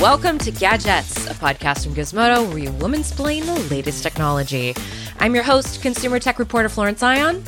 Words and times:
Welcome 0.00 0.38
to 0.38 0.50
Gadgets, 0.50 1.26
a 1.26 1.34
podcast 1.34 1.84
from 1.84 1.94
Gizmodo 1.94 2.48
where 2.48 2.56
you 2.56 2.72
woman-splain 2.72 3.44
the 3.44 3.60
latest 3.70 4.02
technology. 4.02 4.74
I'm 5.18 5.34
your 5.34 5.44
host, 5.44 5.82
consumer 5.82 6.18
tech 6.18 6.38
reporter 6.38 6.70
Florence 6.70 7.02
Ion. 7.02 7.44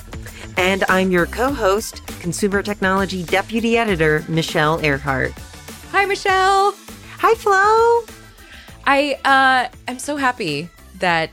And 0.58 0.84
I'm 0.90 1.10
your 1.10 1.24
co 1.24 1.50
host, 1.50 2.06
consumer 2.20 2.62
technology 2.62 3.22
deputy 3.22 3.78
editor, 3.78 4.22
Michelle 4.28 4.78
Ehrhardt. 4.80 5.32
Hi, 5.92 6.04
Michelle. 6.04 6.74
Hi, 7.20 7.34
Flo. 7.36 8.04
I 8.84 9.18
uh, 9.24 9.74
am 9.88 9.98
so 9.98 10.18
happy 10.18 10.68
that 10.98 11.30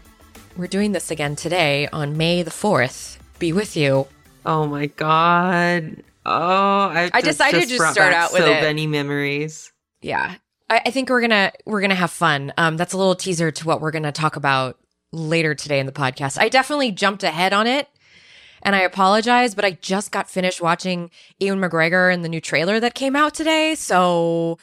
we're 0.56 0.68
doing 0.68 0.94
this 0.94 1.12
again 1.12 1.36
today 1.36 1.90
on 1.92 2.16
May 2.16 2.44
the 2.44 2.52
4th. 2.52 3.18
Be 3.40 3.52
with 3.52 3.76
you. 3.76 4.08
Oh 4.46 4.68
my 4.68 4.86
God. 4.86 6.02
Oh, 6.26 6.32
I, 6.32 7.10
I 7.14 7.20
decided 7.20 7.60
just 7.60 7.72
to 7.72 7.78
brought 7.78 7.94
start 7.94 8.14
out 8.14 8.32
with 8.32 8.44
so 8.44 8.50
it. 8.50 8.62
many 8.62 8.88
memories. 8.88 9.74
Yeah. 10.02 10.36
I, 10.70 10.82
I 10.86 10.92
think 10.92 11.10
we're 11.10 11.22
gonna 11.22 11.52
we're 11.66 11.82
gonna 11.82 11.96
have 11.96 12.12
fun. 12.12 12.54
Um, 12.58 12.78
that's 12.78 12.94
a 12.94 12.98
little 12.98 13.16
teaser 13.16 13.52
to 13.52 13.68
what 13.68 13.82
we're 13.82 13.92
gonna 13.92 14.12
talk 14.12 14.36
about 14.36 14.78
later 15.12 15.56
today 15.56 15.80
in 15.80 15.86
the 15.86 15.92
podcast. 15.92 16.40
I 16.40 16.50
definitely 16.50 16.92
jumped 16.92 17.24
ahead 17.24 17.54
on 17.54 17.68
it, 17.68 17.88
and 18.62 18.76
I 18.76 18.82
apologize, 18.82 19.56
but 19.56 19.66
I 19.66 19.72
just 19.72 20.12
got 20.12 20.30
finished 20.30 20.62
watching 20.62 21.12
Ewan 21.40 21.60
McGregor 21.60 22.14
in 22.14 22.22
the 22.22 22.30
new 22.30 22.42
trailer 22.42 22.80
that 22.80 22.94
came 22.94 23.16
out 23.16 23.34
today, 23.34 23.76
so 23.76 24.58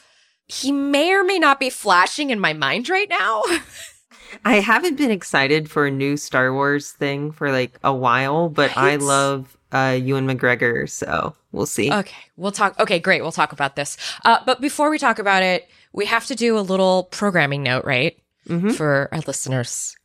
he 0.46 0.70
may 0.70 1.12
or 1.12 1.24
may 1.24 1.38
not 1.38 1.58
be 1.58 1.70
flashing 1.70 2.30
in 2.30 2.38
my 2.38 2.52
mind 2.52 2.88
right 2.88 3.08
now. 3.08 3.42
I 4.44 4.60
haven't 4.60 4.96
been 4.96 5.10
excited 5.10 5.70
for 5.70 5.86
a 5.86 5.90
new 5.90 6.16
Star 6.16 6.52
Wars 6.52 6.92
thing 6.92 7.32
for 7.32 7.50
like 7.50 7.78
a 7.82 7.94
while, 7.94 8.48
but 8.48 8.76
I 8.76 8.96
love 8.96 9.56
uh, 9.72 9.98
Ewan 10.00 10.26
McGregor, 10.26 10.88
so 10.88 11.34
we'll 11.52 11.66
see. 11.66 11.92
Okay, 11.92 12.16
we'll 12.36 12.52
talk. 12.52 12.78
Okay, 12.78 12.98
great. 12.98 13.22
We'll 13.22 13.32
talk 13.32 13.52
about 13.52 13.76
this. 13.76 13.96
Uh, 14.24 14.38
but 14.44 14.60
before 14.60 14.90
we 14.90 14.98
talk 14.98 15.18
about 15.18 15.42
it, 15.42 15.68
we 15.96 16.06
have 16.06 16.26
to 16.26 16.36
do 16.36 16.56
a 16.56 16.60
little 16.60 17.04
programming 17.04 17.64
note, 17.64 17.84
right? 17.84 18.16
Mhm. 18.48 18.76
For 18.76 19.08
our 19.10 19.20
listeners, 19.26 19.96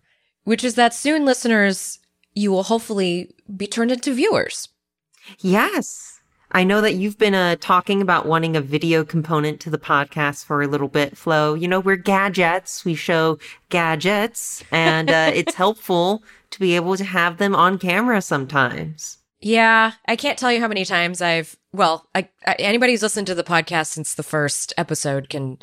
which 0.45 0.64
is 0.64 0.73
that 0.73 0.95
soon, 0.95 1.25
listeners, 1.25 2.00
you 2.34 2.52
will 2.52 2.64
hopefully 2.64 3.30
be 3.56 3.67
turned 3.67 3.92
into 3.92 4.14
viewers. 4.14 4.69
Yes. 5.39 6.19
I 6.53 6.64
know 6.64 6.81
that 6.81 6.95
you've 6.95 7.17
been 7.17 7.36
uh, 7.36 7.56
talking 7.62 8.02
about 8.02 8.25
wanting 8.25 8.56
a 8.56 8.62
video 8.62 9.06
component 9.06 9.62
to 9.62 9.69
the 9.69 9.78
podcast 9.78 10.44
for 10.44 10.62
a 10.62 10.67
little 10.67 10.89
bit, 10.89 11.16
Flo. 11.17 11.53
You 11.53 11.67
know, 11.67 11.80
we're 11.80 11.95
gadgets. 11.95 12.84
We 12.84 12.95
show 12.95 13.38
gadgets, 13.69 14.64
and 14.72 15.09
uh, 15.09 15.31
it's 15.34 15.56
helpful 15.56 16.23
to 16.50 16.59
be 16.59 16.75
able 16.75 16.97
to 16.97 17.06
have 17.06 17.38
them 17.38 17.56
on 17.56 17.78
camera 17.78 18.22
sometimes. 18.22 19.19
Yeah, 19.39 19.94
I 20.08 20.16
can't 20.16 20.38
tell 20.38 20.52
you 20.52 20.59
how 20.59 20.67
many 20.67 20.84
times 20.84 21.22
I've. 21.22 21.56
Well, 21.72 22.08
I, 22.14 22.28
I, 22.45 22.53
anybody 22.59 22.94
who's 22.94 23.02
listened 23.02 23.28
to 23.28 23.36
the 23.36 23.44
podcast 23.44 23.88
since 23.88 24.14
the 24.14 24.23
first 24.23 24.73
episode 24.78 25.30
can 25.30 25.58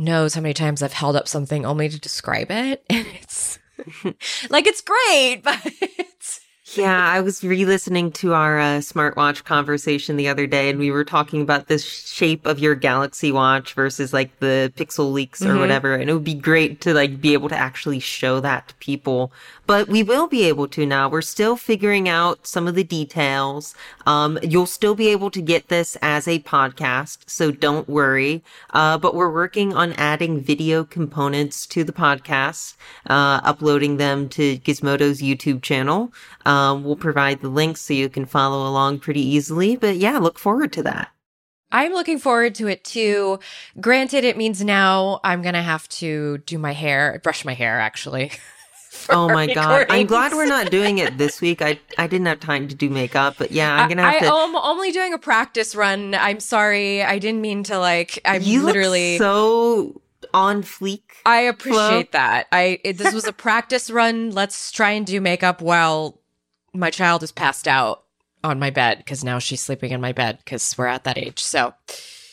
knows 0.00 0.34
how 0.34 0.40
many 0.40 0.54
times 0.54 0.82
I've 0.82 0.92
held 0.92 1.14
up 1.14 1.28
something 1.28 1.64
only 1.64 1.88
to 1.88 2.00
describe 2.00 2.50
it, 2.50 2.84
and 2.90 3.06
it's 3.20 3.58
like 4.50 4.66
it's 4.66 4.80
great, 4.80 5.40
but 5.44 5.60
it's 5.64 6.40
Yeah, 6.74 7.08
I 7.08 7.20
was 7.20 7.42
re-listening 7.42 8.12
to 8.12 8.32
our 8.32 8.60
uh, 8.60 8.64
smartwatch 8.78 9.42
conversation 9.44 10.16
the 10.16 10.28
other 10.28 10.46
day, 10.46 10.70
and 10.70 10.78
we 10.78 10.92
were 10.92 11.04
talking 11.04 11.42
about 11.42 11.66
the 11.66 11.78
shape 11.78 12.46
of 12.46 12.60
your 12.60 12.76
Galaxy 12.76 13.32
Watch 13.32 13.74
versus 13.74 14.12
like 14.12 14.38
the 14.38 14.72
Pixel 14.76 15.12
leaks 15.12 15.42
or 15.42 15.54
Mhm. 15.54 15.58
whatever, 15.60 15.94
and 15.94 16.08
it 16.08 16.12
would 16.12 16.22
be 16.22 16.34
great 16.34 16.80
to 16.82 16.94
like 16.94 17.20
be 17.20 17.32
able 17.32 17.48
to 17.48 17.56
actually 17.56 17.98
show 17.98 18.38
that 18.40 18.68
to 18.68 18.74
people. 18.76 19.32
But 19.66 19.88
we 19.88 20.02
will 20.02 20.26
be 20.26 20.44
able 20.44 20.68
to 20.68 20.84
now. 20.84 21.08
We're 21.08 21.22
still 21.22 21.56
figuring 21.56 22.08
out 22.08 22.46
some 22.46 22.68
of 22.68 22.74
the 22.74 22.84
details. 22.84 23.74
Um, 24.06 24.38
you'll 24.42 24.66
still 24.66 24.94
be 24.94 25.08
able 25.08 25.30
to 25.30 25.40
get 25.40 25.68
this 25.68 25.96
as 26.02 26.28
a 26.28 26.40
podcast, 26.40 27.18
so 27.26 27.50
don't 27.50 27.88
worry. 27.88 28.42
Uh, 28.74 28.98
but 28.98 29.14
we're 29.14 29.30
working 29.32 29.74
on 29.74 29.92
adding 29.94 30.40
video 30.40 30.84
components 30.84 31.66
to 31.66 31.84
the 31.84 31.92
podcast, 31.92 32.74
uh, 33.08 33.40
uploading 33.44 33.96
them 33.96 34.28
to 34.30 34.58
Gizmodo's 34.58 35.20
YouTube 35.22 35.62
channel. 35.62 36.12
Um, 36.46 36.59
Um, 36.60 36.84
we'll 36.84 36.96
provide 36.96 37.40
the 37.40 37.48
links 37.48 37.80
so 37.80 37.94
you 37.94 38.08
can 38.08 38.26
follow 38.26 38.68
along 38.68 39.00
pretty 39.00 39.26
easily. 39.26 39.76
But 39.76 39.96
yeah, 39.96 40.18
look 40.18 40.38
forward 40.38 40.72
to 40.74 40.82
that. 40.84 41.10
I'm 41.72 41.92
looking 41.92 42.18
forward 42.18 42.54
to 42.56 42.66
it 42.66 42.84
too. 42.84 43.38
Granted, 43.80 44.24
it 44.24 44.36
means 44.36 44.62
now 44.62 45.20
I'm 45.22 45.40
gonna 45.40 45.62
have 45.62 45.88
to 46.00 46.38
do 46.38 46.58
my 46.58 46.72
hair, 46.72 47.20
brush 47.22 47.44
my 47.44 47.54
hair 47.54 47.80
actually. 47.80 48.32
Oh 49.08 49.28
my 49.28 49.46
god! 49.46 49.86
I'm 49.88 50.06
glad 50.06 50.32
we're 50.32 50.46
not 50.46 50.70
doing 50.70 50.98
it 50.98 51.16
this 51.16 51.40
week. 51.40 51.62
I 51.62 51.78
I 51.96 52.06
didn't 52.06 52.26
have 52.26 52.40
time 52.40 52.68
to 52.68 52.74
do 52.74 52.90
makeup, 52.90 53.36
but 53.38 53.52
yeah, 53.52 53.74
I'm 53.74 53.88
gonna 53.88 54.02
I, 54.02 54.12
have 54.12 54.22
to. 54.22 54.26
I 54.26 54.44
am 54.44 54.56
only 54.56 54.90
doing 54.92 55.14
a 55.14 55.18
practice 55.18 55.74
run. 55.74 56.14
I'm 56.14 56.40
sorry. 56.40 57.02
I 57.02 57.18
didn't 57.18 57.40
mean 57.40 57.62
to 57.64 57.78
like. 57.78 58.18
I'm 58.24 58.42
you 58.42 58.64
literally. 58.64 59.12
look 59.12 59.22
so 59.22 60.02
on 60.34 60.62
fleek. 60.62 61.02
I 61.24 61.42
appreciate 61.42 62.12
that. 62.12 62.48
I 62.52 62.80
it, 62.84 62.98
this 62.98 63.14
was 63.14 63.26
a 63.26 63.32
practice 63.32 63.90
run. 63.90 64.32
Let's 64.32 64.70
try 64.72 64.90
and 64.90 65.06
do 65.06 65.20
makeup 65.20 65.62
while 65.62 66.19
my 66.72 66.90
child 66.90 67.22
is 67.22 67.32
passed 67.32 67.66
out 67.68 68.04
on 68.42 68.58
my 68.58 68.70
bed 68.70 68.98
because 68.98 69.22
now 69.24 69.38
she's 69.38 69.60
sleeping 69.60 69.90
in 69.92 70.00
my 70.00 70.12
bed 70.12 70.38
because 70.38 70.76
we're 70.78 70.86
at 70.86 71.04
that 71.04 71.18
age. 71.18 71.40
So 71.42 71.74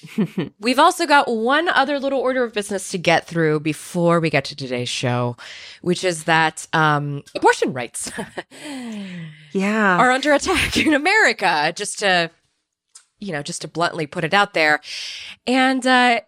we've 0.60 0.80
also 0.80 1.06
got 1.06 1.28
one 1.30 1.68
other 1.68 2.00
little 2.00 2.20
order 2.20 2.44
of 2.44 2.54
business 2.54 2.92
to 2.92 2.98
get 2.98 3.26
through 3.28 3.60
before 3.62 4.20
we 4.20 4.30
get 4.30 4.46
to 4.46 4.56
today's 4.56 4.90
show, 4.90 5.36
which 5.82 6.04
is 6.04 6.26
that 6.26 6.68
um, 6.74 7.24
abortion 7.36 7.74
rights 7.74 8.12
Yeah. 9.54 9.98
are 9.98 10.12
under 10.12 10.34
attack 10.34 10.78
in 10.78 10.94
America. 10.94 11.74
Just 11.76 12.00
to 12.00 12.32
you 13.20 13.32
know, 13.32 13.42
just 13.42 13.62
to 13.64 13.68
bluntly 13.68 14.06
put 14.06 14.24
it 14.24 14.34
out 14.36 14.54
there, 14.54 14.80
and 15.48 15.86
uh, 15.88 16.20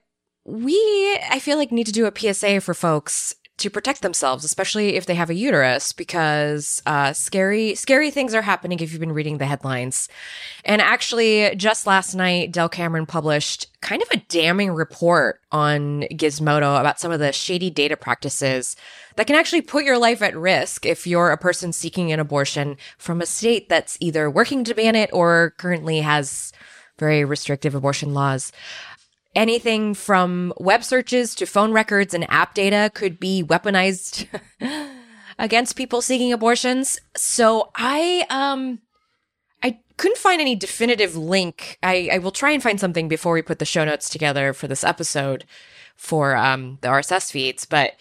we 0.43 0.75
I 1.29 1.37
feel 1.39 1.57
like 1.57 1.71
need 1.71 1.85
to 1.85 1.91
do 1.91 2.07
a 2.07 2.33
PSA 2.33 2.61
for 2.61 2.73
folks 2.73 3.35
to 3.59 3.69
protect 3.69 4.01
themselves, 4.01 4.43
especially 4.43 4.95
if 4.95 5.05
they 5.05 5.15
have 5.15 5.29
a 5.29 5.35
uterus, 5.35 5.93
because 5.93 6.81
uh, 6.85 7.13
scary 7.13 7.75
scary 7.75 8.11
things 8.11 8.33
are 8.33 8.41
happening 8.41 8.79
if 8.79 8.91
you've 8.91 8.99
been 8.99 9.11
reading 9.11 9.37
the 9.37 9.45
headlines. 9.45 10.09
And 10.65 10.81
actually, 10.81 11.55
just 11.55 11.87
last 11.87 12.15
night, 12.15 12.51
Dell 12.51 12.69
Cameron 12.69 13.05
published 13.05 13.67
kind 13.81 14.01
of 14.01 14.09
a 14.11 14.17
damning 14.29 14.71
report 14.71 15.39
on 15.51 16.01
Gizmodo 16.11 16.79
about 16.79 16.99
some 16.99 17.11
of 17.11 17.19
the 17.19 17.31
shady 17.31 17.69
data 17.69 17.95
practices 17.95 18.75
that 19.15 19.27
can 19.27 19.35
actually 19.35 19.61
put 19.61 19.83
your 19.83 19.97
life 19.97 20.21
at 20.21 20.37
risk 20.37 20.85
if 20.85 21.05
you're 21.05 21.31
a 21.31 21.37
person 21.37 21.73
seeking 21.73 22.11
an 22.11 22.19
abortion 22.19 22.77
from 22.97 23.21
a 23.21 23.25
state 23.25 23.69
that's 23.69 23.97
either 23.99 24.29
working 24.29 24.63
to 24.63 24.73
ban 24.73 24.95
it 24.95 25.09
or 25.13 25.53
currently 25.57 25.99
has 25.99 26.53
very 26.99 27.23
restrictive 27.25 27.73
abortion 27.73 28.13
laws. 28.13 28.51
Anything 29.39 29.93
from 29.93 30.51
web 30.57 30.83
searches 30.83 31.33
to 31.35 31.45
phone 31.45 31.71
records 31.71 32.13
and 32.13 32.29
app 32.29 32.53
data 32.53 32.91
could 32.93 33.21
be 33.21 33.41
weaponized 33.41 34.27
against 35.39 35.77
people 35.77 36.01
seeking 36.01 36.33
abortions. 36.33 36.99
So 37.15 37.71
I 37.73 38.25
um 38.29 38.79
I 39.63 39.79
couldn't 39.95 40.17
find 40.17 40.41
any 40.41 40.57
definitive 40.57 41.15
link. 41.15 41.77
I, 41.81 42.09
I 42.11 42.17
will 42.17 42.31
try 42.31 42.51
and 42.51 42.61
find 42.61 42.81
something 42.81 43.07
before 43.07 43.31
we 43.31 43.41
put 43.41 43.59
the 43.59 43.65
show 43.65 43.85
notes 43.85 44.09
together 44.09 44.51
for 44.51 44.67
this 44.67 44.83
episode 44.83 45.45
for 45.95 46.35
um 46.35 46.77
the 46.81 46.89
RSS 46.89 47.31
feeds, 47.31 47.63
but 47.63 47.93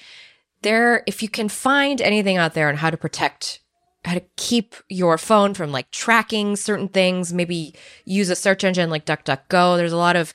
there 0.63 1.05
if 1.07 1.23
you 1.23 1.29
can 1.29 1.49
find 1.49 2.03
anything 2.03 2.37
out 2.37 2.55
there 2.55 2.69
on 2.69 2.79
how 2.79 2.91
to 2.91 2.97
protect 2.97 3.61
how 4.05 4.15
to 4.15 4.23
keep 4.37 4.75
your 4.89 5.19
phone 5.19 5.55
from 5.55 5.71
like 5.71 5.91
tracking 5.91 6.57
certain 6.57 6.89
things, 6.89 7.33
maybe 7.33 7.75
use 8.05 8.31
a 8.31 8.37
search 8.37 8.65
engine 8.65 8.91
like 8.91 9.05
DuckDuckGo. 9.05 9.77
There's 9.77 9.93
a 9.93 9.97
lot 9.97 10.17
of 10.17 10.33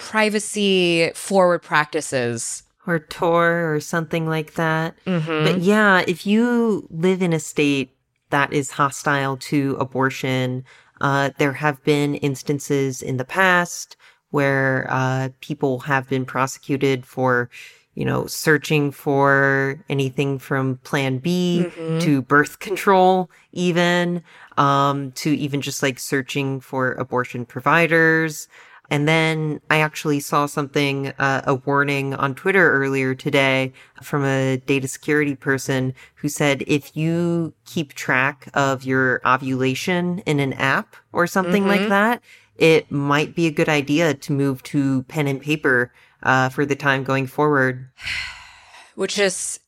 privacy 0.00 1.10
forward 1.14 1.62
practices. 1.62 2.62
or 2.86 2.98
Tor 2.98 3.72
or 3.72 3.78
something 3.78 4.26
like 4.26 4.54
that. 4.54 4.94
Mm-hmm. 5.06 5.44
But 5.44 5.58
yeah, 5.60 6.02
if 6.08 6.26
you 6.26 6.88
live 6.90 7.20
in 7.22 7.32
a 7.32 7.38
state 7.38 7.90
that 8.30 8.52
is 8.52 8.70
hostile 8.72 9.36
to 9.36 9.76
abortion, 9.78 10.64
uh, 11.00 11.30
there 11.38 11.52
have 11.52 11.82
been 11.84 12.14
instances 12.16 13.02
in 13.02 13.18
the 13.18 13.24
past 13.24 13.96
where 14.30 14.86
uh, 14.90 15.28
people 15.40 15.80
have 15.80 16.08
been 16.08 16.24
prosecuted 16.24 17.04
for, 17.04 17.50
you 17.94 18.04
know, 18.04 18.26
searching 18.26 18.90
for 18.92 19.78
anything 19.88 20.38
from 20.38 20.78
Plan 20.78 21.18
B 21.18 21.66
Mhm. 21.68 22.00
to 22.00 22.22
birth 22.22 22.60
control, 22.60 23.30
even 23.52 24.22
um, 24.56 25.12
to 25.12 25.30
even 25.36 25.60
just 25.60 25.82
like 25.82 25.98
searching 25.98 26.60
for 26.60 26.92
abortion 26.92 27.44
providers. 27.44 28.48
And 28.90 29.06
then 29.06 29.60
I 29.70 29.78
actually 29.80 30.20
saw 30.20 30.46
something, 30.46 31.08
uh, 31.18 31.42
a 31.46 31.54
warning 31.54 32.12
on 32.14 32.34
Twitter 32.34 32.72
earlier 32.72 33.14
today 33.14 33.72
from 34.02 34.24
a 34.24 34.56
data 34.58 34.88
security 34.88 35.36
person 35.36 35.94
who 36.16 36.28
said 36.28 36.64
if 36.66 36.96
you 36.96 37.54
keep 37.64 37.94
track 37.94 38.48
of 38.52 38.84
your 38.84 39.20
ovulation 39.24 40.18
in 40.26 40.40
an 40.40 40.52
app 40.54 40.96
or 41.12 41.26
something 41.26 41.66
like 41.66 41.82
Mhm. 41.82 41.88
that, 41.88 42.22
it 42.56 42.90
might 42.90 43.34
be 43.34 43.46
a 43.46 43.50
good 43.52 43.68
idea 43.68 44.12
to 44.12 44.32
move 44.32 44.62
to 44.64 45.04
pen 45.04 45.26
and 45.26 45.40
paper 45.40 45.92
uh, 46.22 46.48
for 46.50 46.66
the 46.66 46.76
time 46.76 47.04
going 47.04 47.26
forward. 47.26 47.88
which 48.96 49.18
is 49.18 49.60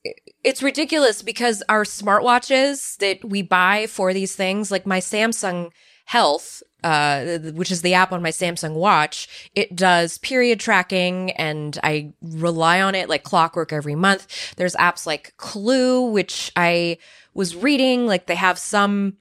it's 0.45 0.63
ridiculous 0.63 1.23
because 1.23 1.63
our 1.69 1.85
smartwatches 1.85 2.97
that 2.99 3.25
we 3.25 3.41
buy 3.41 3.87
for 3.87 4.13
these 4.13 4.35
things 4.37 4.71
like 4.71 4.85
my 4.85 4.99
samsung 4.99 5.71
health 6.05 6.63
uh, 6.85 7.39
which 7.55 7.71
is 7.71 7.83
the 7.83 7.95
app 7.95 8.13
on 8.13 8.23
my 8.23 8.31
Samsung 8.31 8.75
watch, 8.75 9.51
it 9.55 9.75
does 9.77 10.19
period 10.19 10.61
tracking 10.61 11.31
and 11.33 11.79
I 11.83 12.13
rely 12.23 12.81
on 12.81 12.95
it 12.95 13.09
like 13.09 13.23
clockwork 13.23 13.73
every 13.73 13.95
month. 13.95 14.55
There's 14.57 14.75
apps 14.77 15.07
like 15.07 15.35
Clue, 15.37 16.03
which 16.11 16.53
I 16.57 16.99
was 17.35 17.57
reading, 17.57 18.07
like 18.07 18.27
they 18.27 18.35
have 18.35 18.59
some 18.59 19.19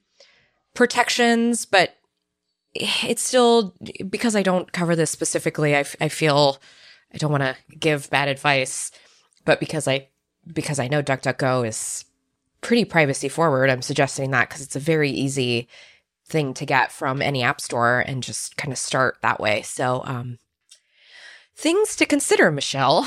protections, 0.74 1.66
but 1.66 1.96
it's 2.74 3.22
still 3.22 3.74
because 4.08 4.34
I 4.34 4.42
don't 4.42 4.72
cover 4.72 4.96
this 4.96 5.10
specifically. 5.10 5.74
I, 5.74 5.80
f- 5.80 5.96
I 6.00 6.08
feel 6.08 6.58
I 7.12 7.18
don't 7.18 7.30
want 7.30 7.42
to 7.42 7.56
give 7.78 8.10
bad 8.10 8.28
advice, 8.28 8.90
but 9.44 9.60
because 9.60 9.86
I 9.86 10.08
because 10.52 10.78
I 10.80 10.88
know 10.88 11.02
DuckDuckGo 11.02 11.66
is 11.66 12.04
pretty 12.62 12.84
privacy 12.84 13.28
forward, 13.28 13.70
I'm 13.70 13.82
suggesting 13.82 14.30
that 14.30 14.48
because 14.48 14.62
it's 14.62 14.76
a 14.76 14.80
very 14.80 15.10
easy 15.10 15.68
thing 16.32 16.54
to 16.54 16.66
get 16.66 16.90
from 16.90 17.22
any 17.22 17.42
app 17.42 17.60
store 17.60 18.00
and 18.00 18.22
just 18.22 18.56
kind 18.56 18.72
of 18.72 18.78
start 18.78 19.18
that 19.22 19.38
way. 19.38 19.62
So, 19.62 20.02
um, 20.04 20.38
things 21.54 21.94
to 21.96 22.06
consider, 22.06 22.50
Michelle. 22.50 23.06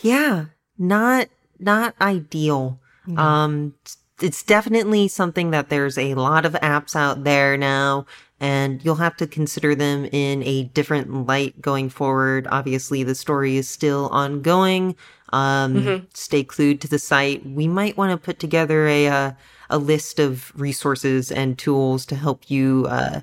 Yeah, 0.00 0.46
not 0.78 1.28
not 1.58 1.94
ideal. 2.00 2.80
Mm-hmm. 3.06 3.18
Um, 3.18 3.74
it's 4.20 4.42
definitely 4.42 5.08
something 5.08 5.50
that 5.50 5.68
there's 5.68 5.98
a 5.98 6.14
lot 6.14 6.44
of 6.44 6.54
apps 6.54 6.96
out 6.96 7.24
there 7.24 7.56
now 7.56 8.06
and 8.40 8.84
you'll 8.84 8.96
have 8.96 9.16
to 9.16 9.26
consider 9.26 9.74
them 9.74 10.04
in 10.06 10.42
a 10.42 10.64
different 10.64 11.26
light 11.26 11.60
going 11.60 11.88
forward. 11.88 12.46
Obviously, 12.50 13.02
the 13.02 13.14
story 13.14 13.56
is 13.56 13.68
still 13.68 14.08
ongoing. 14.08 14.94
Um, 15.32 15.74
mm-hmm. 15.74 16.04
stay 16.12 16.44
clued 16.44 16.80
to 16.80 16.88
the 16.88 16.98
site. 16.98 17.44
We 17.46 17.66
might 17.66 17.96
want 17.96 18.12
to 18.12 18.24
put 18.24 18.38
together 18.38 18.86
a, 18.86 19.08
uh, 19.08 19.32
a 19.70 19.78
list 19.78 20.18
of 20.18 20.52
resources 20.58 21.30
and 21.30 21.58
tools 21.58 22.06
to 22.06 22.16
help 22.16 22.50
you, 22.50 22.86
uh, 22.88 23.20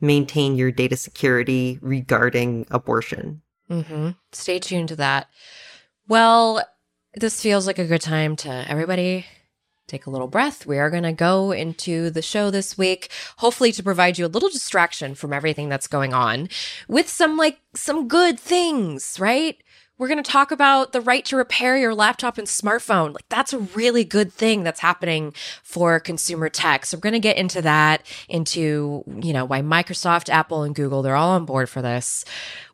maintain 0.00 0.56
your 0.56 0.70
data 0.70 0.96
security 0.96 1.78
regarding 1.80 2.66
abortion. 2.70 3.40
Mm-hmm. 3.70 4.10
Stay 4.32 4.58
tuned 4.58 4.88
to 4.88 4.96
that. 4.96 5.28
Well, 6.08 6.62
this 7.14 7.40
feels 7.40 7.66
like 7.66 7.78
a 7.78 7.86
good 7.86 8.00
time 8.00 8.36
to 8.36 8.64
everybody 8.68 9.26
take 9.86 10.06
a 10.06 10.10
little 10.10 10.28
breath. 10.28 10.66
We 10.66 10.78
are 10.78 10.90
going 10.90 11.02
to 11.02 11.12
go 11.12 11.52
into 11.52 12.10
the 12.10 12.22
show 12.22 12.50
this 12.50 12.78
week, 12.78 13.10
hopefully 13.36 13.72
to 13.72 13.82
provide 13.82 14.18
you 14.18 14.26
a 14.26 14.28
little 14.28 14.48
distraction 14.48 15.14
from 15.14 15.32
everything 15.32 15.68
that's 15.68 15.86
going 15.86 16.14
on 16.14 16.48
with 16.88 17.08
some 17.08 17.36
like 17.36 17.60
some 17.74 18.08
good 18.08 18.40
things, 18.40 19.18
right? 19.20 19.62
We're 19.98 20.08
going 20.08 20.22
to 20.22 20.30
talk 20.30 20.50
about 20.50 20.92
the 20.92 21.00
right 21.00 21.24
to 21.26 21.36
repair 21.36 21.76
your 21.76 21.94
laptop 21.94 22.38
and 22.38 22.46
smartphone. 22.46 23.14
Like 23.14 23.28
that's 23.28 23.52
a 23.52 23.58
really 23.58 24.04
good 24.04 24.32
thing 24.32 24.64
that's 24.64 24.80
happening 24.80 25.32
for 25.62 26.00
consumer 26.00 26.48
tech. 26.48 26.86
So 26.86 26.96
we're 26.96 27.02
going 27.02 27.12
to 27.12 27.20
get 27.20 27.36
into 27.36 27.62
that, 27.62 28.04
into, 28.28 29.04
you 29.22 29.32
know, 29.32 29.44
why 29.44 29.60
Microsoft, 29.60 30.28
Apple, 30.28 30.62
and 30.62 30.74
Google, 30.74 31.02
they're 31.02 31.14
all 31.14 31.32
on 31.32 31.44
board 31.44 31.68
for 31.68 31.82
this. 31.82 32.24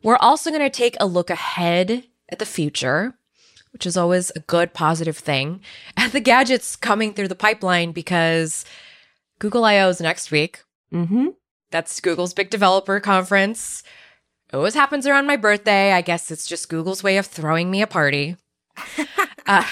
We're 0.01 0.17
also 0.17 0.49
going 0.49 0.63
to 0.63 0.69
take 0.69 0.95
a 0.99 1.05
look 1.05 1.29
ahead 1.29 2.05
at 2.29 2.39
the 2.39 2.45
future 2.45 3.15
which 3.71 3.85
is 3.85 3.97
always 3.97 4.31
a 4.35 4.39
good 4.39 4.73
positive 4.73 5.17
thing, 5.17 5.61
and 5.97 6.11
the 6.11 6.19
gadgets 6.19 6.75
coming 6.75 7.13
through 7.13 7.27
the 7.27 7.35
pipeline 7.35 7.91
because 7.91 8.65
Google 9.39 9.65
I/O 9.65 9.89
is 9.89 10.01
next 10.01 10.31
week. 10.31 10.63
Mm-hmm. 10.93 11.27
That's 11.71 11.99
Google's 11.99 12.33
big 12.33 12.49
developer 12.49 12.99
conference. 12.99 13.83
It 14.51 14.55
always 14.55 14.73
happens 14.73 15.05
around 15.05 15.27
my 15.27 15.35
birthday. 15.35 15.91
I 15.91 16.01
guess 16.01 16.31
it's 16.31 16.47
just 16.47 16.69
Google's 16.69 17.03
way 17.03 17.17
of 17.17 17.25
throwing 17.25 17.69
me 17.69 17.81
a 17.81 17.87
party. 17.87 18.35
uh, 19.45 19.65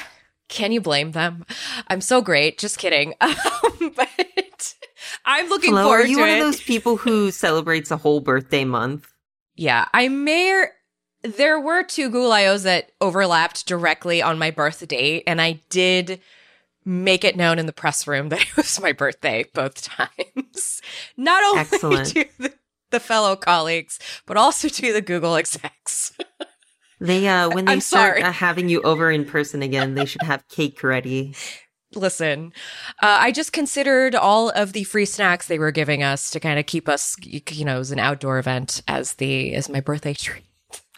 can 0.49 0.71
you 0.71 0.81
blame 0.81 1.13
them? 1.13 1.45
I'm 1.87 2.01
so 2.01 2.21
great. 2.21 2.57
Just 2.57 2.77
kidding. 2.77 3.13
Um, 3.79 3.93
but 3.95 4.73
I'm 5.25 5.49
looking 5.49 5.71
Hello, 5.71 5.83
forward 5.83 6.05
Are 6.05 6.07
you 6.07 6.19
one 6.19 6.29
of 6.29 6.39
those 6.39 6.61
people 6.61 6.97
who 6.97 7.31
celebrates 7.31 7.91
a 7.91 7.97
whole 7.97 8.19
birthday 8.19 8.65
month? 8.65 9.07
Yeah, 9.55 9.85
I 9.93 10.07
may 10.07 10.65
there 11.21 11.59
were 11.59 11.83
two 11.83 12.09
Google 12.09 12.31
I/Os 12.31 12.63
that 12.63 12.91
overlapped 13.01 13.67
directly 13.67 14.21
on 14.21 14.37
my 14.37 14.51
birth 14.51 14.87
date, 14.87 15.23
and 15.27 15.41
I 15.41 15.59
did 15.69 16.21
make 16.85 17.23
it 17.23 17.35
known 17.35 17.59
in 17.59 17.65
the 17.65 17.73
press 17.73 18.07
room 18.07 18.29
that 18.29 18.41
it 18.41 18.57
was 18.57 18.79
my 18.81 18.93
birthday 18.93 19.45
both 19.53 19.81
times. 19.81 20.81
Not 21.15 21.43
only 21.43 21.59
Excellent. 21.59 22.07
to 22.07 22.25
the, 22.39 22.53
the, 22.91 22.99
fellow 22.99 23.35
colleagues, 23.35 23.99
but 24.25 24.37
also 24.37 24.67
to 24.67 24.93
the 24.93 25.01
Google 25.01 25.35
execs. 25.35 26.13
they 26.99 27.27
uh 27.27 27.49
when 27.53 27.65
they 27.65 27.73
I'm 27.73 27.81
start 27.81 28.21
uh, 28.21 28.31
having 28.31 28.69
you 28.69 28.81
over 28.81 29.11
in 29.11 29.25
person 29.25 29.61
again, 29.61 29.95
they 29.95 30.05
should 30.05 30.23
have 30.23 30.47
cake 30.49 30.83
ready. 30.83 31.35
Listen, 31.95 32.51
uh, 33.01 33.17
I 33.21 33.31
just 33.31 33.53
considered 33.53 34.13
all 34.13 34.49
of 34.49 34.73
the 34.73 34.83
free 34.83 35.05
snacks 35.05 35.47
they 35.47 35.57
were 35.57 35.71
giving 35.71 36.03
us 36.03 36.29
to 36.31 36.39
kind 36.39 36.59
of 36.59 36.65
keep 36.65 36.89
us, 36.89 37.15
you 37.23 37.63
know, 37.63 37.79
as 37.79 37.91
an 37.91 37.99
outdoor 37.99 38.39
event 38.39 38.81
as 38.87 39.13
the 39.13 39.53
as 39.55 39.69
my 39.69 39.79
birthday 39.79 40.13
treat. 40.13 40.43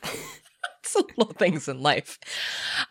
little 1.17 1.33
things 1.33 1.67
in 1.67 1.81
life. 1.81 2.19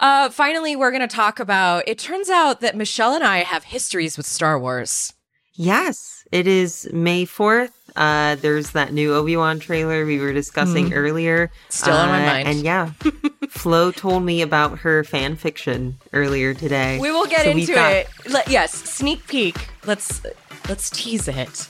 Uh, 0.01 0.31
finally, 0.31 0.77
we're 0.77 0.91
going 0.91 1.07
to 1.07 1.15
talk 1.15 1.41
about. 1.41 1.85
It 1.87 1.99
turns 1.99 2.29
out 2.29 2.61
that 2.61 2.77
Michelle 2.77 3.15
and 3.15 3.25
I 3.25 3.39
have 3.39 3.65
histories 3.65 4.17
with 4.17 4.27
Star 4.27 4.59
Wars. 4.59 5.15
Yes, 5.55 6.18
it 6.33 6.47
is 6.47 6.89
May 6.93 7.25
4th. 7.27 7.73
Uh, 7.97 8.37
there's 8.37 8.71
that 8.71 8.93
new 8.93 9.15
Obi 9.15 9.37
Wan 9.37 9.59
trailer 9.59 10.05
we 10.05 10.21
were 10.21 10.33
discussing 10.33 10.91
mm. 10.91 10.97
earlier. 10.97 11.51
Still 11.69 11.95
uh, 11.95 12.03
on 12.03 12.09
my 12.09 12.25
mind. 12.25 12.49
And 12.49 12.59
yeah, 12.61 12.93
Flo 13.49 13.91
told 13.91 14.23
me 14.23 14.43
about 14.43 14.79
her 14.81 15.05
fan 15.05 15.37
fiction 15.37 15.99
earlier 16.13 16.55
today. 16.55 16.99
We 16.99 17.11
will 17.11 17.27
get 17.27 17.45
so 17.45 17.51
into 17.51 17.75
got- 17.75 17.93
it. 17.93 18.09
Let, 18.29 18.49
yes, 18.49 18.73
sneak 18.73 19.27
peek. 19.27 19.69
Let's 19.85 20.23
let's 20.69 20.91
tease 20.91 21.29
it. 21.29 21.69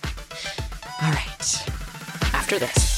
All 1.03 1.13
right. 1.13 1.69
After 2.35 2.59
this. 2.59 2.98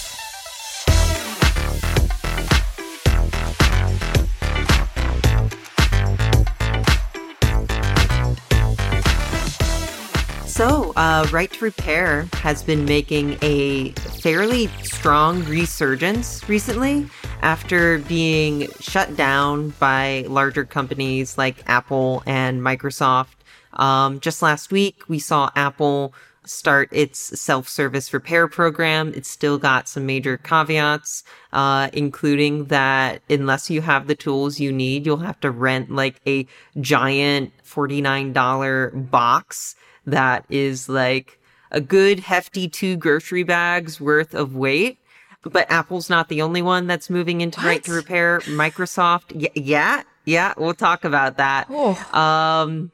So, 10.61 10.93
uh, 10.95 11.27
Right 11.33 11.51
to 11.53 11.65
Repair 11.65 12.29
has 12.35 12.63
been 12.63 12.85
making 12.85 13.39
a 13.41 13.93
fairly 13.93 14.67
strong 14.83 15.43
resurgence 15.47 16.47
recently 16.51 17.07
after 17.41 17.97
being 18.01 18.69
shut 18.79 19.17
down 19.17 19.71
by 19.81 20.27
larger 20.29 20.67
companies 20.67 21.39
like 21.39 21.67
Apple 21.67 22.23
and 22.27 22.61
Microsoft. 22.61 23.37
Um, 23.73 24.21
just 24.21 24.43
last 24.43 24.71
week, 24.71 25.09
we 25.09 25.19
saw 25.19 25.49
Apple 25.57 26.13
start 26.45 26.91
its 26.93 27.41
self-service 27.41 28.13
repair 28.13 28.47
program. 28.47 29.15
It's 29.15 29.31
still 29.31 29.57
got 29.57 29.89
some 29.89 30.05
major 30.05 30.37
caveats, 30.37 31.25
uh, 31.55 31.89
including 31.95 32.67
that 32.67 33.23
unless 33.31 33.71
you 33.71 33.81
have 33.81 34.09
the 34.09 34.15
tools 34.15 34.61
you 34.61 34.73
need, 34.73 35.07
you'll 35.07 35.19
have 35.19 35.41
to 35.41 35.51
rent 35.51 35.91
like 35.91 36.21
a 36.27 36.47
giant 36.79 37.51
$49 37.65 39.11
box 39.11 39.75
that 40.07 40.45
is 40.49 40.89
like 40.89 41.39
a 41.71 41.81
good 41.81 42.21
hefty 42.21 42.69
two 42.69 42.97
grocery 42.97 43.43
bags 43.43 44.01
worth 44.01 44.35
of 44.35 44.55
weight. 44.55 44.99
But 45.43 45.71
Apple's 45.71 46.11
not 46.11 46.29
the 46.29 46.43
only 46.43 46.61
one 46.61 46.87
that's 46.87 47.09
moving 47.09 47.41
into 47.41 47.61
what? 47.61 47.67
right 47.67 47.85
to 47.85 47.93
repair. 47.93 48.41
Microsoft, 48.41 49.33
yeah, 49.35 49.49
yeah, 49.55 50.03
yeah, 50.27 50.53
we'll 50.59 50.75
talk 50.75 51.05
about 51.05 51.39
that. 51.39 51.67
Oh. 51.71 51.95
Um, 52.13 52.91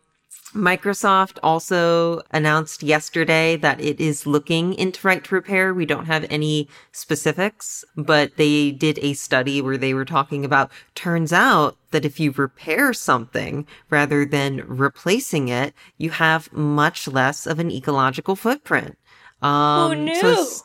Microsoft 0.56 1.38
also 1.42 2.22
announced 2.30 2.82
yesterday 2.82 3.56
that 3.56 3.80
it 3.80 4.00
is 4.00 4.26
looking 4.26 4.74
into 4.74 5.06
right 5.06 5.22
to 5.24 5.34
repair. 5.34 5.74
We 5.74 5.86
don't 5.86 6.06
have 6.06 6.24
any 6.30 6.68
specifics, 6.92 7.84
but 7.96 8.36
they 8.36 8.72
did 8.72 8.98
a 9.00 9.12
study 9.12 9.60
where 9.60 9.76
they 9.76 9.92
were 9.92 10.04
talking 10.04 10.44
about 10.44 10.70
turns 10.94 11.32
out 11.32 11.76
that 11.90 12.04
if 12.04 12.18
you 12.18 12.32
repair 12.32 12.92
something 12.92 13.66
rather 13.90 14.24
than 14.24 14.64
replacing 14.66 15.48
it, 15.48 15.74
you 15.98 16.10
have 16.10 16.52
much 16.52 17.06
less 17.06 17.46
of 17.46 17.58
an 17.58 17.70
ecological 17.70 18.34
footprint. 18.34 18.96
Um, 19.42 19.90
Who 19.90 20.04
knew? 20.04 20.20
So 20.20 20.64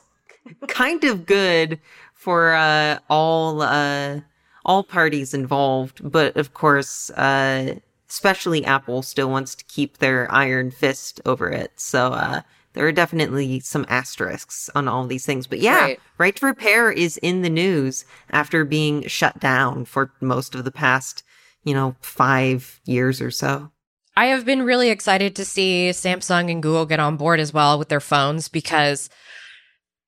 kind 0.67 1.03
of 1.03 1.25
good 1.25 1.79
for 2.13 2.53
uh, 2.53 2.99
all 3.09 3.61
uh, 3.61 4.21
all 4.63 4.83
parties 4.83 5.33
involved, 5.33 5.99
but 6.03 6.37
of 6.37 6.53
course, 6.53 7.09
uh, 7.11 7.75
especially 8.11 8.65
Apple 8.65 9.01
still 9.01 9.29
wants 9.29 9.55
to 9.55 9.65
keep 9.65 9.97
their 9.97 10.31
iron 10.31 10.69
fist 10.69 11.21
over 11.25 11.49
it. 11.49 11.71
So, 11.77 12.11
uh, 12.11 12.41
there 12.73 12.85
are 12.85 12.91
definitely 12.91 13.59
some 13.59 13.85
asterisks 13.89 14.69
on 14.75 14.87
all 14.87 15.05
these 15.07 15.25
things. 15.25 15.47
But 15.47 15.59
yeah, 15.59 15.81
right. 15.81 15.99
right 16.17 16.35
to 16.35 16.45
repair 16.45 16.91
is 16.91 17.17
in 17.17 17.41
the 17.41 17.49
news 17.49 18.05
after 18.29 18.63
being 18.63 19.07
shut 19.07 19.39
down 19.39 19.85
for 19.85 20.11
most 20.21 20.55
of 20.55 20.63
the 20.63 20.71
past, 20.71 21.23
you 21.63 21.73
know, 21.73 21.95
five 22.01 22.79
years 22.85 23.21
or 23.21 23.31
so. 23.31 23.71
I 24.15 24.27
have 24.27 24.45
been 24.45 24.63
really 24.63 24.89
excited 24.89 25.35
to 25.35 25.45
see 25.45 25.89
Samsung 25.91 26.51
and 26.51 26.61
Google 26.61 26.85
get 26.85 26.99
on 26.99 27.17
board 27.17 27.39
as 27.39 27.53
well 27.53 27.79
with 27.79 27.89
their 27.89 27.99
phones 27.99 28.47
because 28.47 29.09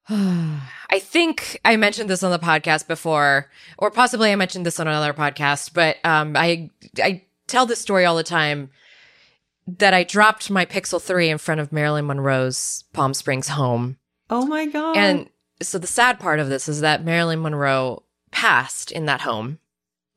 I 0.10 1.00
think 1.00 1.60
I 1.64 1.78
mentioned 1.78 2.10
this 2.10 2.24
on 2.24 2.32
the 2.32 2.40
podcast 2.40 2.88
before, 2.88 3.50
or 3.78 3.92
possibly 3.92 4.32
I 4.32 4.36
mentioned 4.36 4.66
this 4.66 4.80
on 4.80 4.88
another 4.88 5.14
podcast, 5.14 5.74
but 5.74 5.98
um, 6.06 6.36
I 6.36 6.70
I 6.98 7.24
tell 7.48 7.66
this 7.66 7.80
story 7.80 8.06
all 8.06 8.16
the 8.16 8.24
time 8.24 8.70
that 9.68 9.94
I 9.94 10.04
dropped 10.04 10.50
my 10.50 10.66
Pixel 10.66 11.02
3 11.02 11.30
in 11.30 11.38
front 11.38 11.62
of 11.62 11.72
Marilyn 11.72 12.06
Monroe's 12.06 12.84
Palm 12.94 13.14
Springs 13.14 13.50
home. 13.50 13.98
Oh 14.30 14.46
my 14.46 14.66
god. 14.66 14.98
And 14.98 15.30
so 15.62 15.78
the 15.78 15.88
sad 15.88 16.20
part 16.20 16.40
of 16.40 16.50
this 16.50 16.68
is 16.68 16.82
that 16.82 17.06
Marilyn 17.06 17.42
Monroe 17.42 18.04
passed 18.32 18.92
in 18.92 19.06
that 19.06 19.22
home. 19.22 19.60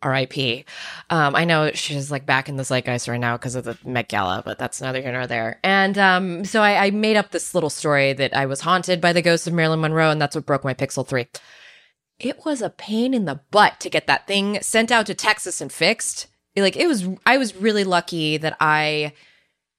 R.I.P. 0.03 0.65
Um, 1.11 1.35
I 1.35 1.45
know 1.45 1.71
she's 1.73 2.11
like 2.11 2.27
back 2.27 2.49
in 2.49 2.57
the 2.57 2.65
zeitgeist 2.65 3.09
right 3.09 3.19
now 3.19 3.37
because 3.37 3.55
of 3.55 3.65
the 3.65 3.79
Met 3.85 4.09
Gala, 4.09 4.43
but 4.45 4.59
that's 4.59 4.81
neither 4.81 5.01
here 5.01 5.13
nor 5.13 5.27
there. 5.27 5.59
And 5.65 5.97
um, 5.97 6.45
so 6.45 6.61
I, 6.61 6.87
I 6.87 6.91
made 6.91 7.17
up 7.17 7.31
this 7.31 7.55
little 7.55 7.71
story 7.71 8.13
that 8.13 8.37
I 8.37 8.47
was 8.47 8.61
haunted 8.61 9.01
by 9.01 9.13
the 9.13 9.23
ghost 9.23 9.47
of 9.47 9.55
Marilyn 9.55 9.81
Monroe, 9.81 10.11
and 10.11 10.21
that's 10.21 10.37
what 10.37 10.47
broke 10.47 10.65
my 10.65 10.75
Pixel 10.75 11.07
3. 11.07 11.27
It 12.19 12.45
was 12.45 12.63
a 12.63 12.71
pain 12.71 13.15
in 13.15 13.25
the 13.25 13.41
butt 13.51 13.81
to 13.81 13.91
get 13.91 14.07
that 14.07 14.27
thing 14.27 14.59
sent 14.61 14.93
out 14.93 15.07
to 15.07 15.15
Texas 15.15 15.61
and 15.61 15.73
fixed. 15.73 16.29
Like 16.57 16.77
it 16.77 16.87
was, 16.87 17.07
I 17.27 17.39
was 17.39 17.55
really 17.57 17.85
lucky 17.85 18.37
that 18.39 18.57
I 18.61 19.13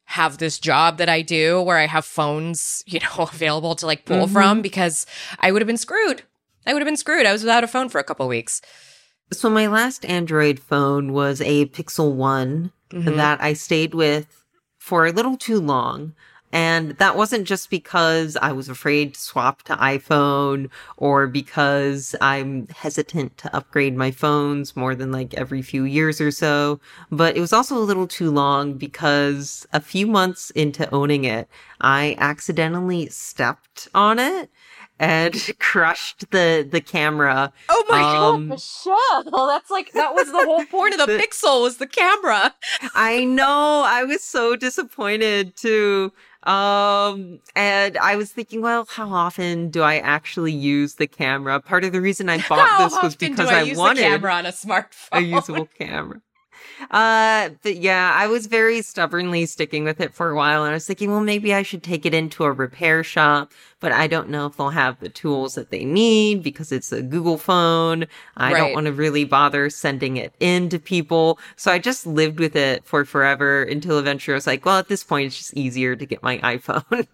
have 0.05 0.37
this 0.37 0.57
job 0.59 0.99
that 0.99 1.09
I 1.09 1.21
do 1.21 1.61
where 1.61 1.77
I 1.77 1.85
have 1.87 2.05
phones, 2.05 2.83
you 2.85 2.99
know, 2.99 3.23
available 3.33 3.75
to 3.75 3.85
like 3.85 4.05
pull 4.05 4.27
Mhm. 4.27 4.31
from 4.33 4.61
because 4.61 5.05
I 5.39 5.51
would 5.51 5.61
have 5.61 5.67
been 5.67 5.77
screwed. 5.77 6.23
I 6.65 6.73
would 6.73 6.81
have 6.81 6.87
been 6.87 6.97
screwed. 6.97 7.25
I 7.25 7.31
was 7.33 7.41
without 7.43 7.63
a 7.63 7.67
phone 7.67 7.89
for 7.89 7.99
a 7.99 8.03
couple 8.03 8.27
weeks. 8.27 8.61
so 9.33 9.49
my 9.49 9.67
last 9.67 10.05
Android 10.05 10.57
phone 10.59 11.11
was 11.11 11.41
a 11.41 11.65
Pixel 11.67 12.13
One 12.13 12.71
Mhm. 12.91 13.17
that 13.17 13.41
I 13.41 13.51
stayed 13.53 13.93
with 13.93 14.43
for 14.77 15.05
a 15.05 15.11
little 15.11 15.35
too 15.35 15.59
long. 15.59 16.13
And 16.53 16.91
that 16.91 17.17
wasn't 17.17 17.45
just 17.45 17.69
because 17.69 18.37
I 18.41 18.53
was 18.53 18.69
afraid 18.69 19.13
to 19.15 19.19
swap 19.19 19.63
to 19.63 19.75
iPhone 19.75 20.69
or 20.95 21.27
because 21.27 22.15
I'm 22.21 22.67
hesitant 22.67 23.37
to 23.39 23.55
upgrade 23.55 23.95
my 23.97 24.11
phones 24.11 24.75
more 24.75 24.95
than 24.95 25.11
like 25.11 25.33
every 25.33 25.61
few 25.61 25.83
years 25.83 26.21
or 26.21 26.31
so. 26.31 26.79
But 27.11 27.35
it 27.35 27.41
was 27.41 27.51
also 27.51 27.75
a 27.77 27.79
little 27.79 28.07
too 28.07 28.31
long 28.31 28.73
because 28.75 29.67
a 29.73 29.81
few 29.81 30.07
months 30.07 30.49
into 30.51 30.89
owning 30.93 31.25
it, 31.25 31.49
I 31.81 32.15
accidentally 32.17 33.09
stepped 33.09 33.89
on 33.93 34.17
it 34.17 34.49
and 34.99 35.35
crushed 35.59 36.31
the, 36.31 36.67
the 36.67 36.81
camera 36.81 37.53
Oh 37.69 37.85
my 37.89 37.99
Um, 38.01 38.47
god, 38.47 38.55
Michelle! 38.55 39.47
That's 39.47 39.69
like 39.69 39.91
that 39.91 40.15
was 40.15 40.27
the 40.31 40.43
whole 40.45 40.65
point 40.65 40.93
of 40.93 40.99
the, 41.01 41.05
The- 41.17 41.19
Pixel 41.19 41.61
was 41.61 41.77
the 41.77 41.85
camera. 41.87 42.55
I 42.95 43.25
know. 43.25 43.83
I 43.85 44.05
was 44.05 44.23
so 44.23 44.55
disappointed 44.55 45.55
too. 45.55 46.13
Um, 46.47 47.39
and 47.57 47.97
I 47.97 48.15
was 48.15 48.31
thinking, 48.31 48.61
well, 48.61 48.87
how 48.89 49.09
often 49.09 49.69
do 49.69 49.81
I 49.81 49.97
actually 49.97 50.53
use 50.53 50.95
the 50.95 51.05
camera? 51.05 51.59
Part 51.59 51.83
of 51.83 51.91
the 51.91 51.99
reason 51.99 52.29
I 52.29 52.37
bought 52.47 52.69
How 52.69 52.87
this 52.87 52.97
was 53.03 53.15
because 53.17 53.49
I, 53.49 53.71
I, 53.71 53.73
wanted 53.75 53.97
the 53.97 54.03
camera 54.03 54.33
on 54.33 54.45
a 54.45 54.51
smartphone? 54.51 55.09
a 55.11 55.21
usable 55.21 55.65
camera. 55.77 56.21
Uh, 56.91 57.49
but 57.63 57.77
yeah, 57.77 58.11
I 58.15 58.27
was 58.27 58.45
very 58.47 58.81
stubbornly 58.81 59.45
sticking 59.45 59.83
with 59.83 59.99
it 59.99 60.13
for 60.13 60.29
a 60.29 60.35
while 60.35 60.63
and 60.63 60.71
I 60.71 60.73
was 60.75 60.85
thinking, 60.85 61.11
well, 61.11 61.21
maybe 61.21 61.53
I 61.53 61.63
should 61.63 61.83
take 61.83 62.05
it 62.05 62.13
into 62.13 62.43
a 62.43 62.51
repair 62.51 63.03
shop, 63.03 63.51
but 63.79 63.91
I 63.91 64.07
don't 64.07 64.29
know 64.29 64.45
if 64.45 64.57
they'll 64.57 64.69
have 64.69 64.99
the 64.99 65.09
tools 65.09 65.55
that 65.55 65.69
they 65.71 65.85
need 65.85 66.43
because 66.43 66.71
it's 66.71 66.91
a 66.91 67.01
Google 67.01 67.37
phone. 67.37 68.05
I 68.37 68.53
Right. 68.53 68.59
don't 68.59 68.73
want 68.73 68.85
to 68.87 68.93
really 68.93 69.23
bother 69.25 69.69
sending 69.69 70.17
it 70.17 70.33
in 70.39 70.69
to 70.69 70.79
people. 70.79 71.39
So 71.55 71.71
I 71.71 71.79
just 71.79 72.05
lived 72.07 72.39
with 72.39 72.55
it 72.55 72.85
for 72.85 73.05
forever 73.05 73.63
until 73.63 73.99
eventually 73.99 74.33
I 74.33 74.37
was 74.37 74.47
like, 74.47 74.65
well, 74.65 74.77
at 74.79 74.87
this 74.87 75.03
point, 75.03 75.27
it's 75.27 75.37
just 75.37 75.53
easier 75.55 75.95
to 75.95 76.05
get 76.05 76.23
my 76.23 76.37
iPhone. 76.57 77.07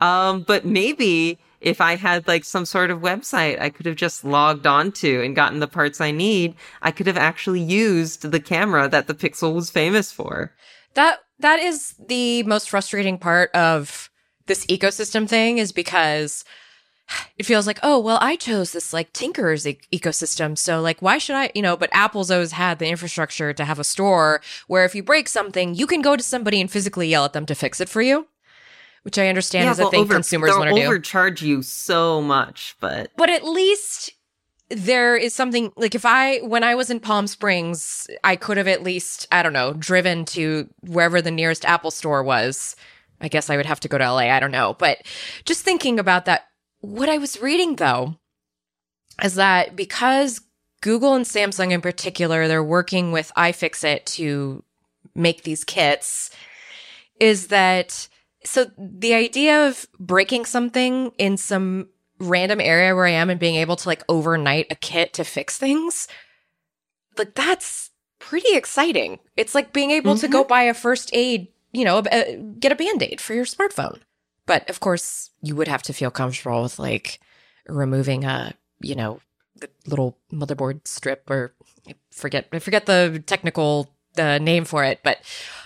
um, 0.00 0.42
but 0.42 0.64
maybe 0.64 1.38
if 1.60 1.80
I 1.80 1.96
had 1.96 2.26
like 2.26 2.44
some 2.44 2.64
sort 2.64 2.90
of 2.90 3.00
website 3.00 3.60
I 3.60 3.70
could 3.70 3.86
have 3.86 3.96
just 3.96 4.24
logged 4.24 4.66
onto 4.66 5.20
and 5.22 5.36
gotten 5.36 5.60
the 5.60 5.68
parts 5.68 6.00
I 6.00 6.10
need, 6.10 6.54
I 6.82 6.90
could 6.90 7.06
have 7.06 7.16
actually 7.16 7.60
used 7.60 8.30
the 8.30 8.40
camera 8.40 8.88
that 8.88 9.06
the 9.06 9.14
Pixel 9.14 9.54
was 9.54 9.70
famous 9.70 10.12
for. 10.12 10.52
That 10.94 11.20
that 11.38 11.58
is 11.58 11.94
the 12.08 12.42
most 12.44 12.70
frustrating 12.70 13.18
part 13.18 13.50
of 13.52 14.10
this 14.46 14.66
ecosystem 14.66 15.28
thing 15.28 15.58
is 15.58 15.72
because 15.72 16.44
it 17.36 17.46
feels 17.46 17.66
like, 17.66 17.78
oh, 17.82 17.98
well, 17.98 18.18
I 18.20 18.36
chose 18.36 18.72
this 18.72 18.92
like 18.92 19.12
Tinker's 19.12 19.66
e- 19.66 19.80
ecosystem. 19.92 20.56
So 20.56 20.80
like, 20.80 21.02
why 21.02 21.18
should 21.18 21.36
I, 21.36 21.50
you 21.54 21.62
know, 21.62 21.76
but 21.76 21.90
Apple's 21.92 22.30
always 22.30 22.52
had 22.52 22.78
the 22.78 22.88
infrastructure 22.88 23.52
to 23.52 23.64
have 23.64 23.78
a 23.78 23.84
store 23.84 24.40
where 24.66 24.84
if 24.84 24.94
you 24.94 25.02
break 25.02 25.28
something, 25.28 25.74
you 25.74 25.86
can 25.86 26.02
go 26.02 26.16
to 26.16 26.22
somebody 26.22 26.60
and 26.60 26.70
physically 26.70 27.08
yell 27.08 27.24
at 27.24 27.32
them 27.32 27.46
to 27.46 27.54
fix 27.54 27.80
it 27.80 27.88
for 27.88 28.02
you, 28.02 28.26
which 29.02 29.18
I 29.18 29.28
understand 29.28 29.70
is 29.70 29.78
a 29.78 29.90
thing 29.90 30.02
over- 30.02 30.14
consumers 30.14 30.50
want 30.56 30.70
to 30.70 30.76
do. 30.76 30.86
overcharge 30.86 31.42
you 31.42 31.62
so 31.62 32.20
much, 32.20 32.76
but 32.80 33.10
but 33.16 33.30
at 33.30 33.44
least 33.44 34.10
there 34.68 35.16
is 35.16 35.34
something 35.34 35.72
like 35.76 35.94
if 35.94 36.04
I 36.06 36.38
when 36.38 36.62
I 36.62 36.74
was 36.74 36.90
in 36.90 37.00
Palm 37.00 37.26
Springs, 37.26 38.06
I 38.22 38.36
could 38.36 38.56
have 38.56 38.68
at 38.68 38.82
least 38.82 39.26
I 39.32 39.42
don't 39.42 39.52
know 39.52 39.72
driven 39.72 40.24
to 40.26 40.68
wherever 40.80 41.20
the 41.20 41.30
nearest 41.30 41.64
Apple 41.64 41.90
store 41.90 42.22
was. 42.22 42.76
I 43.20 43.28
guess 43.28 43.50
I 43.50 43.56
would 43.56 43.66
have 43.66 43.80
to 43.80 43.88
go 43.88 43.98
to 43.98 44.12
LA. 44.12 44.30
I 44.30 44.40
don't 44.40 44.52
know, 44.52 44.74
but 44.78 44.98
just 45.44 45.62
thinking 45.62 45.98
about 45.98 46.24
that, 46.24 46.46
what 46.80 47.08
I 47.08 47.18
was 47.18 47.40
reading 47.42 47.76
though 47.76 48.16
is 49.22 49.34
that 49.34 49.76
because 49.76 50.40
Google 50.80 51.14
and 51.14 51.26
Samsung 51.26 51.72
in 51.72 51.80
particular, 51.82 52.48
they're 52.48 52.64
working 52.64 53.12
with 53.12 53.32
iFixit 53.36 54.04
to 54.06 54.64
make 55.14 55.42
these 55.42 55.64
kits. 55.64 56.30
Is 57.18 57.48
that 57.48 58.08
so? 58.44 58.70
The 58.78 59.14
idea 59.14 59.68
of 59.68 59.86
breaking 59.98 60.44
something 60.44 61.12
in 61.18 61.36
some 61.36 61.88
random 62.18 62.60
area 62.60 62.94
where 62.94 63.06
I 63.06 63.10
am 63.10 63.30
and 63.30 63.40
being 63.40 63.56
able 63.56 63.76
to 63.76 63.88
like 63.88 64.04
overnight 64.08 64.66
a 64.70 64.74
kit 64.74 65.12
to 65.14 65.24
fix 65.24 65.58
things, 65.58 66.06
like 67.16 67.34
that's 67.34 67.90
pretty 68.18 68.54
exciting. 68.54 69.18
It's 69.36 69.54
like 69.54 69.72
being 69.72 69.90
able 69.90 70.16
to 70.16 70.28
go 70.28 70.42
mm-hmm. 70.42 70.48
buy 70.48 70.62
a 70.64 70.74
first 70.74 71.10
aid, 71.12 71.48
you 71.72 71.84
know, 71.84 72.02
a- 72.10 72.36
get 72.36 72.72
a 72.72 72.76
band 72.76 73.02
aid 73.02 73.20
for 73.20 73.34
your 73.34 73.44
smartphone. 73.44 74.00
But 74.46 74.68
of 74.68 74.80
course, 74.80 75.30
you 75.42 75.56
would 75.56 75.68
have 75.68 75.82
to 75.84 75.92
feel 75.92 76.10
comfortable 76.10 76.62
with 76.62 76.78
like 76.78 77.20
removing 77.68 78.24
a, 78.24 78.54
you 78.80 78.94
know, 78.94 79.20
the 79.56 79.68
little 79.86 80.18
motherboard 80.32 80.86
strip 80.86 81.28
or 81.28 81.54
I 81.88 81.94
forget 82.10 82.48
I 82.52 82.58
forget 82.58 82.86
the 82.86 83.22
technical 83.26 83.90
the 84.14 84.38
name 84.38 84.64
for 84.64 84.84
it, 84.84 85.00
but 85.02 85.18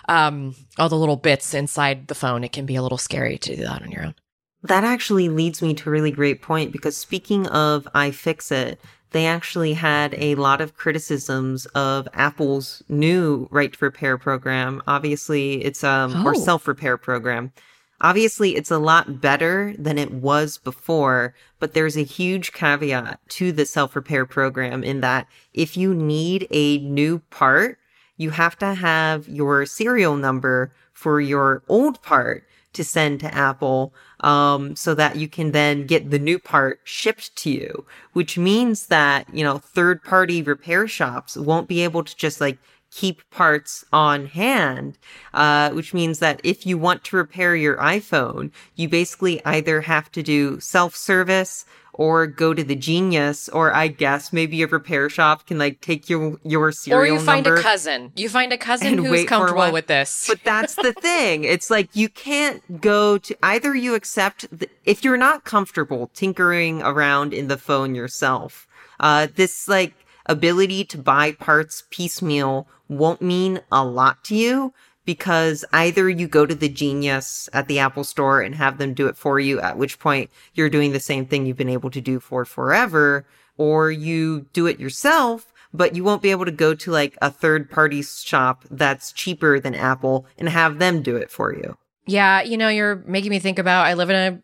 um 0.09 0.55
all 0.79 0.89
the 0.89 0.97
little 0.99 1.17
bits 1.17 1.55
inside 1.55 2.09
the 2.09 2.15
phone. 2.15 2.45
It 2.45 2.53
can 2.53 2.67
be 2.67 2.77
a 2.77 2.83
little 2.83 2.99
scary 2.99 3.39
to 3.39 3.57
do 3.57 3.63
that 3.65 3.83
on 3.83 3.91
your 3.91 4.05
own. 4.05 4.15
That 4.63 4.85
actually 4.85 5.29
leads 5.29 5.61
me 5.61 5.75
to 5.75 5.89
a 5.89 5.93
really 5.93 6.11
great 6.11 6.41
point 6.43 6.73
because 6.73 6.97
speaking 6.97 7.47
of 7.49 7.87
iFixit, 7.95 8.77
they 9.11 9.27
actually 9.27 9.75
had 9.75 10.15
a 10.19 10.35
lot 10.37 10.61
of 10.61 10.75
criticisms 10.77 11.67
of 11.67 12.09
Apple's 12.15 12.83
new 12.89 13.47
right 13.51 13.73
to 13.73 13.85
repair 13.85 14.19
program. 14.19 14.83
Obviously, 14.87 15.65
it's 15.65 15.85
um 15.85 16.27
or 16.27 16.35
Oh. 16.35 16.39
self 16.39 16.67
repair 16.69 16.97
program. 16.97 17.53
Obviously, 18.01 18.57
it's 18.57 18.71
a 18.73 18.79
lot 18.79 19.21
better 19.21 19.73
than 19.79 19.99
it 19.99 20.11
was 20.11 20.59
before, 20.59 21.35
but 21.61 21.73
there's 21.75 21.97
a 21.97 22.03
huge 22.03 22.53
caveat 22.53 23.21
to 23.31 23.53
the 23.53 23.65
self 23.65 23.95
repair 23.97 24.27
program 24.27 24.83
in 24.85 25.01
that 25.01 25.27
if 25.55 25.77
you 25.77 25.95
need 25.95 26.47
a 26.51 26.79
new 26.79 27.21
part, 27.31 27.79
you 28.17 28.31
have 28.31 28.59
to 28.59 28.75
have 28.75 29.29
your 29.29 29.67
serial 29.67 30.17
number 30.17 30.73
for 30.93 31.21
your 31.21 31.63
old 31.69 32.01
part 32.03 32.45
to 32.75 32.85
send 32.85 33.21
to 33.21 33.35
Apple 33.35 33.95
um, 34.21 34.77
so 34.77 34.95
that 34.95 35.17
you 35.17 35.29
can 35.29 35.53
then 35.53 35.87
get 35.87 36.11
the 36.11 36.19
new 36.19 36.39
part 36.39 36.81
shipped 36.85 37.35
to 37.37 37.51
you, 37.51 37.87
which 38.13 38.37
means 38.37 38.87
that, 38.87 39.33
you 39.33 39.45
know, 39.45 39.59
third 39.59 40.03
party 40.03 40.43
repair 40.43 40.87
shops 40.87 41.37
won't 41.37 41.69
be 41.69 41.83
able 41.83 42.05
to 42.05 42.17
just 42.17 42.41
like 42.41 42.59
keep 42.91 43.29
parts 43.31 43.85
on 43.93 44.27
hand, 44.27 44.99
uh, 45.33 45.71
which 45.71 45.93
means 45.93 46.21
that 46.21 46.41
if 46.45 46.65
you 46.65 46.79
want 46.79 47.03
to 47.05 47.17
repair 47.17 47.57
your 47.57 47.77
iPhone, 47.79 48.51
you 48.77 48.89
basically 48.89 49.45
either 49.45 49.81
have 49.81 50.11
to 50.13 50.23
do 50.23 50.61
self 50.61 50.95
service 50.95 51.65
or 51.95 52.27
go 52.27 52.53
to 52.53 52.65
the 52.65 52.75
genius, 52.75 53.49
or 53.49 53.75
I 53.75 53.89
guess 53.89 54.33
maybe 54.33 54.63
a 54.63 54.67
repair 54.67 55.09
shop 55.09 55.47
can 55.47 55.59
like 55.59 55.81
take 55.81 56.11
your 56.11 56.39
your 56.45 56.73
serial 56.73 57.01
Or 57.01 57.07
you 57.07 57.21
find 57.21 57.47
a 57.47 57.61
cousin. 57.61 58.13
You 58.17 58.29
find 58.29 58.53
a 58.53 58.59
cousin 58.59 58.99
who's 58.99 59.25
comfortable 59.25 59.73
with 59.73 59.87
this. 59.87 60.27
But 60.29 60.41
that's 60.45 60.75
the 60.75 60.93
thing. 60.93 61.45
It's 61.45 61.71
like 61.71 61.95
you 61.95 62.09
can't 62.09 62.81
go 62.81 63.19
to 63.19 63.37
either 63.43 63.75
you 63.75 63.95
accept 63.95 64.47
the, 64.57 64.69
if 64.85 65.05
you're 65.05 65.17
not 65.17 65.45
comfortable 65.45 66.11
tinkering 66.15 66.83
around 66.83 67.33
in 67.33 67.49
the 67.49 67.57
phone 67.57 67.95
yourself. 67.95 68.67
Uh, 69.01 69.29
this 69.35 69.69
like 69.69 69.95
ability 70.27 70.85
to 70.85 70.99
buy 70.99 71.33
parts 71.33 71.85
piecemeal 71.91 72.67
won't 72.89 73.23
mean 73.23 73.61
a 73.71 73.85
lot 73.85 74.23
to 74.25 74.35
you 74.35 74.73
because 75.05 75.65
either 75.73 76.09
you 76.09 76.27
go 76.27 76.47
to 76.47 76.55
the 76.55 76.69
genius 76.69 77.49
at 77.53 77.69
the 77.69 77.79
Apple 77.79 78.05
store 78.05 78.41
and 78.41 78.55
have 78.55 78.79
them 78.79 78.95
do 78.95 79.07
it 79.07 79.17
for 79.17 79.39
you, 79.39 79.61
at 79.61 79.79
which 79.79 79.99
point 79.99 80.31
you're 80.55 80.71
doing 80.71 80.93
the 80.93 81.01
same 81.01 81.27
thing 81.27 81.47
you've 81.47 81.57
been 81.57 81.69
able 81.69 81.91
to 81.91 82.01
do 82.01 82.21
for 82.21 82.45
forever, 82.45 83.27
or 83.57 83.91
you 83.91 84.47
do 84.53 84.67
it 84.67 84.81
yourself, 84.81 85.53
but 85.73 85.95
you 85.95 86.05
won't 86.05 86.23
be 86.23 86.31
able 86.31 86.45
to 86.45 86.51
go 86.51 86.75
to 86.75 86.91
like 86.91 87.17
a 87.21 87.31
third 87.31 87.71
party 87.71 88.03
shop 88.03 88.65
that's 88.71 89.13
cheaper 89.13 89.61
than 89.61 89.75
Apple 89.75 90.27
and 90.39 90.49
have 90.49 90.79
them 90.79 91.03
do 91.03 91.17
it 91.17 91.31
for 91.31 91.55
you. 91.55 91.77
yeah, 92.07 92.43
you 92.43 92.57
know, 92.57 92.69
you're 92.69 92.97
making 93.07 93.31
me 93.31 93.39
think 93.39 93.59
about. 93.59 93.87
I 93.87 93.95
live 93.95 94.11
in 94.11 94.17
a 94.17 94.43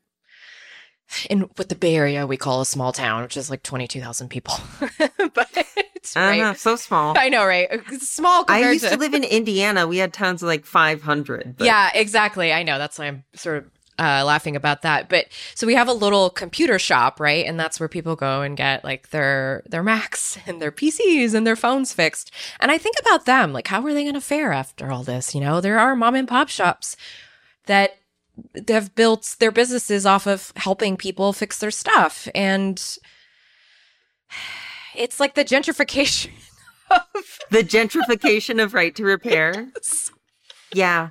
in 1.28 1.42
what 1.56 1.68
the 1.68 1.74
Bay 1.74 1.96
Area 1.96 2.26
we 2.26 2.36
call 2.36 2.60
a 2.60 2.66
small 2.66 2.92
town, 2.92 3.22
which 3.22 3.36
is 3.36 3.50
like 3.50 3.62
twenty 3.62 3.86
two 3.86 4.00
thousand 4.00 4.28
people. 4.28 4.54
but 5.34 5.48
it's 5.94 6.16
right. 6.16 6.40
Uh-huh, 6.40 6.54
so 6.54 6.76
small. 6.76 7.14
I 7.18 7.28
know, 7.28 7.44
right? 7.44 7.68
Small 8.00 8.44
I 8.48 8.70
used 8.70 8.88
to 8.88 8.96
live 8.96 9.14
in 9.14 9.24
Indiana. 9.24 9.86
We 9.86 9.98
had 9.98 10.12
towns 10.12 10.42
of 10.42 10.48
like 10.48 10.64
500. 10.64 11.56
But 11.58 11.64
Yeah, 11.64 11.90
exactly. 11.94 12.52
I 12.52 12.62
know. 12.62 12.78
That's 12.78 12.98
why 12.98 13.06
I'm 13.06 13.24
sort 13.34 13.58
of 13.58 13.70
uh, 13.98 14.24
laughing 14.24 14.56
about 14.56 14.80
that. 14.82 15.10
But 15.10 15.26
so 15.54 15.66
we 15.66 15.74
have 15.74 15.88
a 15.88 15.92
little 15.92 16.30
computer 16.30 16.78
shop, 16.78 17.20
right? 17.20 17.44
And 17.44 17.60
that's 17.60 17.78
where 17.78 17.88
people 17.88 18.16
go 18.16 18.40
and 18.40 18.56
get 18.56 18.82
like 18.82 19.10
their 19.10 19.62
their 19.68 19.82
Macs 19.82 20.38
and 20.46 20.60
their 20.60 20.72
PCs 20.72 21.34
and 21.34 21.46
their 21.46 21.56
phones 21.56 21.92
fixed. 21.92 22.32
And 22.60 22.70
I 22.70 22.78
think 22.78 22.96
about 22.98 23.26
them, 23.26 23.52
like 23.52 23.68
how 23.68 23.84
are 23.84 23.92
they 23.92 24.04
going 24.04 24.14
to 24.14 24.20
fare 24.20 24.52
after 24.52 24.90
all 24.90 25.02
this? 25.02 25.34
You 25.34 25.42
know, 25.42 25.60
there 25.60 25.78
are 25.78 25.94
mom 25.94 26.14
and 26.14 26.26
pop 26.26 26.48
shops 26.48 26.96
that 27.66 27.98
have 28.68 28.94
built 28.94 29.36
their 29.38 29.52
businesses 29.52 30.06
off 30.06 30.26
of 30.26 30.52
helping 30.56 30.96
people 30.96 31.32
fix 31.32 31.58
their 31.58 31.70
stuff, 31.70 32.28
and 32.34 32.98
it's 34.94 35.20
like 35.20 35.34
the 35.34 35.44
gentrification 35.44 36.30
of 36.90 37.38
the 37.50 37.62
gentrification 37.62 38.62
of 38.62 38.74
right 38.74 38.94
to 38.94 39.04
repair. 39.04 39.68
Yes. 39.76 40.10
Yeah. 40.72 41.08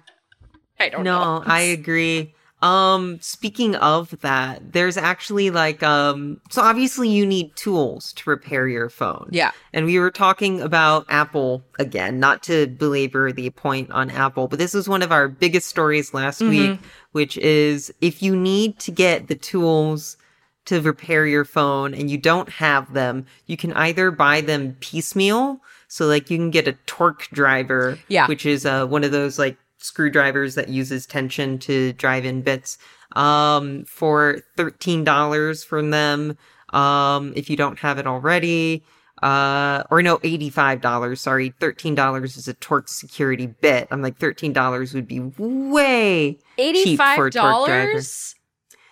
I 0.80 0.88
don't 0.88 1.04
no, 1.04 1.40
know. 1.40 1.44
I 1.46 1.60
agree. 1.60 2.34
Um, 2.62 3.20
speaking 3.22 3.76
of 3.76 4.20
that, 4.22 4.74
there's 4.74 4.98
actually 4.98 5.50
like, 5.50 5.82
um, 5.82 6.42
so 6.50 6.62
obviously 6.62 7.08
you 7.08 7.26
need 7.26 7.56
tools 7.56 8.12
to 8.14 8.30
repair 8.30 8.68
your 8.68 8.90
phone. 8.90 9.30
yeah. 9.32 9.52
And 9.74 9.86
we 9.86 9.98
were 10.00 10.12
talking 10.12 10.60
about 10.62 11.06
Apple 11.10 11.64
again, 11.78 12.20
not 12.20 12.44
to 12.44 12.68
belabor 12.68 13.32
the 13.32 13.50
point 13.52 13.92
on 13.92 14.10
Apple, 14.10 14.48
but 14.50 14.60
this 14.60 14.74
was 14.74 14.90
one 14.90 15.02
of 15.02 15.12
our 15.12 15.28
biggest 15.30 15.68
stories 15.70 16.14
last 16.14 16.42
Mhm. 16.42 16.50
week, 16.50 16.80
which 17.14 17.38
is 17.38 17.94
if 18.02 18.22
you 18.22 18.36
need 18.36 18.78
to 18.80 18.92
get 18.92 19.28
the 19.30 19.36
tools 19.36 20.18
to 20.66 20.82
repair 20.82 21.26
your 21.26 21.46
phone 21.46 21.94
and 21.94 22.12
you 22.12 22.18
don't 22.18 22.50
have 22.50 22.94
them, 22.94 23.26
you 23.46 23.56
can 23.58 23.72
either 23.74 24.12
buy 24.12 24.42
them 24.42 24.76
piecemeal. 24.82 25.62
So 25.88 26.06
like 26.08 26.30
you 26.30 26.38
can 26.38 26.52
get 26.52 26.68
a 26.68 26.74
torque 26.86 27.28
driver, 27.32 27.98
Yeah. 28.10 28.28
which 28.28 28.46
is 28.46 28.66
uh, 28.66 28.86
one 28.86 29.04
of 29.04 29.12
those 29.12 29.40
like 29.40 29.58
screwdrivers 29.80 30.56
that 30.56 30.70
uses 30.70 31.06
tension 31.06 31.58
to 31.60 31.94
drive 31.94 32.26
in 32.26 32.42
bits, 32.42 32.78
um, 33.16 33.84
for 33.86 34.40
$13 34.58 35.66
from 35.66 35.90
them. 35.92 36.38
Um, 36.72 37.34
if 37.36 37.50
you 37.50 37.58
don't 37.58 37.80
have 37.80 37.98
it 37.98 38.06
already, 38.06 38.84
uh, 39.24 39.84
or 39.90 40.02
no, 40.04 40.20
$85. 40.20 41.18
Sorry. 41.18 41.52
$13 41.60 42.38
is 42.38 42.48
a 42.48 42.54
torque 42.54 42.88
security 42.88 43.48
bit. 43.48 43.88
I'm 43.90 44.02
like, 44.02 44.20
$13 44.20 44.94
would 44.94 45.08
be 45.08 45.20
way 45.20 46.38
cheap 46.84 46.98
for 47.16 47.28
a 47.28 47.32
torque 47.32 47.66
driver. 47.66 47.92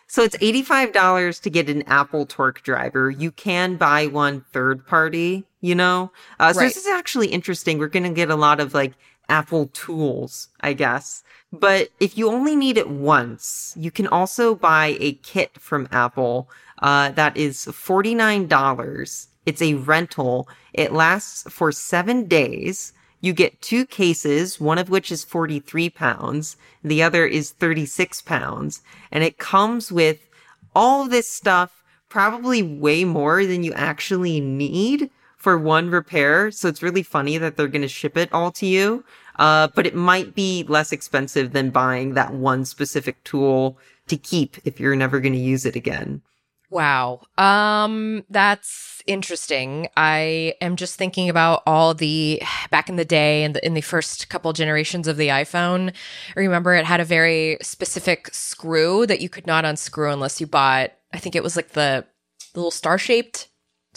So 0.09 0.23
it's 0.23 0.37
$85 0.37 1.41
to 1.41 1.49
get 1.49 1.69
an 1.69 1.83
Apple 1.83 2.25
torque 2.25 2.63
driver. 2.63 3.11
You 3.11 3.29
can 3.29 3.75
buy 3.75 4.07
one 4.07 4.43
third 4.53 4.87
party, 4.87 5.45
you 5.61 5.75
know? 5.75 6.11
Uh, 6.39 6.53
so 6.53 6.61
Right. 6.61 6.65
this 6.67 6.77
is 6.77 6.87
actually 6.87 7.27
interesting. 7.27 7.77
We're 7.77 7.87
going 7.89 8.03
to 8.03 8.09
get 8.09 8.29
a 8.29 8.35
lot 8.35 8.59
of 8.61 8.73
like 8.73 8.93
Apple 9.29 9.67
tools, 9.67 10.49
I 10.61 10.73
guess. 10.73 11.23
But 11.51 11.89
if 11.99 12.17
you 12.17 12.29
only 12.29 12.55
need 12.55 12.77
it 12.77 12.89
once, 12.89 13.73
you 13.77 13.91
can 13.91 14.07
also 14.07 14.55
buy 14.55 14.97
a 14.99 15.13
kit 15.13 15.59
from 15.59 15.87
Apple, 15.91 16.49
uh, 16.79 17.09
that 17.11 17.35
is 17.35 17.65
$49. 17.65 19.27
It's 19.45 19.61
a 19.61 19.73
rental. 19.75 20.47
It 20.73 20.91
lasts 20.91 21.43
for 21.49 21.71
seven 21.71 22.25
days. 22.27 22.93
You 23.19 23.33
get 23.33 23.61
two 23.61 23.85
cases, 23.85 24.59
one 24.59 24.77
of 24.77 24.89
which 24.89 25.11
is 25.11 25.23
43 25.23 25.89
pounds, 25.89 26.55
the 26.83 27.01
other 27.01 27.25
is 27.25 27.51
36 27.51 28.21
pounds, 28.21 28.83
and 29.11 29.23
it 29.23 29.39
comes 29.39 29.91
with 29.91 30.29
all 30.75 31.07
this 31.07 31.27
stuff, 31.27 31.83
probably 32.09 32.61
way 32.61 33.03
more 33.03 33.43
than 33.43 33.63
you 33.63 33.73
actually 33.73 34.39
need 34.39 35.09
for 35.47 35.57
one 35.57 35.89
repair. 35.89 36.51
So 36.51 36.67
it's 36.67 36.83
really 36.83 37.03
funny 37.03 37.37
that 37.37 37.55
they're 37.55 37.69
going 37.69 37.81
to 37.81 37.87
ship 37.87 38.17
it 38.17 38.27
all 38.33 38.51
to 38.51 38.65
you. 38.65 39.05
Uh, 39.39 39.69
but 39.73 39.87
it 39.87 39.95
might 39.95 40.35
be 40.35 40.65
less 40.67 40.91
expensive 40.91 41.53
than 41.53 41.69
buying 41.69 42.15
that 42.15 42.33
one 42.33 42.65
specific 42.65 43.23
tool 43.23 43.77
to 44.07 44.17
keep 44.17 44.57
if 44.65 44.77
you're 44.77 44.97
never 44.97 45.21
going 45.21 45.31
to 45.31 45.39
use 45.39 45.65
it 45.65 45.77
again. 45.77 46.21
Wow. 46.69 47.21
Um 47.37 48.25
that's 48.29 49.01
interesting. 49.07 49.87
I 49.95 50.55
am 50.59 50.75
just 50.75 50.97
thinking 50.97 51.29
about 51.29 51.63
all 51.65 51.93
the 51.93 52.43
back 52.69 52.89
in 52.89 52.97
the 52.97 53.05
day 53.05 53.45
and 53.45 53.55
in, 53.55 53.67
in 53.67 53.73
the 53.73 53.79
first 53.79 54.27
couple 54.27 54.51
generations 54.51 55.07
of 55.07 55.15
the 55.15 55.29
iPhone. 55.29 55.93
I 56.35 56.39
remember 56.41 56.73
it 56.73 56.83
had 56.83 56.99
a 56.99 57.05
very 57.05 57.57
specific 57.61 58.33
screw 58.33 59.07
that 59.07 59.21
you 59.21 59.29
could 59.29 59.47
not 59.47 59.63
unscrew 59.63 60.11
unless 60.11 60.41
you 60.41 60.47
bought 60.47 60.91
I 61.13 61.19
think 61.19 61.37
it 61.37 61.43
was 61.43 61.55
like 61.55 61.69
the, 61.69 62.05
little 62.53 62.71
star-shaped 62.71 63.47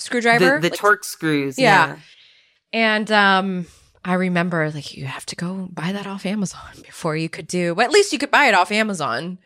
screwdriver. 0.01 0.59
The, 0.61 0.69
the 0.69 0.75
like- 0.75 0.81
Torx 0.81 1.05
screws. 1.05 1.59
Yeah. 1.59 1.87
yeah. 1.89 1.97
And 2.73 3.11
um 3.11 3.67
I 4.05 4.15
remember 4.15 4.71
like 4.71 4.97
you 4.97 5.05
have 5.07 5.27
to 5.27 5.37
go 5.37 5.69
buy 5.73 5.93
that 5.93 6.07
off 6.07 6.25
Amazon 6.27 6.61
before 6.83 7.17
you 7.17 7.29
could 7.29 7.47
do 7.47 7.75
well, 7.75 7.85
at 7.87 7.93
least 7.93 8.13
you 8.13 8.19
could 8.19 8.31
buy 8.31 8.47
it 8.47 8.55
off 8.55 8.73
Amazon 8.73 9.39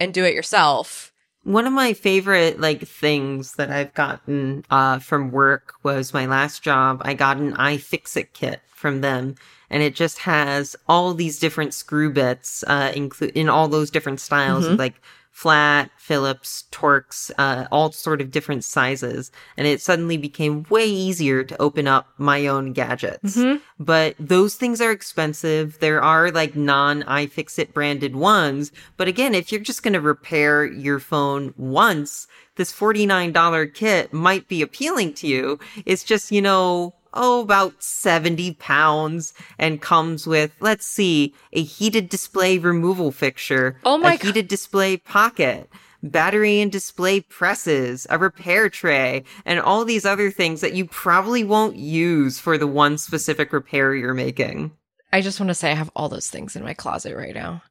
and 0.00 0.12
do 0.14 0.24
it 0.24 0.34
yourself. 0.34 1.12
One 1.44 1.66
of 1.66 1.72
my 1.72 1.92
favorite 1.92 2.60
like 2.60 2.86
things 2.86 3.54
that 3.56 3.70
I've 3.70 3.94
gotten 3.94 4.64
uh 4.70 4.98
from 5.00 5.30
work 5.30 5.74
was 5.82 6.14
my 6.14 6.26
last 6.26 6.62
job. 6.62 7.02
I 7.04 7.14
got 7.14 7.36
an 7.36 7.52
iFixit 7.54 8.28
kit 8.32 8.60
from 8.74 9.00
them 9.00 9.34
and 9.70 9.82
it 9.82 9.94
just 9.94 10.18
has 10.18 10.74
all 10.88 11.14
these 11.14 11.38
different 11.38 11.72
screw 11.74 12.10
bits 12.12 12.64
uh 12.66 12.92
include 12.94 13.30
in 13.32 13.48
all 13.48 13.68
those 13.68 13.90
different 13.90 14.20
styles 14.20 14.66
Mhm. 14.66 14.78
like 14.78 14.94
flat, 15.32 15.90
Phillips, 15.96 16.64
Torx, 16.70 17.30
uh 17.38 17.66
all 17.72 17.90
sort 17.90 18.20
of 18.20 18.30
different 18.30 18.62
sizes 18.64 19.32
and 19.56 19.66
it 19.66 19.80
suddenly 19.80 20.16
became 20.16 20.64
way 20.70 20.84
easier 20.86 21.42
to 21.42 21.60
open 21.60 21.88
up 21.88 22.06
my 22.18 22.46
own 22.46 22.72
gadgets 22.72 23.36
Mhm. 23.36 23.60
but 23.80 24.14
those 24.20 24.54
things 24.54 24.80
are 24.80 24.90
expensive. 24.92 25.78
There 25.80 26.02
are 26.02 26.30
like 26.30 26.54
non 26.54 27.02
iFixit 27.04 27.72
branded 27.72 28.14
ones. 28.14 28.70
But 28.96 29.08
again, 29.08 29.34
if 29.34 29.50
you're 29.50 29.60
just 29.60 29.82
going 29.82 29.94
to 29.94 30.00
repair 30.00 30.64
your 30.64 31.00
phone 31.00 31.54
once, 31.56 32.26
this 32.56 32.72
$49 32.72 33.66
kit 33.66 34.12
might 34.12 34.46
be 34.48 34.62
appealing 34.62 35.14
to 35.14 35.26
you. 35.26 35.58
It's 35.86 36.04
just, 36.04 36.30
you 36.30 36.42
know, 36.42 36.94
oh, 37.14 37.42
about 37.42 37.82
70 37.82 38.54
pounds 38.54 39.32
and 39.58 39.80
comes 39.80 40.26
with, 40.26 40.52
let's 40.60 40.86
see, 40.86 41.34
a 41.52 41.62
heated 41.62 42.08
display 42.08 42.58
removal 42.58 43.12
fixture. 43.12 43.76
Oh 43.84 43.98
my 43.98 44.14
a 44.14 44.18
God. 44.18 44.26
heated 44.26 44.48
display 44.48 44.96
pocket. 44.96 45.70
Battery 46.04 46.60
and 46.60 46.72
display 46.72 47.20
presses, 47.20 48.08
a 48.10 48.18
repair 48.18 48.68
tray, 48.68 49.22
and 49.44 49.60
all 49.60 49.84
these 49.84 50.04
other 50.04 50.32
things 50.32 50.60
that 50.60 50.74
you 50.74 50.84
probably 50.84 51.44
won't 51.44 51.76
use 51.76 52.40
for 52.40 52.58
the 52.58 52.66
one 52.66 52.98
specific 52.98 53.52
repair 53.52 53.94
you're 53.94 54.12
making. 54.12 54.72
I 55.12 55.20
just 55.20 55.38
want 55.38 55.48
to 55.50 55.54
say 55.54 55.70
I 55.70 55.74
have 55.74 55.90
all 55.94 56.08
those 56.08 56.28
things 56.28 56.56
in 56.56 56.64
my 56.64 56.74
closet 56.74 57.14
right 57.14 57.34
now. 57.34 57.62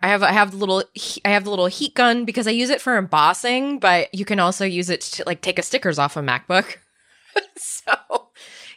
I 0.00 0.08
have 0.08 0.22
I 0.22 0.32
have 0.32 0.52
the 0.52 0.56
little 0.56 0.84
I 1.24 1.30
have 1.30 1.44
the 1.44 1.50
little 1.50 1.66
heat 1.66 1.94
gun 1.94 2.24
because 2.24 2.46
I 2.46 2.52
use 2.52 2.70
it 2.70 2.80
for 2.80 2.96
embossing, 2.96 3.78
but 3.78 4.12
you 4.14 4.24
can 4.24 4.38
also 4.38 4.64
use 4.64 4.90
it 4.90 5.00
to 5.02 5.24
like 5.26 5.40
take 5.40 5.58
a 5.58 5.62
stickers 5.62 5.98
off 5.98 6.16
a 6.16 6.20
MacBook. 6.20 6.76
so, 7.56 7.92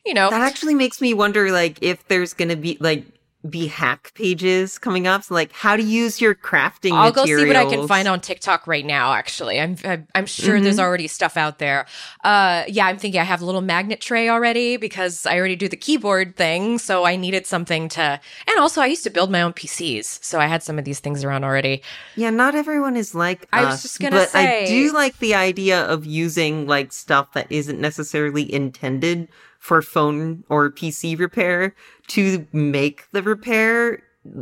you 0.05 0.13
know, 0.13 0.29
That 0.29 0.41
actually 0.41 0.75
makes 0.75 1.01
me 1.01 1.13
wonder, 1.13 1.51
like, 1.51 1.77
if 1.81 2.07
there's 2.07 2.33
gonna 2.33 2.55
be 2.55 2.77
like 2.79 3.05
be 3.49 3.65
hack 3.65 4.11
pages 4.13 4.77
coming 4.77 5.07
up, 5.07 5.23
so, 5.23 5.33
like 5.33 5.51
how 5.51 5.75
to 5.75 5.81
use 5.81 6.21
your 6.21 6.35
crafting. 6.35 6.93
I'll 6.93 7.11
go 7.11 7.25
see 7.25 7.47
what 7.47 7.55
I 7.55 7.65
can 7.65 7.87
find 7.87 8.07
on 8.07 8.19
TikTok 8.19 8.67
right 8.67 8.85
now. 8.85 9.13
Actually, 9.13 9.59
I'm 9.59 9.75
I'm, 9.83 10.07
I'm 10.13 10.25
sure 10.27 10.61
there's 10.61 10.79
already 10.79 11.07
stuff 11.07 11.37
out 11.37 11.57
there. 11.57 11.87
Uh, 12.23 12.63
yeah, 12.67 12.85
I'm 12.85 12.97
thinking 12.97 13.19
I 13.19 13.23
have 13.23 13.41
a 13.41 13.45
little 13.45 13.61
magnet 13.61 13.99
tray 13.99 14.29
already 14.29 14.77
because 14.77 15.25
I 15.25 15.37
already 15.37 15.55
do 15.55 15.67
the 15.67 15.75
keyboard 15.75 16.35
thing, 16.35 16.77
so 16.77 17.03
I 17.03 17.15
needed 17.15 17.47
something 17.47 17.89
to. 17.89 18.19
And 18.47 18.59
also, 18.59 18.79
I 18.81 18.85
used 18.85 19.03
to 19.05 19.09
build 19.09 19.31
my 19.31 19.41
own 19.41 19.53
PCs, 19.53 20.23
so 20.23 20.39
I 20.39 20.45
had 20.45 20.61
some 20.61 20.77
of 20.77 20.85
these 20.85 20.99
things 20.99 21.23
around 21.23 21.43
already. 21.43 21.81
Yeah, 22.15 22.29
not 22.29 22.53
everyone 22.53 22.95
is 22.95 23.15
like 23.15 23.47
I 23.51 23.65
was 23.65 23.81
just 23.81 23.99
gonna 23.99 24.17
but 24.17 24.29
say- 24.29 24.65
I 24.65 24.67
do 24.67 24.93
like 24.93 25.17
the 25.17 25.33
idea 25.33 25.83
of 25.85 26.05
using 26.05 26.67
like 26.67 26.93
stuff 26.93 27.33
that 27.33 27.47
isn't 27.49 27.79
necessarily 27.79 28.51
intended 28.53 29.29
for 29.61 29.81
phone 29.81 30.43
or 30.49 30.69
PC 30.69 31.17
repair 31.17 31.73
to 32.07 32.45
make 32.51 33.05
the 33.13 33.21
repair. 33.23 34.01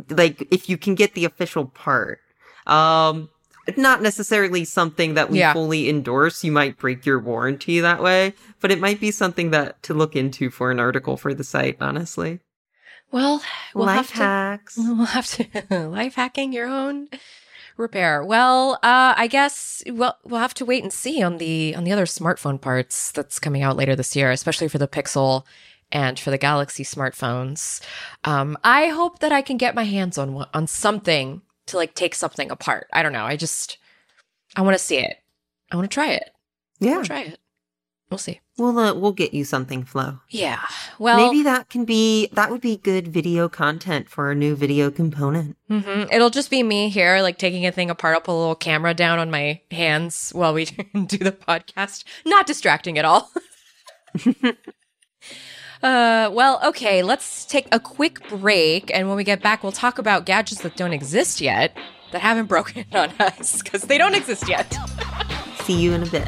Like 0.10 0.48
if 0.50 0.68
you 0.70 0.78
can 0.78 0.96
get 0.96 1.14
the 1.14 1.26
official 1.26 1.66
part. 1.66 2.20
Um 2.66 3.30
not 3.78 4.02
necessarily 4.02 4.66
something 4.66 5.14
that 5.14 5.30
we 5.30 5.38
Yeah. 5.40 5.54
fully 5.54 5.90
endorse. 5.90 6.44
You 6.44 6.52
might 6.52 6.78
break 6.80 7.06
your 7.06 7.20
warranty 7.20 7.80
that 7.82 8.02
way, 8.02 8.34
but 8.62 8.72
it 8.72 8.80
might 8.80 9.00
be 9.00 9.12
something 9.12 9.52
that 9.52 9.84
to 9.84 9.94
look 9.94 10.16
into 10.16 10.50
for 10.50 10.72
an 10.72 10.80
article 10.80 11.18
for 11.18 11.36
the 11.36 11.44
site, 11.44 11.78
honestly. 11.80 12.40
Well, 13.12 13.44
we'll 13.76 13.86
Life 13.86 13.98
have 13.98 14.08
to. 14.12 14.18
hacks. 14.18 14.76
We'll 14.80 15.06
have 15.06 15.28
to 15.28 15.88
life 15.90 16.16
hacking 16.16 16.52
your 16.54 16.68
own 16.68 17.10
repair. 17.80 18.24
Well, 18.24 18.74
uh, 18.84 19.14
I 19.18 19.28
guess 19.28 19.82
we'll 19.88 20.16
we'll 20.24 20.40
have 20.40 20.54
to 20.56 20.66
wait 20.66 20.84
and 20.84 20.94
see 20.94 21.24
on 21.24 21.38
the 21.38 21.76
on 21.76 21.84
the 21.84 21.92
other 21.92 22.06
smartphone 22.06 22.60
parts 22.60 23.12
that's 23.12 23.40
coming 23.40 23.62
out 23.62 23.78
later 23.78 23.96
this 23.96 24.16
year, 24.16 24.32
especially 24.32 24.68
for 24.68 24.78
the 24.78 24.88
Pixel 24.88 25.46
and 25.92 26.20
for 26.20 26.32
the 26.32 26.38
Galaxy 26.38 26.84
smartphones. 26.84 27.82
Um, 28.24 28.58
I 28.64 28.88
hope 28.88 29.20
that 29.20 29.32
I 29.32 29.42
can 29.42 29.58
get 29.58 29.76
my 29.76 29.86
hands 29.86 30.18
on 30.18 30.46
on 30.54 30.68
something 30.68 31.42
to 31.68 31.78
like 31.78 31.94
take 31.94 32.16
something 32.16 32.52
apart. 32.52 32.88
I 32.94 33.02
don't 33.02 33.14
know. 33.14 33.26
I 33.26 33.36
just 33.36 33.78
I 34.56 34.62
want 34.62 34.78
to 34.78 34.84
see 34.84 34.98
it. 34.98 35.18
I 35.72 35.76
want 35.76 35.90
to 35.90 35.94
try 35.94 36.10
it. 36.10 36.32
Yeah. 36.80 37.04
try 37.04 37.22
it. 37.22 37.40
We'll 38.10 38.18
see. 38.18 38.40
We'll 38.60 38.78
uh, 38.78 38.94
we'll 38.94 39.14
get 39.14 39.34
you 39.34 39.46
something, 39.46 39.84
Flo. 39.86 40.20
Yeah. 40.30 40.60
Well, 41.00 41.18
Maybe 41.32 41.44
that 41.44 41.70
can 41.70 41.86
be 41.86 42.28
that 42.34 42.52
would 42.52 42.60
be 42.62 42.76
good 42.78 43.08
video 43.08 43.48
content 43.48 44.10
for 44.10 44.30
a 44.32 44.36
new 44.36 44.54
video 44.56 44.92
component. 44.92 45.56
hmm 45.70 46.04
It'll 46.12 46.30
just 46.30 46.50
be 46.50 46.62
me 46.62 46.90
here, 46.90 47.22
like 47.22 47.38
taking 47.38 47.66
a 47.66 47.72
thing 47.72 47.90
apart. 47.90 48.16
I'll 48.16 48.22
put 48.22 48.34
a 48.34 48.38
little 48.38 48.56
camera 48.56 48.94
down 48.94 49.18
on 49.18 49.32
my 49.32 49.62
hands 49.72 50.32
while 50.32 50.54
we 50.54 50.66
do 51.06 51.18
the 51.18 51.32
podcast. 51.32 52.04
Not 52.26 52.46
distracting 52.48 52.98
at 52.98 53.06
all. 53.06 53.32
uh, 55.82 56.30
well, 56.34 56.60
okay, 56.66 57.02
let's 57.02 57.46
take 57.46 57.68
a 57.72 57.80
quick 57.80 58.28
break. 58.30 58.92
And 58.94 59.08
when 59.08 59.16
we 59.16 59.24
get 59.24 59.42
back, 59.42 59.64
we'll 59.64 59.72
talk 59.72 59.98
about 59.98 60.26
gadgets 60.26 60.62
that 60.62 60.76
don't 60.76 60.94
exist 60.94 61.40
yet, 61.40 61.78
that 62.12 62.22
haven't 62.22 62.48
broken 62.48 62.86
on 62.94 63.12
us, 63.20 63.62
because 63.62 63.84
they 63.84 63.98
don't 63.98 64.16
exist 64.16 64.50
yet. 64.50 64.76
See 65.64 65.80
you 65.80 65.94
in 65.94 66.04
a 66.04 66.08
bit. 66.08 66.28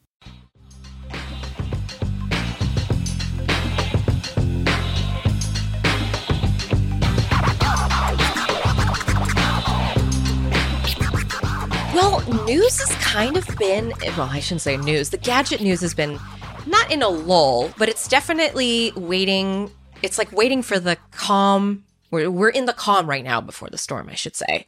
Well, 11.96 12.22
news 12.46 12.80
has 12.80 12.92
kind 13.04 13.38
of 13.38 13.48
been, 13.58 13.92
well, 14.16 14.30
I 14.30 14.40
shouldn't 14.40 14.62
say 14.62 14.78
news. 14.78 15.10
The 15.10 15.18
gadget 15.18 15.62
news 15.62 15.82
has 15.82 15.96
been 15.96 16.20
not 16.68 16.92
in 16.92 17.02
a 17.02 17.10
lull, 17.10 17.72
but 17.80 17.90
it's 17.90 18.08
definitely 18.08 18.94
waiting. 18.96 19.72
It's 20.04 20.20
like 20.20 20.32
waiting 20.32 20.62
for 20.62 20.80
the 20.80 20.96
calm. 21.10 21.86
We're, 22.12 22.32
we're 22.32 22.50
in 22.50 22.66
the 22.66 22.74
calm 22.74 23.10
right 23.10 23.24
now 23.24 23.42
before 23.42 23.70
the 23.70 23.78
storm, 23.78 24.10
I 24.10 24.16
should 24.16 24.36
say. 24.36 24.66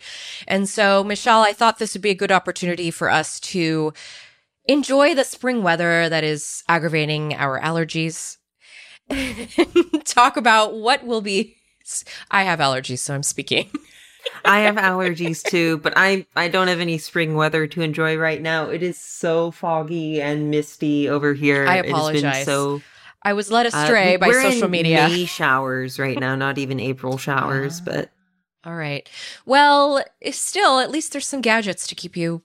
And 0.48 0.68
so, 0.68 1.04
Michelle, 1.04 1.42
I 1.42 1.54
thought 1.54 1.80
this 1.80 1.94
would 1.94 2.02
be 2.02 2.10
a 2.10 2.16
good 2.16 2.32
opportunity 2.32 2.92
for 2.92 3.10
us 3.10 3.40
to 3.42 3.94
enjoy 4.66 5.16
the 5.16 5.24
spring 5.24 5.64
weather 5.64 6.10
that 6.10 6.24
is 6.24 6.64
aggravating 6.68 7.34
our 7.36 7.60
allergies. 7.60 8.38
Talk 10.06 10.38
about 10.38 10.76
what 10.76 11.06
will 11.06 11.22
be. 11.22 11.56
I 12.30 12.44
have 12.44 12.60
allergies, 12.60 13.00
so 13.00 13.16
I'm 13.16 13.24
speaking. 13.24 13.70
I 14.46 14.60
have 14.60 14.76
allergies 14.76 15.44
too, 15.44 15.78
but 15.80 15.94
I 15.96 16.28
I 16.36 16.50
don't 16.50 16.68
have 16.68 16.80
any 16.82 16.98
spring 16.98 17.36
weather 17.36 17.66
to 17.68 17.82
enjoy 17.82 18.18
right 18.18 18.42
now. 18.42 18.70
It 18.70 18.84
is 18.84 18.98
so 19.00 19.50
foggy 19.52 20.22
and 20.22 20.52
misty 20.52 21.10
over 21.10 21.34
here. 21.34 21.66
I 21.68 21.78
It 21.80 21.86
has 21.96 22.10
been 22.12 22.26
apologize. 22.26 22.46
so 22.46 22.84
I 23.22 23.34
was 23.34 23.52
led 23.52 23.66
uh, 23.66 23.70
astray 23.74 24.18
by 24.18 24.28
we're 24.28 24.42
social 24.42 24.66
in 24.66 24.72
media. 24.72 25.08
May 25.10 25.26
showers 25.26 26.00
right 26.00 26.18
now, 26.20 26.36
not 26.36 26.58
even 26.58 26.80
April 26.80 27.18
showers, 27.28 27.82
but 27.82 28.12
All 28.64 28.76
right. 28.76 29.10
Well, 29.46 30.04
still, 30.32 30.80
at 30.80 30.92
least 30.92 31.12
there's 31.12 31.28
some 31.28 31.42
gadgets 31.42 31.88
to 31.88 31.96
keep 31.96 32.16
you 32.16 32.44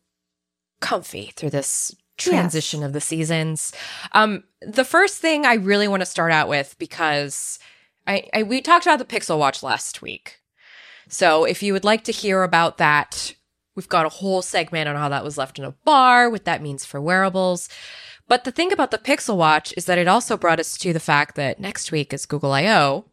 comfy 0.80 1.32
through 1.36 1.50
this 1.50 1.94
transition 2.16 2.82
of 2.82 2.92
the 2.92 3.00
seasons. 3.00 3.72
Um, 4.12 4.44
the 4.60 4.84
first 4.84 5.18
thing 5.20 5.44
I 5.44 5.54
really 5.54 5.88
want 5.88 6.00
to 6.02 6.06
start 6.06 6.32
out 6.32 6.48
with 6.48 6.76
because 6.78 7.58
I, 8.06 8.28
I 8.32 8.42
we 8.42 8.60
talked 8.60 8.86
about 8.86 8.98
the 8.98 9.04
Pixel 9.04 9.38
Watch 9.38 9.62
last 9.62 10.02
week. 10.02 10.40
So 11.08 11.44
if 11.44 11.62
you 11.62 11.72
would 11.72 11.84
like 11.84 12.04
to 12.04 12.12
hear 12.12 12.42
about 12.42 12.78
that, 12.78 13.34
we've 13.76 13.88
got 13.88 14.06
a 14.06 14.10
whole 14.10 14.42
segment 14.42 14.88
on 14.88 14.96
how 14.96 15.08
that 15.08 15.24
was 15.24 15.36
left 15.38 15.58
in 15.58 15.64
a 15.64 15.72
bar, 15.84 16.30
what 16.30 16.44
that 16.44 16.62
means 16.62 16.84
for 16.84 17.00
wearables. 17.00 17.68
But 18.28 18.44
the 18.44 18.52
thing 18.52 18.72
about 18.72 18.90
the 18.90 18.98
Pixel 18.98 19.36
Watch 19.36 19.74
is 19.76 19.84
that 19.84 19.98
it 19.98 20.08
also 20.08 20.36
brought 20.36 20.60
us 20.60 20.78
to 20.78 20.92
the 20.92 21.00
fact 21.00 21.34
that 21.36 21.60
next 21.60 21.92
week 21.92 22.12
is 22.12 22.26
Google 22.26 22.52
I/O, 22.52 23.04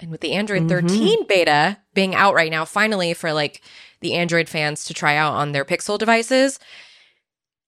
and 0.00 0.10
with 0.10 0.20
the 0.20 0.32
Android 0.32 0.62
Mhm. 0.64 0.68
13 0.68 1.26
beta 1.26 1.78
being 1.94 2.14
out 2.14 2.34
right 2.34 2.50
now, 2.50 2.64
finally 2.64 3.14
for 3.14 3.32
like 3.32 3.62
the 4.00 4.14
Android 4.14 4.48
fans 4.48 4.84
to 4.84 4.94
try 4.94 5.16
out 5.16 5.34
on 5.34 5.52
their 5.52 5.64
Pixel 5.64 5.98
devices, 5.98 6.58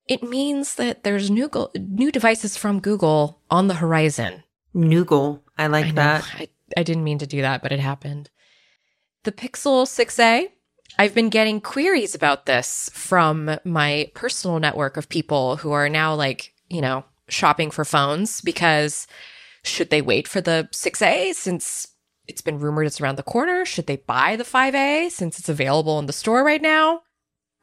it 0.06 0.22
means 0.22 0.74
that 0.74 1.04
there's 1.04 1.30
new 1.30 1.48
go- 1.48 1.70
new 1.76 2.10
devices 2.10 2.56
from 2.56 2.80
Google 2.80 3.40
on 3.50 3.68
the 3.68 3.74
horizon. 3.74 4.42
Noogle. 4.74 5.40
I 5.56 5.66
like 5.68 5.86
I 5.86 5.92
that. 5.92 6.24
I, 6.34 6.48
I 6.76 6.82
didn't 6.82 7.04
mean 7.04 7.18
to 7.18 7.26
do 7.26 7.40
that, 7.42 7.62
but 7.62 7.72
it 7.72 7.80
happened. 7.80 8.30
The 9.24 9.32
Pixel 9.32 9.86
6a, 9.86 10.48
I've 10.98 11.14
been 11.14 11.28
getting 11.30 11.60
queries 11.60 12.14
about 12.14 12.46
this 12.46 12.90
from 12.92 13.58
my 13.64 14.10
personal 14.14 14.58
network 14.58 14.96
of 14.96 15.08
people 15.08 15.56
who 15.56 15.72
are 15.72 15.88
now 15.88 16.14
like, 16.14 16.54
you 16.68 16.80
know, 16.80 17.04
shopping 17.28 17.70
for 17.70 17.84
phones 17.84 18.40
because 18.40 19.06
should 19.64 19.90
they 19.90 20.02
wait 20.02 20.26
for 20.28 20.40
the 20.40 20.68
6a 20.72 21.34
since 21.34 21.88
it's 22.26 22.40
been 22.42 22.58
rumored 22.58 22.86
it's 22.86 23.00
around 23.00 23.16
the 23.16 23.22
corner? 23.22 23.64
Should 23.64 23.86
they 23.86 23.96
buy 23.96 24.36
the 24.36 24.44
5a 24.44 25.10
since 25.10 25.38
it's 25.38 25.48
available 25.48 25.98
in 25.98 26.06
the 26.06 26.12
store 26.12 26.44
right 26.44 26.62
now? 26.62 27.02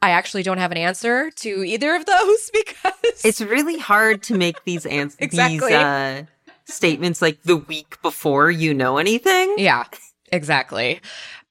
I 0.01 0.09
actually 0.11 0.43
don't 0.43 0.57
have 0.59 0.71
an 0.71 0.77
answer 0.77 1.31
to 1.31 1.63
either 1.63 1.95
of 1.95 2.05
those 2.05 2.49
because 2.53 3.23
It's 3.25 3.41
really 3.41 3.77
hard 3.79 4.21
to 4.23 4.37
make 4.37 4.63
these 4.63 4.85
answers 4.85 5.17
Exactly. 5.19 5.59
these 5.69 5.71
uh, 5.77 6.23
statements 6.65 7.21
like 7.21 7.41
the 7.43 7.57
week 7.57 7.99
before 8.01 8.51
you 8.51 8.73
know 8.73 8.97
anything. 8.97 9.55
yeah, 9.57 9.85
exactly. 10.31 10.99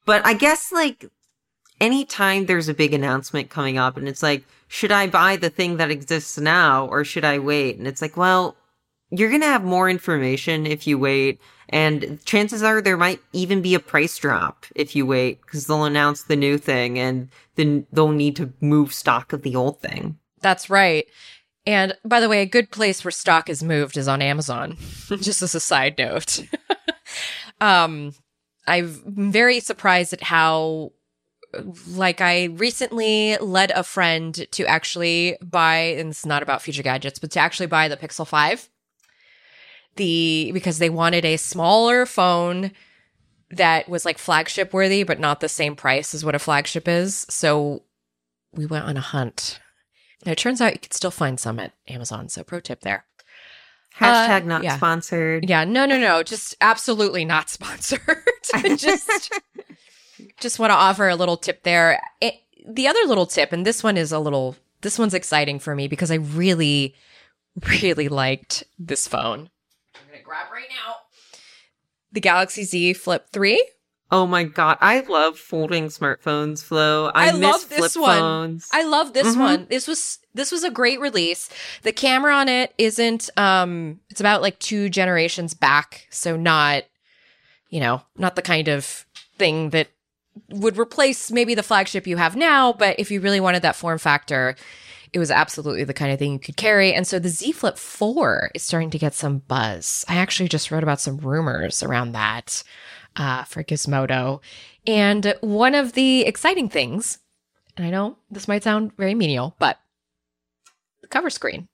But 0.06 0.24
I 0.26 0.34
guess 0.34 0.70
like 0.70 1.06
anytime 1.80 2.46
there's 2.46 2.68
a 2.68 2.74
big 2.74 2.92
announcement 2.94 3.50
coming 3.50 3.78
up 3.78 3.96
and 3.96 4.08
it's 4.08 4.22
like, 4.22 4.44
should 4.74 4.90
I 4.90 5.06
buy 5.06 5.36
the 5.36 5.50
thing 5.50 5.76
that 5.76 5.92
exists 5.92 6.36
now 6.36 6.86
or 6.86 7.04
should 7.04 7.24
I 7.24 7.38
wait? 7.38 7.78
And 7.78 7.86
it's 7.86 8.02
like, 8.02 8.16
well, 8.16 8.56
you're 9.08 9.28
going 9.28 9.40
to 9.42 9.46
have 9.46 9.62
more 9.62 9.88
information 9.88 10.66
if 10.66 10.84
you 10.84 10.98
wait. 10.98 11.40
And 11.68 12.18
chances 12.24 12.60
are 12.60 12.82
there 12.82 12.96
might 12.96 13.20
even 13.32 13.62
be 13.62 13.76
a 13.76 13.80
price 13.80 14.18
drop 14.18 14.66
if 14.74 14.96
you 14.96 15.06
wait 15.06 15.40
because 15.42 15.68
they'll 15.68 15.84
announce 15.84 16.24
the 16.24 16.34
new 16.34 16.58
thing 16.58 16.98
and 16.98 17.28
then 17.54 17.86
they'll 17.92 18.08
need 18.08 18.34
to 18.34 18.52
move 18.60 18.92
stock 18.92 19.32
of 19.32 19.42
the 19.42 19.54
old 19.54 19.78
thing. 19.78 20.18
That's 20.40 20.68
right. 20.68 21.06
And 21.64 21.94
by 22.04 22.18
the 22.18 22.28
way, 22.28 22.42
a 22.42 22.46
good 22.46 22.72
place 22.72 23.04
where 23.04 23.12
stock 23.12 23.48
is 23.48 23.62
moved 23.62 23.96
is 23.96 24.08
on 24.08 24.20
Amazon. 24.20 24.76
Just 25.20 25.40
as 25.40 25.54
a 25.54 25.60
side 25.60 25.96
note. 25.98 26.44
um, 27.60 28.12
I'm 28.66 29.30
very 29.30 29.60
surprised 29.60 30.12
at 30.12 30.24
how, 30.24 30.90
like, 31.88 32.20
I 32.20 32.44
recently 32.44 33.36
led 33.38 33.70
a 33.72 33.82
friend 33.82 34.46
to 34.50 34.66
actually 34.66 35.36
buy, 35.42 35.76
and 35.76 36.10
it's 36.10 36.26
not 36.26 36.42
about 36.42 36.62
future 36.62 36.82
gadgets, 36.82 37.18
but 37.18 37.30
to 37.32 37.40
actually 37.40 37.66
buy 37.66 37.88
the 37.88 37.96
Pixel 37.96 38.26
5. 38.26 38.68
The, 39.96 40.50
because 40.52 40.78
they 40.78 40.90
wanted 40.90 41.24
a 41.24 41.36
smaller 41.36 42.04
phone 42.04 42.72
that 43.50 43.88
was 43.88 44.04
like 44.04 44.18
flagship 44.18 44.72
worthy, 44.72 45.04
but 45.04 45.20
not 45.20 45.40
the 45.40 45.48
same 45.48 45.76
price 45.76 46.14
as 46.14 46.24
what 46.24 46.34
a 46.34 46.40
flagship 46.40 46.88
is. 46.88 47.26
So 47.30 47.82
we 48.52 48.66
went 48.66 48.86
on 48.86 48.96
a 48.96 49.00
hunt. 49.00 49.60
And 50.24 50.32
it 50.32 50.38
turns 50.38 50.60
out 50.60 50.72
you 50.72 50.78
could 50.80 50.94
still 50.94 51.10
find 51.10 51.38
some 51.38 51.60
at 51.60 51.72
Amazon. 51.86 52.28
So 52.28 52.42
pro 52.42 52.58
tip 52.60 52.80
there. 52.80 53.04
Hashtag 53.98 54.42
Uh, 54.42 54.46
not 54.46 54.64
yeah. 54.64 54.76
sponsored. 54.76 55.48
Yeah, 55.48 55.64
no, 55.64 55.86
no, 55.86 55.98
no, 55.98 56.22
just 56.24 56.56
absolutely 56.60 57.24
not 57.24 57.48
sponsored. 57.50 58.00
just, 58.76 59.32
just 60.40 60.58
want 60.58 60.70
to 60.70 60.74
offer 60.74 61.08
a 61.08 61.16
little 61.16 61.36
tip 61.36 61.62
there. 61.62 62.00
It, 62.20 62.34
the 62.66 62.86
other 62.88 63.00
little 63.06 63.26
tip, 63.26 63.52
and 63.52 63.64
this 63.66 63.82
one 63.82 63.96
is 63.96 64.12
a 64.12 64.18
little, 64.18 64.56
this 64.82 64.98
one's 64.98 65.14
exciting 65.14 65.58
for 65.58 65.74
me 65.74 65.88
because 65.88 66.10
I 66.10 66.16
really, 66.16 66.94
really 67.66 68.08
liked 68.08 68.64
this 68.78 69.06
phone. 69.06 69.50
I'm 69.94 70.00
gonna 70.10 70.22
grab 70.22 70.46
right 70.52 70.68
now 70.70 70.96
the 72.12 72.20
Galaxy 72.20 72.64
Z 72.64 72.94
Flip 72.94 73.26
Three. 73.32 73.64
Oh 74.10 74.26
my 74.26 74.44
god, 74.44 74.78
I 74.80 75.00
love 75.00 75.38
folding 75.38 75.86
smartphones, 75.86 76.62
Flo. 76.62 77.10
I, 77.14 77.28
I 77.28 77.30
love 77.32 77.68
this 77.68 77.96
one. 77.96 78.18
phones. 78.18 78.68
I 78.72 78.84
love 78.84 79.12
this 79.12 79.34
Mhm. 79.34 79.38
one. 79.40 79.66
This 79.68 79.88
was 79.88 80.18
this 80.34 80.52
was 80.52 80.62
a 80.62 80.70
great 80.70 81.00
release. 81.00 81.48
The 81.82 81.92
camera 81.92 82.34
on 82.34 82.48
it 82.48 82.72
isn't 82.78 83.30
um 83.36 84.00
it's 84.10 84.20
about 84.20 84.42
like 84.42 84.58
two 84.58 84.88
generations 84.88 85.54
back, 85.54 86.06
so 86.10 86.36
not 86.36 86.84
you 87.70 87.80
know, 87.80 88.02
not 88.16 88.36
the 88.36 88.42
kind 88.42 88.68
of 88.68 89.04
thing 89.36 89.70
that 89.70 89.88
would 90.50 90.78
replace 90.78 91.30
maybe 91.30 91.54
the 91.54 91.62
flagship 91.62 92.06
you 92.06 92.16
have 92.16 92.36
now, 92.36 92.72
but 92.72 92.98
if 92.98 93.10
you 93.10 93.20
really 93.20 93.40
wanted 93.40 93.62
that 93.62 93.76
form 93.76 93.98
factor, 93.98 94.56
it 95.12 95.18
was 95.18 95.30
absolutely 95.30 95.84
the 95.84 95.94
kind 95.94 96.12
of 96.12 96.18
thing 96.18 96.32
you 96.32 96.38
could 96.38 96.56
carry. 96.56 96.92
And 96.92 97.06
so 97.06 97.18
the 97.18 97.28
Z 97.28 97.52
Flip 97.52 97.78
4 97.78 98.50
is 98.54 98.62
starting 98.62 98.90
to 98.90 98.98
get 98.98 99.14
some 99.14 99.38
buzz. 99.38 100.04
I 100.08 100.16
actually 100.16 100.48
just 100.48 100.70
wrote 100.70 100.82
about 100.82 101.00
some 101.00 101.18
rumors 101.18 101.82
around 101.82 102.12
that 102.12 102.64
uh, 103.16 103.44
for 103.44 103.62
Gizmodo. 103.62 104.40
And 104.86 105.34
one 105.40 105.74
of 105.74 105.92
the 105.92 106.22
exciting 106.22 106.68
things, 106.68 107.18
and 107.76 107.86
I 107.86 107.90
know 107.90 108.18
this 108.30 108.48
might 108.48 108.64
sound 108.64 108.96
very 108.96 109.14
menial, 109.14 109.54
but 109.58 109.78
the 111.00 111.08
cover 111.08 111.30
screen. 111.30 111.68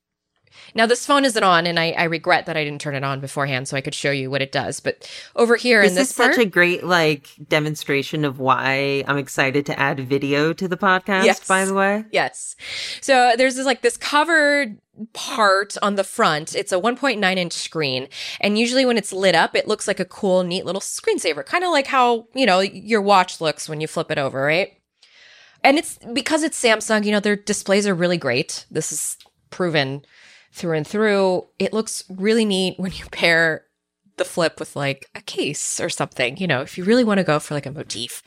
Now 0.75 0.85
this 0.85 1.05
phone 1.05 1.25
isn't 1.25 1.43
on, 1.43 1.65
and 1.65 1.79
I, 1.79 1.91
I, 1.91 2.03
regret 2.05 2.45
that 2.45 2.57
I 2.57 2.63
didn't 2.63 2.81
turn 2.81 2.95
it 2.95 3.03
on 3.03 3.19
beforehand 3.19 3.67
so 3.67 3.77
I 3.77 3.81
could 3.81 3.93
show 3.95 4.11
you 4.11 4.29
what 4.29 4.41
it 4.41 4.51
does. 4.51 4.79
But 4.79 5.09
over 5.35 5.55
here 5.55 5.81
this 5.81 5.91
in 5.91 5.95
this 5.95 6.07
This 6.09 6.11
is 6.11 6.17
part, 6.17 6.35
such 6.35 6.43
a 6.43 6.49
great 6.49 6.83
like 6.83 7.29
demonstration 7.47 8.25
of 8.25 8.39
why 8.39 9.03
I'm 9.07 9.17
excited 9.17 9.65
to 9.67 9.79
add 9.79 9.99
video 9.99 10.53
to 10.53 10.67
the 10.67 10.77
podcast. 10.77 11.25
Yes. 11.25 11.47
By 11.47 11.65
the 11.65 11.73
way, 11.73 12.05
yes. 12.11 12.55
So 13.01 13.33
there's 13.37 13.55
this 13.55 13.65
like 13.65 13.81
this 13.81 13.97
covered 13.97 14.77
part 15.13 15.77
on 15.81 15.95
the 15.95 16.03
front. 16.03 16.55
It's 16.55 16.71
a 16.71 16.79
1.9 16.79 17.37
inch 17.37 17.53
screen, 17.53 18.07
and 18.39 18.57
usually 18.57 18.85
when 18.85 18.97
it's 18.97 19.13
lit 19.13 19.35
up, 19.35 19.55
it 19.55 19.67
looks 19.67 19.87
like 19.87 19.99
a 19.99 20.05
cool, 20.05 20.43
neat 20.43 20.65
little 20.65 20.81
screensaver, 20.81 21.45
kind 21.45 21.63
of 21.63 21.71
like 21.71 21.87
how 21.87 22.27
you 22.33 22.45
know 22.45 22.59
your 22.59 23.01
watch 23.01 23.41
looks 23.41 23.67
when 23.69 23.81
you 23.81 23.87
flip 23.87 24.11
it 24.11 24.17
over, 24.17 24.41
right? 24.41 24.77
And 25.63 25.77
it's 25.77 25.99
because 26.13 26.43
it's 26.43 26.61
Samsung, 26.61 27.05
you 27.05 27.11
know, 27.11 27.19
their 27.19 27.35
displays 27.35 27.85
are 27.85 27.93
really 27.93 28.17
great. 28.17 28.65
This 28.71 28.91
is 28.91 29.17
proven 29.51 30.03
through 30.51 30.77
and 30.77 30.87
through. 30.87 31.47
It 31.59 31.73
looks 31.73 32.03
really 32.09 32.45
neat 32.45 32.79
when 32.79 32.91
you 32.91 33.05
pair 33.11 33.65
the 34.17 34.25
flip 34.25 34.59
with 34.59 34.75
like 34.75 35.09
a 35.15 35.21
case 35.21 35.79
or 35.79 35.89
something, 35.89 36.37
you 36.37 36.47
know, 36.47 36.61
if 36.61 36.77
you 36.77 36.83
really 36.83 37.03
want 37.03 37.17
to 37.17 37.23
go 37.23 37.39
for 37.39 37.53
like 37.53 37.65
a 37.65 37.71
motif. 37.71 38.21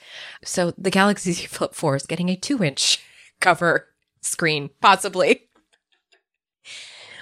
So 0.44 0.72
the 0.76 0.90
Galaxy 0.90 1.32
Z 1.32 1.46
Flip 1.50 1.74
4 1.74 1.96
is 1.96 2.06
getting 2.06 2.28
a 2.28 2.36
two 2.36 2.62
inch 2.62 3.00
cover 3.40 3.88
screen, 4.20 4.70
possibly. 4.80 5.48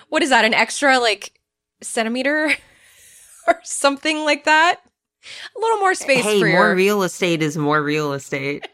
What 0.09 0.23
is 0.23 0.31
that? 0.31 0.45
An 0.45 0.55
extra 0.55 0.99
like 0.99 1.41
centimeter 1.83 2.55
or 3.47 3.61
something 3.63 4.25
like 4.25 4.45
that? 4.45 4.81
A 5.57 5.61
little 5.61 5.79
more 5.79 5.95
space 5.95 6.25
hey, 6.25 6.41
for 6.41 6.47
more 6.47 6.67
your... 6.67 6.75
real 6.75 7.03
estate 7.03 7.43
is 7.43 7.57
more 7.57 7.83
real 7.83 8.13
estate. 8.13 8.67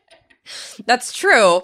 That's 0.87 1.13
true. 1.13 1.63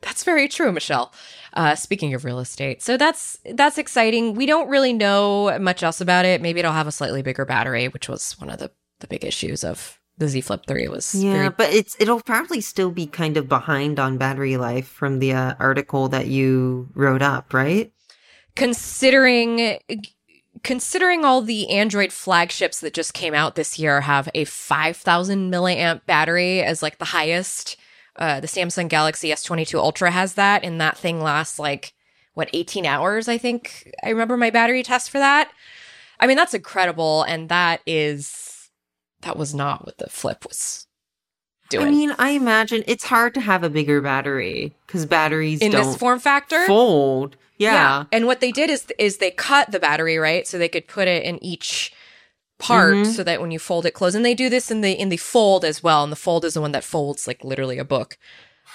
That's 0.00 0.24
very 0.24 0.48
true, 0.48 0.72
Michelle. 0.72 1.12
Uh, 1.54 1.74
speaking 1.76 2.14
of 2.14 2.24
real 2.24 2.40
estate, 2.40 2.82
so 2.82 2.96
that's 2.96 3.38
that's 3.54 3.78
exciting. 3.78 4.34
We 4.34 4.44
don't 4.44 4.68
really 4.68 4.92
know 4.92 5.56
much 5.60 5.82
else 5.82 6.00
about 6.00 6.24
it. 6.24 6.42
Maybe 6.42 6.58
it'll 6.58 6.72
have 6.72 6.88
a 6.88 6.92
slightly 6.92 7.22
bigger 7.22 7.44
battery, 7.44 7.86
which 7.88 8.08
was 8.08 8.38
one 8.40 8.50
of 8.50 8.58
the 8.58 8.72
the 9.00 9.06
big 9.06 9.24
issues 9.24 9.62
of 9.62 10.00
the 10.18 10.26
Z 10.28 10.40
Flip 10.40 10.62
Three. 10.66 10.88
Was 10.88 11.14
yeah, 11.14 11.32
very- 11.32 11.50
but 11.50 11.72
it's 11.72 11.96
it'll 12.00 12.20
probably 12.20 12.60
still 12.60 12.90
be 12.90 13.06
kind 13.06 13.36
of 13.36 13.48
behind 13.48 14.00
on 14.00 14.18
battery 14.18 14.56
life 14.56 14.88
from 14.88 15.20
the 15.20 15.32
uh, 15.32 15.54
article 15.60 16.08
that 16.08 16.26
you 16.26 16.88
wrote 16.94 17.22
up, 17.22 17.54
right? 17.54 17.92
considering 18.56 19.78
considering 20.62 21.24
all 21.24 21.42
the 21.42 21.70
Android 21.70 22.12
flagships 22.12 22.80
that 22.80 22.94
just 22.94 23.12
came 23.12 23.34
out 23.34 23.54
this 23.54 23.78
year 23.78 24.00
have 24.02 24.28
a 24.34 24.44
5000 24.44 25.52
milliamp 25.52 26.06
battery 26.06 26.62
as 26.62 26.82
like 26.82 26.98
the 26.98 27.06
highest. 27.06 27.76
Uh, 28.16 28.40
the 28.40 28.46
Samsung 28.46 28.88
Galaxy 28.88 29.30
S22 29.30 29.74
Ultra 29.74 30.10
has 30.10 30.34
that, 30.34 30.62
and 30.64 30.80
that 30.80 30.96
thing 30.96 31.20
lasts 31.20 31.58
like 31.58 31.94
what 32.34 32.50
18 32.52 32.86
hours. 32.86 33.28
I 33.28 33.38
think 33.38 33.92
I 34.02 34.10
remember 34.10 34.36
my 34.36 34.50
battery 34.50 34.82
test 34.82 35.10
for 35.10 35.18
that. 35.18 35.50
I 36.20 36.26
mean, 36.26 36.36
that's 36.36 36.54
incredible, 36.54 37.22
and 37.24 37.48
that 37.48 37.80
is 37.86 38.70
that 39.22 39.36
was 39.36 39.54
not 39.54 39.84
what 39.84 39.98
the 39.98 40.08
Flip 40.08 40.44
was 40.46 40.86
doing. 41.70 41.86
I 41.86 41.90
mean, 41.90 42.14
I 42.18 42.30
imagine 42.30 42.84
it's 42.86 43.04
hard 43.04 43.34
to 43.34 43.40
have 43.40 43.64
a 43.64 43.70
bigger 43.70 44.00
battery 44.00 44.74
because 44.86 45.06
batteries 45.06 45.60
in 45.60 45.72
don't 45.72 45.86
this 45.86 45.96
form 45.96 46.20
factor, 46.20 46.66
fold. 46.66 47.36
Yeah. 47.56 48.04
And 48.12 48.26
what 48.26 48.40
they 48.40 48.52
did 48.52 48.70
is 48.70 48.86
is 48.98 49.18
they 49.18 49.30
cut 49.30 49.70
the 49.70 49.80
battery, 49.80 50.18
right? 50.18 50.46
So 50.46 50.58
they 50.58 50.68
could 50.68 50.86
put 50.86 51.08
it 51.08 51.24
in 51.24 51.42
each 51.42 51.92
part 52.58 52.94
Mhm. 52.94 53.14
so 53.14 53.22
that 53.24 53.40
when 53.40 53.50
you 53.50 53.58
fold 53.58 53.84
it 53.86 53.92
close. 53.94 54.14
And 54.14 54.24
they 54.24 54.34
do 54.34 54.48
this 54.48 54.70
in 54.70 54.80
the 54.80 54.92
in 54.92 55.08
the 55.08 55.16
fold 55.16 55.64
as 55.64 55.82
well. 55.82 56.02
And 56.02 56.12
the 56.12 56.16
fold 56.16 56.44
is 56.44 56.54
the 56.54 56.60
one 56.60 56.72
that 56.72 56.84
folds 56.84 57.26
like 57.26 57.42
literally 57.44 57.78
a 57.78 57.84
book. 57.84 58.16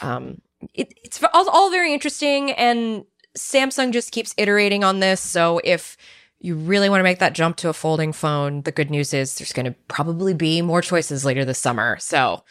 Um 0.02 0.42
it, 0.74 0.94
it's 1.04 1.24
all, 1.34 1.50
all 1.50 1.72
very 1.72 1.94
interesting 1.94 2.52
and 2.52 3.06
Samsung 3.38 3.94
just 3.94 4.12
keeps 4.12 4.34
iterating 4.38 4.84
on 4.84 5.00
this. 5.00 5.22
So 5.22 5.62
if 5.64 5.96
you 6.42 6.56
really 6.56 6.90
want 6.90 7.00
to 7.00 7.04
make 7.04 7.20
that 7.20 7.34
jump 7.34 7.56
to 7.58 7.70
a 7.70 7.74
folding 7.74 8.12
phone, 8.12 8.62
the 8.64 8.72
good 8.72 8.90
news 8.90 9.14
is 9.14 9.36
there's 9.36 9.54
going 9.54 9.66
to 9.66 9.76
probably 9.88 10.34
be 10.34 10.62
more 10.62 10.82
choices 10.82 11.24
later 11.26 11.46
this 11.46 11.60
summer. 11.60 11.98
So 12.00 12.44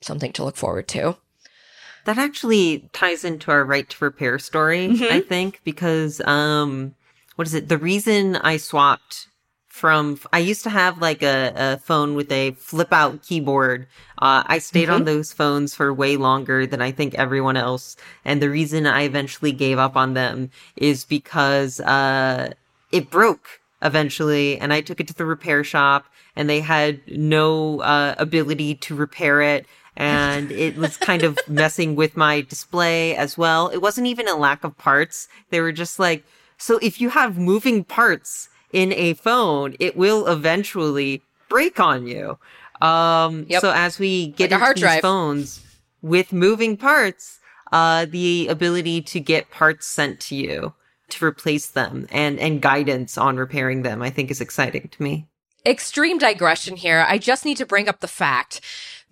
something 0.00 0.32
to 0.32 0.44
look 0.44 0.56
forward 0.56 0.88
to. 0.88 1.16
That 2.04 2.18
actually 2.18 2.88
ties 2.92 3.24
into 3.24 3.50
our 3.50 3.64
right 3.64 3.88
to 3.88 4.04
repair 4.04 4.38
story, 4.38 4.88
Mhm. 4.88 5.10
I 5.10 5.20
think, 5.20 5.60
because 5.64 6.20
um 6.22 6.94
what 7.36 7.46
is 7.46 7.54
it? 7.54 7.68
The 7.68 7.78
reason 7.78 8.36
I 8.36 8.56
swapped 8.56 9.28
from 9.72 10.20
I 10.34 10.38
used 10.38 10.64
to 10.64 10.70
have 10.70 10.98
like 11.00 11.22
a, 11.22 11.52
a 11.56 11.76
phone 11.78 12.14
with 12.14 12.30
a 12.30 12.50
flip 12.52 12.92
out 12.92 13.22
keyboard. 13.22 13.86
Uh 14.18 14.42
I 14.46 14.58
stayed 14.58 14.90
on 14.90 15.04
those 15.04 15.32
phones 15.32 15.74
for 15.74 15.94
way 15.94 16.18
longer 16.18 16.66
than 16.66 16.82
I 16.82 16.92
think 16.92 17.14
everyone 17.14 17.56
else. 17.56 17.96
And 18.22 18.42
the 18.42 18.50
reason 18.50 18.86
I 18.86 19.04
eventually 19.04 19.50
gave 19.50 19.78
up 19.78 19.96
on 19.96 20.12
them 20.12 20.50
is 20.76 21.06
because 21.06 21.80
uh 21.80 22.52
it 22.92 23.10
broke 23.10 23.62
eventually 23.80 24.58
and 24.58 24.74
I 24.74 24.82
took 24.82 25.00
it 25.00 25.08
to 25.08 25.14
the 25.14 25.24
repair 25.24 25.64
shop 25.64 26.04
and 26.36 26.50
they 26.50 26.60
had 26.60 27.00
no 27.08 27.80
uh, 27.80 28.14
ability 28.18 28.74
to 28.74 28.94
repair 28.94 29.40
it 29.40 29.64
and 29.96 30.52
it 30.66 30.76
was 30.76 30.98
kind 30.98 31.22
of 31.22 31.38
messing 31.48 31.96
with 31.96 32.14
my 32.14 32.42
display 32.42 33.16
as 33.16 33.38
well. 33.38 33.68
It 33.68 33.78
wasn't 33.78 34.06
even 34.06 34.28
a 34.28 34.36
lack 34.36 34.64
of 34.64 34.76
parts. 34.76 35.28
They 35.48 35.62
were 35.62 35.72
just 35.72 35.98
like, 35.98 36.24
so 36.58 36.78
if 36.82 37.00
you 37.00 37.08
have 37.08 37.38
moving 37.38 37.84
parts 37.84 38.50
in 38.72 38.92
a 38.92 39.14
phone, 39.14 39.74
it 39.80 39.96
will 39.96 40.26
eventually 40.26 41.22
break 41.48 41.78
on 41.80 42.06
you. 42.06 42.38
Um, 42.80 43.46
Yep. 43.48 43.60
so 43.60 43.70
as 43.72 43.98
we 43.98 44.28
get 44.28 44.44
Like 44.44 44.52
into 44.52 44.58
hard 44.64 44.76
these 44.76 44.82
drive. 44.82 45.02
phones 45.02 45.60
with 46.00 46.32
moving 46.32 46.76
parts, 46.76 47.38
uh, 47.70 48.06
the 48.08 48.48
ability 48.48 49.02
to 49.02 49.20
get 49.20 49.50
parts 49.50 49.86
sent 49.86 50.20
to 50.20 50.34
you 50.34 50.74
to 51.10 51.24
replace 51.24 51.66
them 51.68 52.06
and, 52.10 52.38
and 52.40 52.60
guidance 52.62 53.16
on 53.18 53.36
repairing 53.36 53.82
them, 53.82 54.02
I 54.02 54.10
think 54.10 54.30
is 54.30 54.40
exciting 54.40 54.88
to 54.88 55.02
me. 55.02 55.26
extreme 55.64 56.18
digression 56.18 56.74
here. 56.76 57.04
I 57.08 57.18
just 57.18 57.44
need 57.44 57.56
to 57.58 57.66
bring 57.66 57.88
up 57.88 58.00
the 58.00 58.08
fact. 58.08 58.60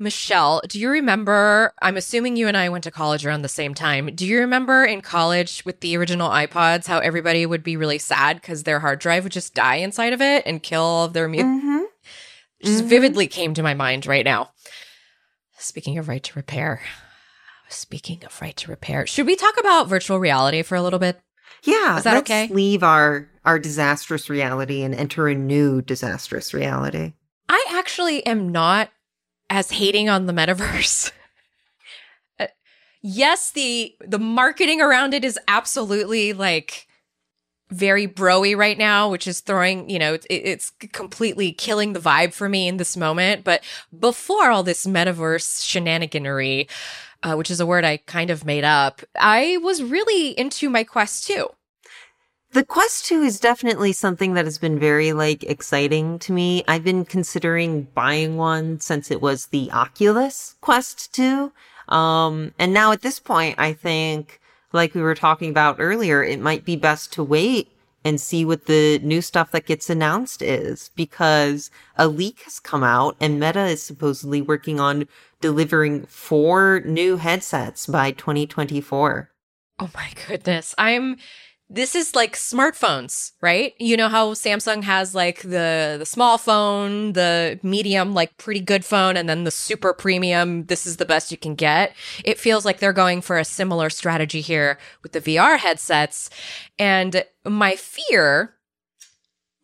Michelle, 0.03 0.63
do 0.67 0.81
you 0.81 0.89
remember? 0.89 1.75
I'm 1.83 1.99
assuming 1.99 2.35
you 2.37 2.49
and 2.49 2.57
I 2.57 2.71
went 2.71 2.85
to 2.85 2.91
college 2.91 3.27
around 3.27 3.43
the 3.43 3.49
same 3.51 3.75
time. 3.75 4.07
Do 4.15 4.27
you 4.27 4.39
remember 4.41 4.83
in 4.83 5.03
college 5.03 5.63
with 5.67 5.81
the 5.81 5.95
original 5.99 6.31
iPods 6.31 6.87
how 6.87 7.01
everybody 7.01 7.45
would 7.45 7.63
be 7.63 7.77
really 7.77 7.99
sad 7.99 8.41
because 8.41 8.63
their 8.63 8.81
hard 8.81 8.99
drive 8.99 9.25
would 9.25 9.33
just 9.33 9.53
die 9.55 9.75
inside 9.77 10.15
of 10.15 10.23
it 10.23 10.43
and 10.47 10.63
kill 10.63 10.81
all 10.81 11.05
of 11.05 11.13
their 11.13 11.29
music? 11.29 11.47
Mm-hmm. 11.49 11.79
Just 12.65 12.85
Mhm. 12.85 12.89
vividly 12.89 13.27
came 13.27 13.53
to 13.53 13.63
my 13.63 13.75
mind 13.75 14.07
right 14.07 14.25
now. 14.25 14.53
Speaking 15.59 15.99
of 15.99 16.09
right 16.09 16.23
to 16.25 16.33
repair, 16.35 16.81
speaking 17.69 18.25
of 18.25 18.41
right 18.41 18.57
to 18.57 18.71
repair, 18.71 19.07
should 19.07 19.27
we 19.27 19.37
talk 19.37 19.61
about 19.61 19.87
virtual 19.89 20.19
reality 20.19 20.63
for 20.63 20.77
a 20.77 20.83
little 20.83 20.99
bit? 20.99 21.21
Yeah, 21.63 21.99
Is 21.99 22.05
that 22.05 22.15
let's 22.15 22.31
okay? 22.31 22.49
leave 22.49 22.83
our 22.83 23.29
our 23.45 23.59
disastrous 23.59 24.31
reality 24.31 24.83
and 24.83 24.95
enter 24.95 25.29
a 25.29 25.35
new 25.35 25.83
disastrous 25.83 26.55
reality. 26.55 27.13
I 27.51 27.63
actually 27.71 28.25
am 28.25 28.49
not 28.51 28.91
as 29.51 29.71
hating 29.73 30.09
on 30.09 30.27
the 30.27 30.33
metaverse. 30.33 31.13
Uh, 32.39 32.47
yes, 33.03 33.51
the 33.51 33.95
the 34.01 34.19
marketing 34.19 34.81
around 34.81 35.13
it 35.13 35.27
is 35.27 35.39
absolutely 35.47 36.33
like 36.33 36.87
very 37.71 38.07
broy 38.07 38.57
right 38.57 38.79
now, 38.79 39.11
which 39.11 39.27
is 39.27 39.41
throwing, 39.41 39.89
you 39.89 39.99
know, 39.99 40.15
it, 40.15 40.27
it's 40.29 40.71
completely 40.93 41.53
killing 41.53 41.93
the 41.93 42.01
vibe 42.01 42.33
for 42.33 42.49
me 42.49 42.67
in 42.67 42.79
this 42.79 42.97
moment. 42.97 43.45
But 43.45 43.63
before 43.97 44.51
all 44.51 44.63
this 44.63 44.87
metaverse 44.87 45.61
shenaniganery, 45.61 46.69
uh, 47.23 47.35
which 47.35 47.51
is 47.51 47.61
a 47.61 47.67
word 47.67 47.85
I 47.85 47.99
kind 47.99 48.31
of 48.31 48.45
made 48.45 48.65
up, 48.65 49.03
I 49.15 49.59
was 49.63 49.83
really 49.83 50.31
into 50.31 50.71
my 50.71 50.85
Quest 50.85 51.27
2. 51.27 51.49
The 52.53 52.65
Quest 52.65 53.07
2 53.07 53.23
is 53.23 53.39
definitely 53.39 53.93
something 53.93 54.35
that 54.35 54.45
has 54.45 54.59
been 54.59 54.77
very 54.77 55.13
like 55.13 55.45
exciting 55.45 56.19
to 56.21 56.33
me. 56.33 56.65
I've 56.67 56.83
been 56.83 57.05
considering 57.05 57.85
buying 57.95 58.37
one 58.37 58.81
since 58.81 59.13
it 59.13 59.23
was 59.23 59.47
the 59.47 59.71
Oculus 59.71 60.57
Quest 60.61 61.15
2. 61.15 61.53
Um, 61.89 62.53
and 62.59 62.75
now 62.75 62.91
at 62.91 63.03
this 63.03 63.21
point, 63.21 63.55
I 63.57 63.73
think, 63.73 64.41
like 64.73 64.97
we 64.97 65.01
were 65.01 65.15
talking 65.15 65.51
about 65.51 65.77
earlier, 65.79 66.25
it 66.25 66.41
might 66.41 66.65
be 66.65 66.75
best 66.75 67.13
to 67.13 67.23
wait 67.23 67.71
and 68.05 68.21
see 68.21 68.45
what 68.45 68.67
the 68.67 68.99
new 68.99 69.23
stuff 69.23 69.53
that 69.53 69.67
gets 69.67 69.89
announced 69.89 70.43
is 70.43 70.91
because 70.97 71.71
a 71.97 72.09
leak 72.09 72.41
has 72.43 72.59
come 72.59 72.83
out 72.83 73.15
and 73.21 73.39
Meta 73.39 73.67
is 73.67 73.81
supposedly 73.81 74.43
working 74.43 74.81
on 74.81 75.07
delivering 75.41 76.05
four 76.07 76.83
new 76.85 77.17
headsets 77.17 77.87
by 77.87 78.11
2024. 78.11 79.31
Oh 79.79 79.91
my 79.95 80.11
goodness. 80.27 80.75
I'm 80.77 81.17
this 81.73 81.95
is 81.95 82.17
like 82.17 82.35
smartphones, 82.35 83.31
right? 83.41 83.75
You 83.79 83.97
know 83.97 84.09
how 84.09 84.35
Samsung 84.35 84.83
has 84.83 85.15
like 85.15 85.43
the 85.43 85.97
the 86.01 86.05
small 86.05 86.37
phone, 86.37 87.13
the 87.13 87.61
medium 87.63 88.13
like 88.13 88.37
pretty 88.39 88.61
good 88.61 88.85
phone 88.85 89.17
and 89.17 89.29
then 89.29 89.45
the 89.45 89.53
super 89.53 89.95
premium, 89.95 90.67
this 90.67 90.85
is 90.85 90.97
the 90.97 91.07
best 91.07 91.31
you 91.31 91.39
can 91.39 91.55
get. 91.55 91.95
It 92.25 92.41
feels 92.41 92.65
like 92.65 92.81
they're 92.81 92.93
going 92.93 93.21
for 93.21 93.39
a 93.39 93.45
similar 93.45 93.89
strategy 93.89 94.41
here 94.41 94.79
with 95.05 95.13
the 95.13 95.21
VR 95.21 95.59
headsets. 95.59 96.29
And 96.77 97.25
my 97.45 97.77
fear 97.77 98.57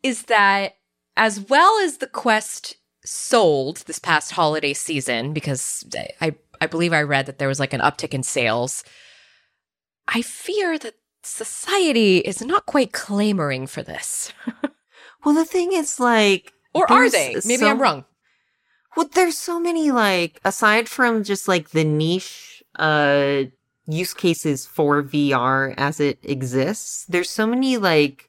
is 0.05 0.23
that 0.25 0.77
as 1.17 1.41
well 1.41 1.81
as 1.81 1.97
the 1.97 2.07
Quest 2.07 2.77
sold 3.05 3.79
this 3.87 3.99
past 3.99 4.31
holiday 4.31 4.75
season 4.75 5.33
because 5.33 5.85
I 6.21 6.37
I 6.61 6.67
believe 6.69 6.93
I 6.93 7.03
read 7.03 7.27
that 7.27 7.39
there 7.39 7.49
was 7.49 7.59
like 7.59 7.73
an 7.73 7.81
uptick 7.81 8.15
in 8.15 8.23
sales. 8.23 8.85
I 10.07 10.23
fear 10.23 10.79
that 10.79 10.95
society 11.27 12.19
is 12.19 12.43
not 12.43 12.67
quite 12.67 12.93
clamoring 12.93 13.67
for 13.67 13.83
this. 13.83 14.33
well, 15.25 15.35
the 15.35 15.45
thing 15.45 15.73
is, 15.73 15.99
like, 15.99 16.53
or 16.75 16.91
are 16.91 17.11
they? 17.11 17.35
Maybe 17.45 17.57
so, 17.57 17.69
I'm 17.69 17.81
wrong. 17.81 18.05
Well, 18.97 19.09
there's 19.13 19.37
so 19.37 19.61
many 19.61 19.91
like 19.91 20.41
aside 20.45 20.89
from 20.89 21.23
just 21.23 21.49
like 21.49 21.71
the 21.71 21.85
niche 21.85 22.63
uh 22.79 23.45
use 23.87 24.15
cases 24.15 24.67
for 24.67 25.03
VR 25.03 25.75
as 25.77 26.01
it 26.01 26.19
exists, 26.23 27.05
there's 27.07 27.31
so 27.31 27.47
many 27.47 27.77
like 27.77 28.29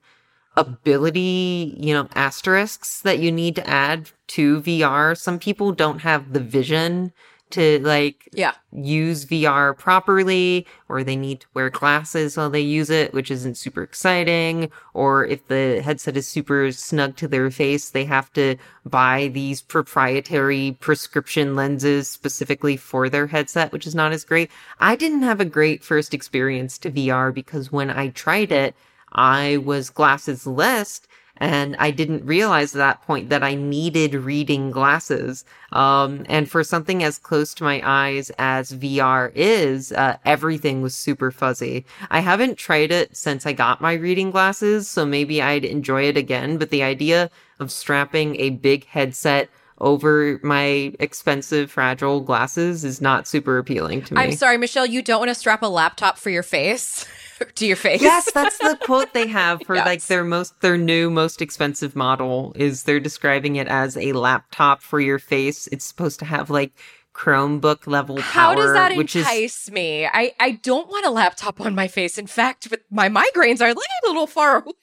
ability, 0.55 1.75
you 1.77 1.93
know, 1.93 2.07
asterisks 2.15 3.01
that 3.01 3.19
you 3.19 3.31
need 3.31 3.55
to 3.55 3.69
add 3.69 4.09
to 4.27 4.61
VR. 4.61 5.17
Some 5.17 5.39
people 5.39 5.71
don't 5.71 5.99
have 5.99 6.33
the 6.33 6.39
vision 6.39 7.11
to 7.49 7.79
like 7.79 8.29
yeah 8.33 8.53
use 8.71 9.25
VR 9.25 9.77
properly 9.77 10.65
or 10.89 11.03
they 11.03 11.15
need 11.15 11.41
to 11.41 11.47
wear 11.53 11.69
glasses 11.69 12.35
while 12.37 12.49
they 12.49 12.61
use 12.61 12.89
it 12.89 13.13
which 13.13 13.31
isn't 13.31 13.57
super 13.57 13.81
exciting 13.81 14.69
or 14.93 15.25
if 15.25 15.47
the 15.47 15.81
headset 15.83 16.17
is 16.17 16.27
super 16.27 16.71
snug 16.71 17.15
to 17.15 17.27
their 17.27 17.49
face 17.49 17.89
they 17.89 18.05
have 18.05 18.31
to 18.33 18.55
buy 18.85 19.29
these 19.29 19.61
proprietary 19.61 20.75
prescription 20.79 21.55
lenses 21.55 22.09
specifically 22.09 22.77
for 22.77 23.09
their 23.09 23.27
headset 23.27 23.71
which 23.71 23.87
is 23.87 23.95
not 23.95 24.11
as 24.11 24.23
great. 24.23 24.51
I 24.79 24.95
didn't 24.95 25.23
have 25.23 25.39
a 25.39 25.45
great 25.45 25.83
first 25.83 26.13
experience 26.13 26.77
to 26.79 26.91
VR 26.91 27.33
because 27.33 27.71
when 27.71 27.89
I 27.89 28.09
tried 28.09 28.51
it 28.51 28.75
I 29.13 29.57
was 29.57 29.89
glasses 29.89 30.45
less 30.45 31.01
and 31.39 31.75
I 31.77 31.91
didn't 31.91 32.25
realize 32.25 32.75
at 32.75 32.79
that 32.79 33.01
point 33.03 33.29
that 33.29 33.43
I 33.43 33.55
needed 33.55 34.13
reading 34.13 34.71
glasses. 34.71 35.45
Um, 35.71 36.25
and 36.29 36.49
for 36.49 36.63
something 36.63 37.03
as 37.03 37.19
close 37.19 37.53
to 37.55 37.63
my 37.63 37.81
eyes 37.83 38.31
as 38.37 38.71
VR 38.71 39.31
is, 39.35 39.91
uh, 39.91 40.17
everything 40.25 40.81
was 40.81 40.95
super 40.95 41.31
fuzzy. 41.31 41.85
I 42.09 42.19
haven't 42.19 42.57
tried 42.57 42.91
it 42.91 43.15
since 43.15 43.45
I 43.45 43.53
got 43.53 43.81
my 43.81 43.93
reading 43.93 44.31
glasses, 44.31 44.87
so 44.87 45.05
maybe 45.05 45.41
I'd 45.41 45.65
enjoy 45.65 46.03
it 46.03 46.17
again. 46.17 46.57
But 46.57 46.69
the 46.69 46.83
idea 46.83 47.29
of 47.59 47.71
strapping 47.71 48.39
a 48.39 48.51
big 48.51 48.85
headset 48.85 49.49
over 49.79 50.39
my 50.41 50.93
expensive 50.99 51.71
fragile 51.71 52.21
glasses 52.21 52.83
is 52.83 52.99
not 52.99 53.27
super 53.27 53.57
appealing 53.57 54.01
to 54.03 54.15
me. 54.15 54.21
I'm 54.21 54.31
sorry, 54.31 54.57
Michelle, 54.57 54.85
you 54.85 55.01
don't 55.01 55.19
want 55.19 55.29
to 55.29 55.35
strap 55.35 55.61
a 55.61 55.67
laptop 55.67 56.17
for 56.17 56.29
your 56.29 56.43
face? 56.43 57.05
to 57.55 57.65
your 57.65 57.75
face. 57.75 58.01
Yes, 58.01 58.31
that's 58.31 58.57
the 58.57 58.77
quote 58.81 59.13
they 59.13 59.27
have 59.27 59.61
for 59.63 59.75
yes. 59.75 59.85
like 59.85 60.01
their 60.03 60.23
most 60.23 60.59
their 60.61 60.77
new 60.77 61.09
most 61.09 61.41
expensive 61.41 61.95
model 61.95 62.53
is 62.55 62.83
they're 62.83 62.99
describing 62.99 63.55
it 63.55 63.67
as 63.67 63.97
a 63.97 64.13
laptop 64.13 64.81
for 64.81 64.99
your 64.99 65.19
face. 65.19 65.67
It's 65.67 65.85
supposed 65.85 66.19
to 66.19 66.25
have 66.25 66.49
like 66.49 66.73
Chromebook 67.13 67.87
level 67.87 68.17
power. 68.17 68.23
How 68.23 68.55
does 68.55 68.73
that 68.73 68.91
entice 68.91 69.67
is... 69.67 69.71
me? 69.71 70.05
I 70.05 70.33
I 70.39 70.51
don't 70.51 70.87
want 70.87 71.05
a 71.05 71.09
laptop 71.09 71.59
on 71.59 71.73
my 71.73 71.87
face. 71.87 72.17
In 72.17 72.27
fact, 72.27 72.67
my 72.91 73.09
migraines 73.09 73.61
are 73.61 73.73
like 73.73 73.89
a 74.03 74.07
little 74.07 74.27
far 74.27 74.57
away 74.63 74.73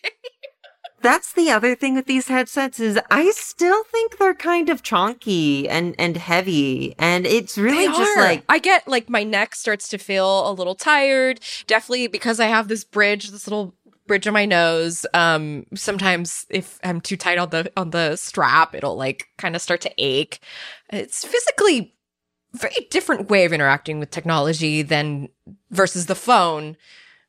that's 1.04 1.34
the 1.34 1.50
other 1.50 1.74
thing 1.74 1.94
with 1.94 2.06
these 2.06 2.28
headsets 2.28 2.80
is 2.80 2.98
I 3.10 3.30
still 3.32 3.84
think 3.84 4.16
they're 4.16 4.34
kind 4.34 4.70
of 4.70 4.82
chonky 4.82 5.68
and 5.68 5.94
and 5.98 6.16
heavy 6.16 6.94
and 6.98 7.26
it's 7.26 7.58
really 7.58 7.86
just 7.86 8.16
like 8.16 8.42
I 8.48 8.58
get 8.58 8.88
like 8.88 9.10
my 9.10 9.22
neck 9.22 9.54
starts 9.54 9.86
to 9.90 9.98
feel 9.98 10.50
a 10.50 10.52
little 10.52 10.74
tired. 10.74 11.40
Definitely 11.66 12.08
because 12.08 12.40
I 12.40 12.46
have 12.46 12.68
this 12.68 12.84
bridge 12.84 13.28
this 13.30 13.46
little 13.46 13.74
bridge 14.06 14.26
on 14.26 14.32
my 14.32 14.46
nose 14.46 15.04
um 15.14 15.66
sometimes 15.74 16.46
if 16.48 16.78
I'm 16.82 17.00
too 17.00 17.16
tight 17.16 17.38
on 17.38 17.50
the 17.50 17.70
on 17.76 17.90
the 17.90 18.16
strap 18.16 18.74
it'll 18.74 18.96
like 18.96 19.28
kind 19.36 19.54
of 19.54 19.62
start 19.62 19.82
to 19.82 19.92
ache. 19.98 20.40
It's 20.90 21.24
physically 21.24 21.94
very 22.54 22.86
different 22.90 23.28
way 23.28 23.44
of 23.44 23.52
interacting 23.52 23.98
with 23.98 24.10
technology 24.10 24.80
than 24.80 25.28
versus 25.70 26.06
the 26.06 26.14
phone 26.14 26.76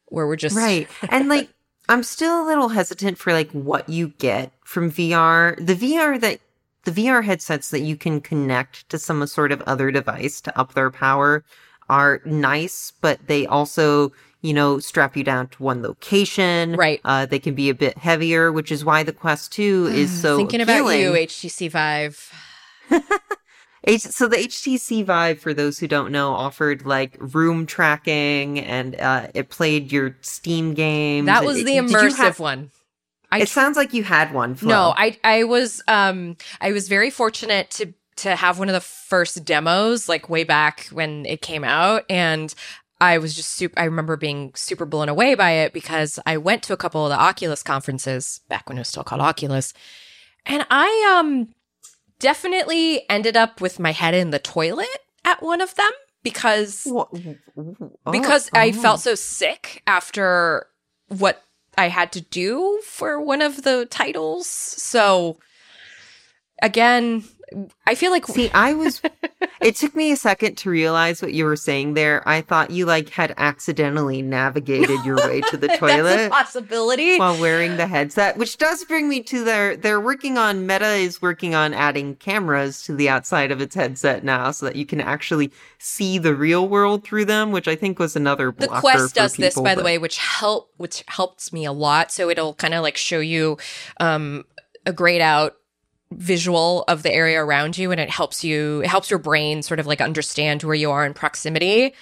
where 0.06 0.28
we're 0.28 0.36
just 0.36 0.56
right. 0.56 0.88
And 1.10 1.28
like 1.28 1.50
I'm 1.88 2.04
still 2.04 2.44
a 2.44 2.48
little 2.48 2.70
hesitant 2.70 3.18
for 3.18 3.34
like 3.34 3.52
what 3.52 3.88
you 3.90 4.10
get 4.18 4.52
from 4.64 4.92
VR. 4.92 5.56
The 5.66 5.76
VR 5.76 6.20
that 6.20 6.40
the 6.84 6.92
VR 6.92 7.24
headsets 7.24 7.70
that 7.72 7.82
you 7.82 7.96
can 7.96 8.22
connect 8.22 8.88
to 8.90 9.00
some 9.00 9.26
sort 9.28 9.52
of 9.52 9.62
other 9.64 9.92
device 9.92 10.40
to 10.42 10.58
up 10.58 10.74
their 10.74 10.92
power 10.92 11.44
are 11.90 12.22
nice, 12.26 12.92
but 13.02 13.20
they 13.28 13.46
also, 13.46 14.12
you 14.42 14.54
know, 14.54 14.80
strap 14.80 15.16
you 15.18 15.24
down 15.24 15.48
to 15.50 15.64
one 15.64 15.82
location. 15.82 16.76
Right. 16.76 17.02
Uh, 17.04 17.26
they 17.26 17.40
can 17.40 17.54
be 17.56 17.70
a 17.70 17.76
bit 17.76 17.98
heavier, 17.98 18.52
which 18.52 18.72
is 18.72 18.86
why 18.86 19.04
the 19.04 19.14
Quest 19.14 19.52
2 19.54 19.92
is 19.94 20.12
so 20.22 20.38
Thinking 20.38 20.62
appealing. 20.62 21.06
about 21.06 21.20
you, 21.20 21.28
HTC 21.28 21.70
Vive. 21.72 22.34
H- 23.86 24.02
so 24.02 24.28
the 24.28 24.38
HTC 24.38 25.04
Vive, 25.06 25.40
for 25.40 25.54
those 25.54 25.80
who 25.80 25.88
don't 25.88 26.12
know, 26.12 26.34
offered 26.34 26.86
like 26.86 27.16
room 27.20 27.66
tracking 27.66 28.60
and 28.60 29.00
uh, 29.00 29.28
it 29.34 29.50
played 29.50 29.92
your 29.92 30.18
Steam 30.22 30.74
games. 30.74 31.28
That 31.28 31.46
was 31.46 31.60
it, 31.60 31.66
the 31.66 31.78
immersive 31.78 32.18
have- 32.18 32.40
one. 32.40 32.72
I 33.32 33.40
it 33.40 33.48
tr- 33.48 33.54
sounds 33.54 33.76
like 33.76 33.94
you 33.94 34.04
had 34.04 34.34
one. 34.34 34.56
Flo. 34.56 34.70
No, 34.70 34.94
I 34.96 35.18
I 35.24 35.44
was 35.44 35.82
um 35.88 36.38
I 36.62 36.72
was 36.72 36.88
very 36.88 37.10
fortunate 37.10 37.70
to 37.72 37.94
to 38.18 38.36
have 38.36 38.60
one 38.60 38.70
of 38.70 38.74
the 38.74 38.80
first 38.82 39.44
demos 39.44 40.08
like 40.08 40.30
way 40.30 40.44
back 40.44 40.88
when 40.92 41.26
it 41.26 41.42
came 41.42 41.64
out 41.64 42.06
and 42.10 42.54
I 43.02 43.18
was 43.18 43.36
just 43.36 43.50
super 43.52 43.78
I 43.78 43.86
remember 43.86 44.16
being 44.16 44.54
super 44.56 44.86
blown 44.86 45.10
away 45.10 45.36
by 45.36 45.52
it 45.52 45.74
because 45.74 46.18
I 46.26 46.38
went 46.38 46.64
to 46.64 46.74
a 46.74 46.78
couple 46.78 47.04
of 47.04 47.10
the 47.10 47.20
Oculus 47.20 47.62
conferences 47.62 48.40
back 48.48 48.70
when 48.70 48.78
it 48.78 48.82
was 48.82 48.88
still 48.88 49.04
called 49.04 49.22
Oculus 49.22 49.74
and 50.46 50.66
I 50.70 51.18
um 51.20 51.50
definitely 52.20 53.10
ended 53.10 53.38
up 53.38 53.62
with 53.62 53.80
my 53.80 53.92
head 53.92 54.14
in 54.14 54.32
the 54.32 54.40
toilet 54.40 54.88
at 55.24 55.42
one 55.42 55.62
of 55.62 55.76
them 55.76 55.92
because 56.24 56.88
oh, 56.88 57.10
because 58.12 58.50
oh. 58.54 58.60
I 58.60 58.72
felt 58.72 59.00
so 59.00 59.16
sick 59.16 59.84
after 59.86 60.68
what 61.08 61.44
I 61.78 61.90
had 61.90 62.12
to 62.14 62.22
do 62.22 62.82
for 62.86 63.22
one 63.22 63.42
of 63.42 63.64
the 63.64 63.86
titles. 63.86 64.48
So 64.48 65.38
again, 66.62 67.24
I 67.86 67.96
feel 67.96 68.12
like 68.12 68.26
See, 68.28 68.50
I 68.52 68.74
was 68.74 69.02
it 69.62 69.76
took 69.76 69.96
me 69.96 70.12
a 70.12 70.16
second 70.16 70.56
to 70.60 70.70
realize 70.70 71.22
what 71.22 71.34
you 71.34 71.46
were 71.46 71.56
saying 71.56 71.94
there. 71.94 72.28
I 72.28 72.42
thought 72.42 72.72
you 72.72 72.86
like 72.86 73.10
had 73.10 73.34
accidentally 73.38 74.22
navigated 74.22 75.04
your 75.06 75.18
way 75.18 75.42
to 75.42 75.58
the 75.58 75.68
toilet. 75.78 76.32
possibility. 76.32 77.18
While 77.18 77.40
wearing 77.40 77.78
the 77.78 77.88
headset, 77.88 78.38
which 78.38 78.58
does 78.58 78.84
bring 78.86 79.08
me 79.08 79.22
to 79.24 79.44
their 79.44 79.78
they're 79.78 80.02
working 80.02 80.38
on 80.38 80.66
Meta 80.66 80.94
is 80.94 81.22
working 81.22 81.54
on 81.56 81.74
adding 81.74 82.16
cameras 82.16 82.82
to 82.84 82.96
the 82.96 83.10
outside 83.10 83.52
of 83.52 83.62
its 83.62 83.76
headset 83.76 84.24
now 84.24 84.52
so 84.52 84.66
that 84.66 84.76
you 84.76 84.86
can 84.86 85.00
actually 85.00 85.52
see 85.78 86.18
the 86.18 86.36
real 86.36 86.68
world 86.68 87.04
through 87.04 87.26
them, 87.26 87.52
which 87.52 87.68
I 87.68 87.76
think 87.76 88.00
was 88.00 88.16
another 88.16 88.52
The 88.58 88.68
Quest 88.68 89.16
does 89.16 89.36
people, 89.36 89.46
this 89.46 89.56
by 89.56 89.76
but... 89.76 89.78
the 89.78 89.84
way, 89.84 89.98
which 89.98 90.18
help 90.18 90.72
which 90.78 91.04
helps 91.08 91.54
me 91.54 91.66
a 91.66 91.72
lot. 91.72 92.12
So 92.12 92.30
it'll 92.30 92.56
kind 92.56 92.74
of 92.74 92.82
like 92.82 92.98
show 92.98 93.20
you 93.20 93.58
um 94.00 94.46
a 94.86 94.94
grayed 94.94 95.22
out 95.22 95.56
visual 96.12 96.84
of 96.88 97.04
the 97.04 97.12
area 97.12 97.44
around 97.44 97.78
you 97.78 97.92
and 97.92 98.00
it 98.00 98.10
helps 98.10 98.44
you 98.44 98.82
it 98.82 98.88
helps 98.88 99.10
your 99.10 99.20
brain 99.20 99.62
sort 99.62 99.80
of 99.80 99.88
like 99.88 100.02
understand 100.02 100.64
where 100.64 100.76
you 100.76 100.92
are 100.92 101.06
in 101.06 101.14
proximity 101.14 101.94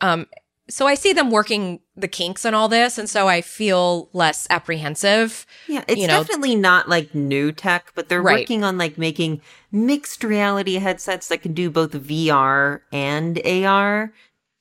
um 0.00 0.26
so 0.68 0.86
i 0.86 0.94
see 0.94 1.12
them 1.12 1.30
working 1.30 1.78
the 1.94 2.08
kinks 2.08 2.44
and 2.44 2.56
all 2.56 2.68
this 2.68 2.96
and 2.96 3.08
so 3.08 3.28
i 3.28 3.42
feel 3.42 4.08
less 4.14 4.46
apprehensive 4.48 5.46
yeah 5.68 5.84
it's 5.86 6.00
you 6.00 6.06
know. 6.06 6.18
definitely 6.20 6.56
not 6.56 6.88
like 6.88 7.14
new 7.14 7.52
tech 7.52 7.92
but 7.94 8.08
they're 8.08 8.22
right. 8.22 8.40
working 8.40 8.64
on 8.64 8.78
like 8.78 8.96
making 8.96 9.40
mixed 9.70 10.24
reality 10.24 10.76
headsets 10.76 11.28
that 11.28 11.42
can 11.42 11.52
do 11.52 11.70
both 11.70 11.92
vr 11.92 12.80
and 12.92 13.40
ar 13.46 14.12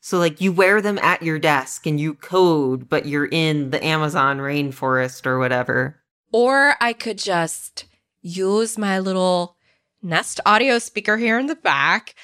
so 0.02 0.20
like 0.20 0.42
you 0.42 0.52
wear 0.52 0.82
them 0.82 1.00
at 1.00 1.24
your 1.24 1.40
desk 1.40 1.88
and 1.88 2.02
you 2.02 2.14
code 2.16 2.90
but 2.90 3.06
you're 3.06 3.30
in 3.32 3.70
the 3.70 3.84
amazon 3.84 4.40
rainforest 4.40 5.26
or 5.26 5.40
whatever 5.40 6.02
or 6.34 6.76
i 6.82 6.92
could 6.92 7.18
just 7.18 7.86
use 8.24 8.78
my 8.78 8.98
little 9.00 9.58
Nest 10.02 10.40
audio 10.46 10.80
speaker 10.80 11.18
here 11.18 11.38
in 11.38 11.46
the 11.46 11.56
back, 11.56 12.16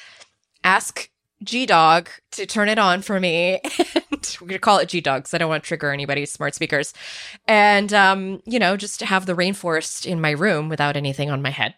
ask 0.63 1.09
G 1.43 1.65
Dog 1.65 2.09
to 2.31 2.45
turn 2.45 2.67
it 2.67 2.79
on 2.79 3.01
for 3.01 3.19
me. 3.19 3.61
and 3.95 4.37
we're 4.41 4.47
gonna 4.47 4.59
call 4.59 4.79
it 4.79 4.89
G 4.89 4.99
Dog 4.99 5.21
because 5.21 5.33
I 5.33 5.37
don't 5.37 5.49
want 5.49 5.63
to 5.63 5.67
trigger 5.67 5.91
anybody's 5.91 6.31
smart 6.31 6.55
speakers. 6.55 6.93
And 7.47 7.93
um, 7.93 8.41
you 8.45 8.59
know, 8.59 8.75
just 8.75 8.99
to 8.99 9.05
have 9.05 9.25
the 9.25 9.35
rainforest 9.35 10.05
in 10.05 10.19
my 10.19 10.31
room 10.31 10.67
without 10.67 10.97
anything 10.97 11.29
on 11.29 11.41
my 11.41 11.51
head. 11.51 11.75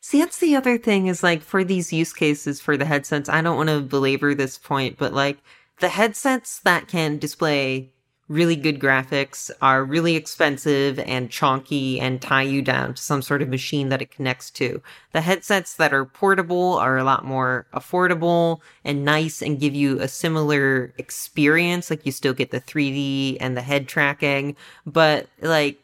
See, 0.00 0.20
that's 0.20 0.38
the 0.38 0.56
other 0.56 0.78
thing 0.78 1.08
is 1.08 1.22
like 1.22 1.42
for 1.42 1.64
these 1.64 1.92
use 1.92 2.12
cases 2.12 2.60
for 2.60 2.76
the 2.76 2.84
headsets, 2.84 3.28
I 3.28 3.40
don't 3.40 3.56
want 3.56 3.68
to 3.68 3.80
belabor 3.80 4.34
this 4.34 4.56
point, 4.56 4.96
but 4.98 5.12
like 5.12 5.38
the 5.80 5.88
headsets 5.88 6.60
that 6.60 6.88
can 6.88 7.18
display 7.18 7.90
really 8.28 8.56
good 8.56 8.80
graphics 8.80 9.50
are 9.62 9.84
really 9.84 10.16
expensive 10.16 10.98
and 11.00 11.30
chonky 11.30 12.00
and 12.00 12.20
tie 12.20 12.42
you 12.42 12.60
down 12.60 12.94
to 12.94 13.02
some 13.02 13.22
sort 13.22 13.40
of 13.40 13.48
machine 13.48 13.88
that 13.88 14.02
it 14.02 14.10
connects 14.10 14.50
to. 14.50 14.82
The 15.12 15.20
headsets 15.20 15.74
that 15.76 15.94
are 15.94 16.04
portable 16.04 16.74
are 16.74 16.98
a 16.98 17.04
lot 17.04 17.24
more 17.24 17.66
affordable 17.72 18.60
and 18.84 19.04
nice 19.04 19.42
and 19.42 19.60
give 19.60 19.74
you 19.74 20.00
a 20.00 20.08
similar 20.08 20.92
experience. 20.98 21.88
Like 21.88 22.04
you 22.04 22.12
still 22.12 22.34
get 22.34 22.50
the 22.50 22.60
3D 22.60 23.36
and 23.40 23.56
the 23.56 23.62
head 23.62 23.86
tracking, 23.86 24.56
but 24.84 25.28
like 25.40 25.78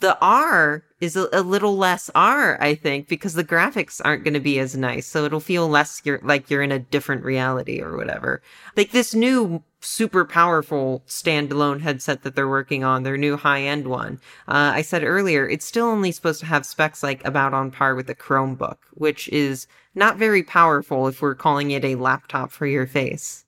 the 0.00 0.18
R 0.20 0.82
is 1.04 1.16
a, 1.16 1.28
a, 1.32 1.42
little 1.42 1.76
less 1.76 2.10
R, 2.14 2.60
I 2.60 2.74
think, 2.74 3.06
because 3.06 3.34
the 3.34 3.44
graphics 3.44 4.00
aren't 4.04 4.24
going 4.24 4.34
to 4.34 4.40
be 4.40 4.58
as 4.58 4.76
nice. 4.76 5.06
So 5.06 5.24
it'll 5.24 5.38
feel 5.38 5.68
less 5.68 6.02
you're, 6.04 6.20
like 6.22 6.50
you're 6.50 6.62
in 6.62 6.72
a 6.72 6.78
different 6.78 7.22
reality 7.22 7.80
or 7.80 7.96
whatever. 7.96 8.42
Like 8.76 8.90
this 8.90 9.14
new 9.14 9.62
super 9.80 10.24
powerful 10.24 11.02
standalone 11.06 11.80
headset 11.80 12.22
that 12.22 12.34
they're 12.34 12.48
working 12.48 12.82
on, 12.82 13.02
their 13.02 13.16
new 13.16 13.36
high 13.36 13.62
end 13.62 13.86
one. 13.86 14.18
Uh, 14.48 14.72
I 14.74 14.82
said 14.82 15.04
earlier, 15.04 15.48
it's 15.48 15.66
still 15.66 15.86
only 15.86 16.10
supposed 16.10 16.40
to 16.40 16.46
have 16.46 16.66
specs 16.66 17.02
like 17.02 17.24
about 17.24 17.54
on 17.54 17.70
par 17.70 17.94
with 17.94 18.06
the 18.06 18.14
Chromebook, 18.14 18.78
which 18.92 19.28
is 19.28 19.66
not 19.94 20.16
very 20.16 20.42
powerful 20.42 21.06
if 21.06 21.22
we're 21.22 21.34
calling 21.34 21.70
it 21.70 21.84
a 21.84 21.94
laptop 21.94 22.50
for 22.50 22.66
your 22.66 22.86
face. 22.86 23.44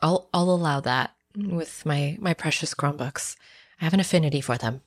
I'll, 0.00 0.28
I'll 0.32 0.50
allow 0.50 0.80
that 0.80 1.14
with 1.36 1.84
my, 1.84 2.16
my 2.20 2.32
precious 2.32 2.72
Chromebooks. 2.72 3.36
I 3.80 3.84
have 3.84 3.94
an 3.94 4.00
affinity 4.00 4.40
for 4.40 4.56
them. 4.56 4.82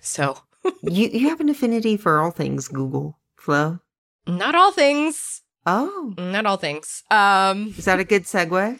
So 0.00 0.38
you 0.82 1.08
you 1.08 1.28
have 1.28 1.40
an 1.40 1.48
affinity 1.48 1.96
for 1.96 2.20
all 2.20 2.30
things 2.30 2.68
Google 2.68 3.18
Flo. 3.36 3.80
Not 4.26 4.54
all 4.54 4.72
things. 4.72 5.42
Oh, 5.66 6.14
not 6.16 6.46
all 6.46 6.56
things. 6.56 7.02
Um, 7.10 7.74
is 7.76 7.84
that 7.84 8.00
a 8.00 8.04
good 8.04 8.24
segue? 8.24 8.78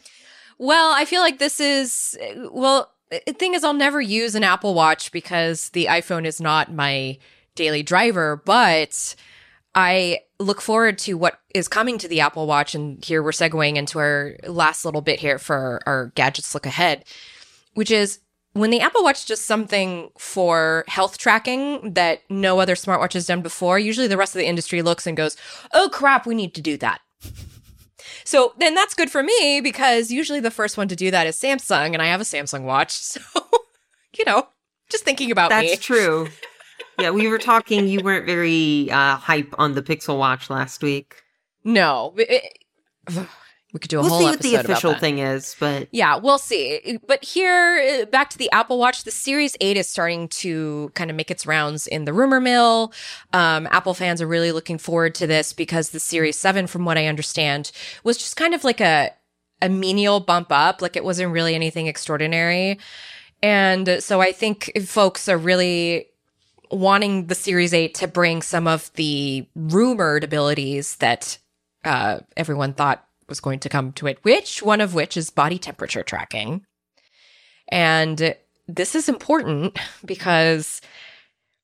Well, 0.59 0.93
I 0.93 1.05
feel 1.05 1.20
like 1.20 1.39
this 1.39 1.61
is 1.61 2.18
well. 2.51 2.93
The 3.11 3.33
thing 3.33 3.55
is, 3.55 3.64
I'll 3.64 3.72
never 3.74 4.01
use 4.01 4.35
an 4.35 4.45
Apple 4.45 4.74
Watch 4.74 5.11
because 5.11 5.70
the 5.70 5.87
iPhone 5.87 6.24
is 6.24 6.41
not 6.41 6.72
my 6.72 7.18
daily 7.57 7.83
driver, 7.83 8.41
but 8.45 9.16
I 9.74 10.20
look 10.39 10.61
forward 10.61 10.99
to 10.99 11.14
what 11.14 11.41
is 11.55 11.66
coming 11.66 11.99
to 11.99 12.09
the 12.09 12.20
Apple 12.20 12.47
Watch. 12.47 12.74
And 12.74 13.05
here 13.05 13.22
we're 13.22 13.33
segueing 13.33 13.76
into 13.76 13.99
our 13.99 14.37
last 14.47 14.85
little 14.85 15.01
bit 15.01 15.18
here 15.18 15.39
for 15.39 15.81
our 15.87 16.12
gadgets 16.14 16.55
look 16.55 16.66
ahead, 16.66 17.05
which 17.74 17.91
is 17.91 18.20
when 18.53 18.71
the 18.71 18.81
Apple 18.81 19.03
Watch 19.03 19.27
does 19.27 19.41
something 19.41 20.11
for 20.19 20.85
health 20.89 21.19
tracking 21.19 21.95
that 21.95 22.23
no 22.29 22.59
other 22.59 22.75
smartwatch 22.75 23.13
has 23.13 23.27
done 23.27 23.43
before, 23.43 23.79
usually 23.79 24.09
the 24.09 24.17
rest 24.17 24.35
of 24.35 24.41
the 24.41 24.47
industry 24.47 24.83
looks 24.83 25.07
and 25.07 25.17
goes, 25.17 25.37
oh 25.73 25.89
crap, 25.93 26.27
we 26.27 26.35
need 26.35 26.55
to 26.55 26.61
do 26.61 26.77
that. 26.79 27.01
So 28.25 28.55
then 28.59 28.75
that's 28.75 28.95
good 28.95 29.11
for 29.11 29.23
me 29.23 29.61
because 29.61 30.11
usually 30.11 30.41
the 30.41 30.51
first 30.51 30.77
one 30.77 30.89
to 30.89 30.97
do 30.97 31.11
that 31.11 31.27
is 31.27 31.37
Samsung 31.37 31.93
and 31.93 32.03
I 32.03 32.07
have 32.07 32.21
a 32.21 32.25
Samsung 32.25 32.65
watch. 32.65 33.01
So, 34.13 34.19
you 34.19 34.25
know, 34.25 34.49
just 34.91 35.05
thinking 35.05 35.31
about 35.31 35.51
that's 35.51 35.63
me. 35.63 35.69
That's 35.71 35.85
true. 35.85 36.29
yeah, 36.99 37.11
we 37.11 37.29
were 37.29 37.39
talking, 37.39 37.87
you 37.87 38.01
weren't 38.03 38.27
very 38.27 38.91
uh, 38.91 39.17
hype 39.17 39.55
on 39.57 39.75
the 39.75 39.83
Pixel 39.83 40.19
Watch 40.19 40.51
last 40.51 40.83
week. 40.83 41.23
No. 41.63 42.15
It, 42.17 42.59
we 43.73 43.79
could 43.79 43.89
do 43.89 43.99
a 43.99 44.03
we'll 44.03 44.11
whole 44.11 44.18
see 44.21 44.25
what 44.25 44.41
the 44.41 44.55
official 44.57 44.95
thing 44.95 45.18
is, 45.18 45.55
but 45.61 45.89
yeah, 45.93 46.16
we'll 46.16 46.39
see. 46.39 46.99
But 47.07 47.25
here, 47.25 48.03
uh, 48.03 48.07
back 48.07 48.31
to 48.31 48.39
the 48.39 48.51
Apple 48.51 48.79
Watch, 48.79 49.05
the 49.05 49.11
Series 49.11 49.57
8 49.61 49.77
is 49.77 49.89
starting 49.89 50.29
to 50.29 50.91
kind 50.95 51.11
of 51.11 51.16
make 51.16 51.31
its 51.31 51.47
rounds 51.47 51.87
in 51.87 52.05
the 52.05 52.12
rumor 52.12 52.41
mill. 52.41 52.93
Um, 53.33 53.68
Apple 53.71 53.95
fans 53.95 54.21
are 54.21 54.27
really 54.27 54.51
looking 54.51 54.79
forward 54.79 55.14
to 55.16 55.27
this 55.27 55.53
because 55.53 55.91
the 55.91 56.01
Series 56.01 56.37
7, 56.37 56.66
from 56.66 56.85
what 56.85 56.99
I 56.99 57.07
understand, 57.07 57.71
was 58.03 58.18
just 58.18 58.37
kind 58.37 58.55
of 58.55 58.64
like 58.64 58.81
a, 58.81 59.12
a 59.62 59.68
menial 59.68 60.18
bump 60.18 60.49
up. 60.51 60.83
Like 60.83 60.97
it 60.97 61.05
wasn't 61.05 61.33
really 61.33 61.55
anything 61.55 61.87
extraordinary. 61.87 62.79
And 63.43 64.03
so 64.03 64.21
I 64.21 64.33
think 64.33 64.73
folks 64.85 65.29
are 65.29 65.39
really 65.39 66.07
wanting 66.73 67.27
the 67.27 67.35
Series 67.35 67.73
8 67.73 67.95
to 67.95 68.09
bring 68.09 68.43
some 68.43 68.66
of 68.66 68.93
the 68.95 69.47
rumored 69.55 70.25
abilities 70.25 70.97
that 70.97 71.39
uh, 71.85 72.18
everyone 72.37 72.75
thought 72.75 73.05
was 73.31 73.41
going 73.41 73.61
to 73.61 73.70
come 73.70 73.93
to 73.93 74.07
it, 74.07 74.18
which 74.22 74.62
one 74.62 74.83
of 74.83 74.93
which 74.93 75.16
is 75.16 75.31
body 75.31 75.59
temperature 75.59 76.03
tracking. 76.03 76.66
And 77.68 78.35
this 78.68 78.95
is 78.95 79.09
important 79.09 79.78
because 80.05 80.83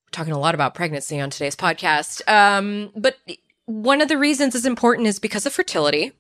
we're 0.07 0.13
talking 0.13 0.33
a 0.33 0.39
lot 0.39 0.55
about 0.55 0.75
pregnancy 0.75 1.21
on 1.21 1.29
today's 1.29 1.57
podcast. 1.57 2.27
Um, 2.27 2.91
but 2.97 3.19
one 3.67 4.01
of 4.01 4.09
the 4.09 4.17
reasons 4.17 4.55
it's 4.55 4.65
important 4.65 5.09
is 5.09 5.19
because 5.19 5.45
of 5.45 5.53
fertility. 5.53 6.13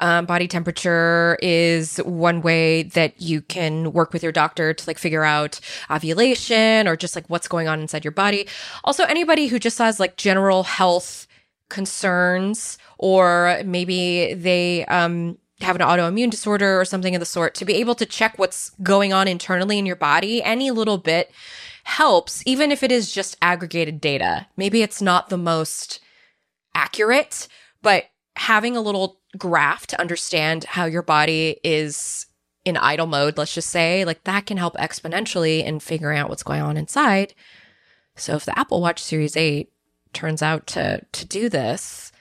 Um, 0.00 0.26
body 0.26 0.46
temperature 0.46 1.36
is 1.42 1.96
one 1.98 2.40
way 2.40 2.84
that 2.84 3.20
you 3.20 3.40
can 3.40 3.92
work 3.92 4.12
with 4.12 4.22
your 4.22 4.30
doctor 4.30 4.72
to 4.72 4.84
like 4.86 4.98
figure 4.98 5.24
out 5.24 5.58
ovulation 5.90 6.86
or 6.86 6.94
just 6.94 7.16
like 7.16 7.28
what's 7.28 7.48
going 7.48 7.66
on 7.66 7.80
inside 7.80 8.04
your 8.04 8.12
body. 8.12 8.46
Also, 8.84 9.02
anybody 9.04 9.48
who 9.48 9.58
just 9.58 9.78
has 9.78 9.98
like 9.98 10.16
general 10.16 10.62
health 10.62 11.26
concerns 11.68 12.78
or 12.98 13.60
maybe 13.64 14.34
they 14.34 14.84
um, 14.86 15.38
have 15.60 15.76
an 15.76 15.82
autoimmune 15.82 16.30
disorder 16.30 16.80
or 16.80 16.84
something 16.84 17.14
of 17.14 17.20
the 17.20 17.26
sort, 17.26 17.54
to 17.56 17.64
be 17.64 17.74
able 17.74 17.94
to 17.96 18.06
check 18.06 18.38
what's 18.38 18.70
going 18.82 19.12
on 19.12 19.28
internally 19.28 19.78
in 19.78 19.86
your 19.86 19.96
body, 19.96 20.42
any 20.42 20.70
little 20.70 20.98
bit 20.98 21.30
helps, 21.84 22.42
even 22.46 22.70
if 22.70 22.82
it 22.82 22.92
is 22.92 23.12
just 23.12 23.36
aggregated 23.42 24.00
data. 24.00 24.46
Maybe 24.56 24.82
it's 24.82 25.02
not 25.02 25.28
the 25.28 25.38
most 25.38 26.00
accurate, 26.74 27.48
but 27.82 28.04
having 28.36 28.76
a 28.76 28.80
little 28.80 29.20
graph 29.36 29.86
to 29.88 30.00
understand 30.00 30.64
how 30.64 30.84
your 30.84 31.02
body 31.02 31.58
is 31.64 32.26
in 32.64 32.76
idle 32.76 33.06
mode, 33.06 33.36
let's 33.36 33.54
just 33.54 33.70
say, 33.70 34.04
like 34.04 34.24
that 34.24 34.46
can 34.46 34.58
help 34.58 34.76
exponentially 34.76 35.64
in 35.64 35.80
figuring 35.80 36.18
out 36.18 36.28
what's 36.28 36.42
going 36.42 36.60
on 36.60 36.76
inside. 36.76 37.34
So 38.16 38.36
if 38.36 38.44
the 38.44 38.58
Apple 38.58 38.80
Watch 38.80 39.02
Series 39.02 39.36
8 39.36 39.70
turns 40.12 40.42
out 40.42 40.66
to 40.68 41.04
to 41.12 41.24
do 41.26 41.48
this, 41.48 42.12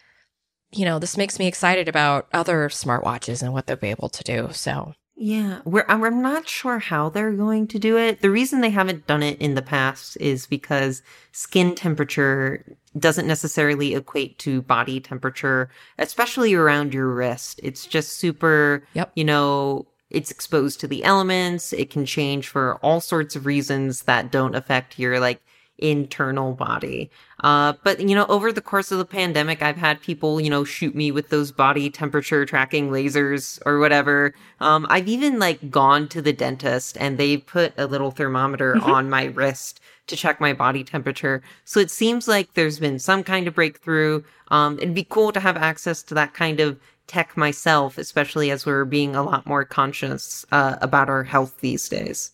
you 0.71 0.85
know, 0.85 0.99
this 0.99 1.17
makes 1.17 1.39
me 1.39 1.47
excited 1.47 1.87
about 1.87 2.27
other 2.33 2.69
smartwatches 2.69 3.41
and 3.41 3.53
what 3.53 3.67
they'll 3.67 3.77
be 3.77 3.89
able 3.89 4.09
to 4.09 4.23
do. 4.23 4.49
So, 4.51 4.93
yeah, 5.15 5.61
we're, 5.65 5.85
I'm 5.87 6.21
not 6.21 6.47
sure 6.47 6.77
how 6.77 7.09
they're 7.09 7.31
going 7.31 7.67
to 7.69 7.79
do 7.79 7.97
it. 7.97 8.21
The 8.21 8.29
reason 8.29 8.61
they 8.61 8.69
haven't 8.69 9.07
done 9.07 9.23
it 9.23 9.39
in 9.39 9.55
the 9.55 9.61
past 9.61 10.17
is 10.19 10.45
because 10.45 11.01
skin 11.31 11.73
temperature 11.73 12.77
doesn't 12.97 13.27
necessarily 13.27 13.95
equate 13.95 14.37
to 14.39 14.61
body 14.61 14.99
temperature, 14.99 15.69
especially 15.97 16.53
around 16.53 16.93
your 16.93 17.07
wrist. 17.07 17.59
It's 17.63 17.85
just 17.85 18.13
super, 18.13 18.83
yep. 18.93 19.11
you 19.15 19.23
know, 19.23 19.87
it's 20.09 20.31
exposed 20.31 20.79
to 20.81 20.87
the 20.87 21.03
elements. 21.03 21.73
It 21.73 21.89
can 21.89 22.05
change 22.05 22.47
for 22.47 22.75
all 22.83 23.01
sorts 23.01 23.35
of 23.35 23.45
reasons 23.45 24.03
that 24.03 24.31
don't 24.31 24.55
affect 24.55 24.99
your 24.99 25.19
like 25.19 25.41
internal 25.77 26.53
body. 26.53 27.09
Uh, 27.43 27.73
but 27.83 27.99
you 27.99 28.15
know, 28.15 28.25
over 28.27 28.51
the 28.51 28.61
course 28.61 28.91
of 28.91 28.97
the 28.97 29.05
pandemic, 29.05 29.61
I've 29.61 29.77
had 29.77 30.01
people, 30.01 30.41
you 30.41 30.49
know, 30.49 30.63
shoot 30.63 30.95
me 30.95 31.11
with 31.11 31.29
those 31.29 31.51
body 31.51 31.89
temperature 31.89 32.45
tracking 32.45 32.89
lasers 32.89 33.59
or 33.65 33.79
whatever. 33.79 34.33
Um, 34.59 34.87
I've 34.89 35.07
even 35.07 35.39
like 35.39 35.69
gone 35.69 36.07
to 36.09 36.21
the 36.21 36.33
dentist 36.33 36.97
and 36.99 37.17
they 37.17 37.37
put 37.37 37.73
a 37.77 37.85
little 37.85 38.11
thermometer 38.11 38.75
mm-hmm. 38.75 38.91
on 38.91 39.09
my 39.09 39.25
wrist 39.25 39.79
to 40.07 40.15
check 40.15 40.39
my 40.39 40.53
body 40.53 40.83
temperature. 40.83 41.43
So 41.65 41.79
it 41.79 41.91
seems 41.91 42.27
like 42.27 42.53
there's 42.53 42.79
been 42.79 42.97
some 42.97 43.23
kind 43.23 43.47
of 43.47 43.55
breakthrough. 43.55 44.23
Um, 44.47 44.77
it'd 44.79 44.93
be 44.93 45.03
cool 45.03 45.31
to 45.33 45.39
have 45.39 45.57
access 45.57 46.01
to 46.03 46.13
that 46.15 46.33
kind 46.33 46.59
of 46.59 46.79
tech 47.07 47.37
myself, 47.37 47.97
especially 47.97 48.51
as 48.51 48.65
we're 48.65 48.85
being 48.85 49.15
a 49.15 49.23
lot 49.23 49.45
more 49.45 49.63
conscious 49.63 50.45
uh, 50.51 50.77
about 50.81 51.09
our 51.09 51.23
health 51.23 51.59
these 51.59 51.87
days. 51.87 52.31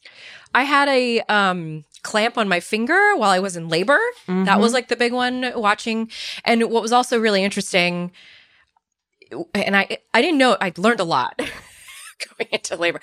I 0.55 0.63
had 0.63 0.87
a 0.87 1.21
um 1.21 1.83
clamp 2.03 2.37
on 2.37 2.47
my 2.47 2.59
finger 2.59 3.15
while 3.15 3.31
I 3.31 3.39
was 3.39 3.55
in 3.55 3.69
labor. 3.69 3.99
Mm-hmm. 4.27 4.45
That 4.45 4.59
was 4.59 4.69
mm-hmm. 4.69 4.75
like 4.75 4.87
the 4.89 4.95
big 4.95 5.13
one 5.13 5.51
watching. 5.55 6.11
And 6.45 6.69
what 6.69 6.81
was 6.81 6.91
also 6.91 7.19
really 7.19 7.43
interesting, 7.43 8.11
and 9.53 9.75
I 9.75 9.97
I 10.13 10.21
didn't 10.21 10.37
know 10.37 10.57
I 10.61 10.73
learned 10.77 10.99
a 10.99 11.05
lot 11.05 11.37
going 12.37 12.49
into 12.51 12.75
labor. 12.75 12.99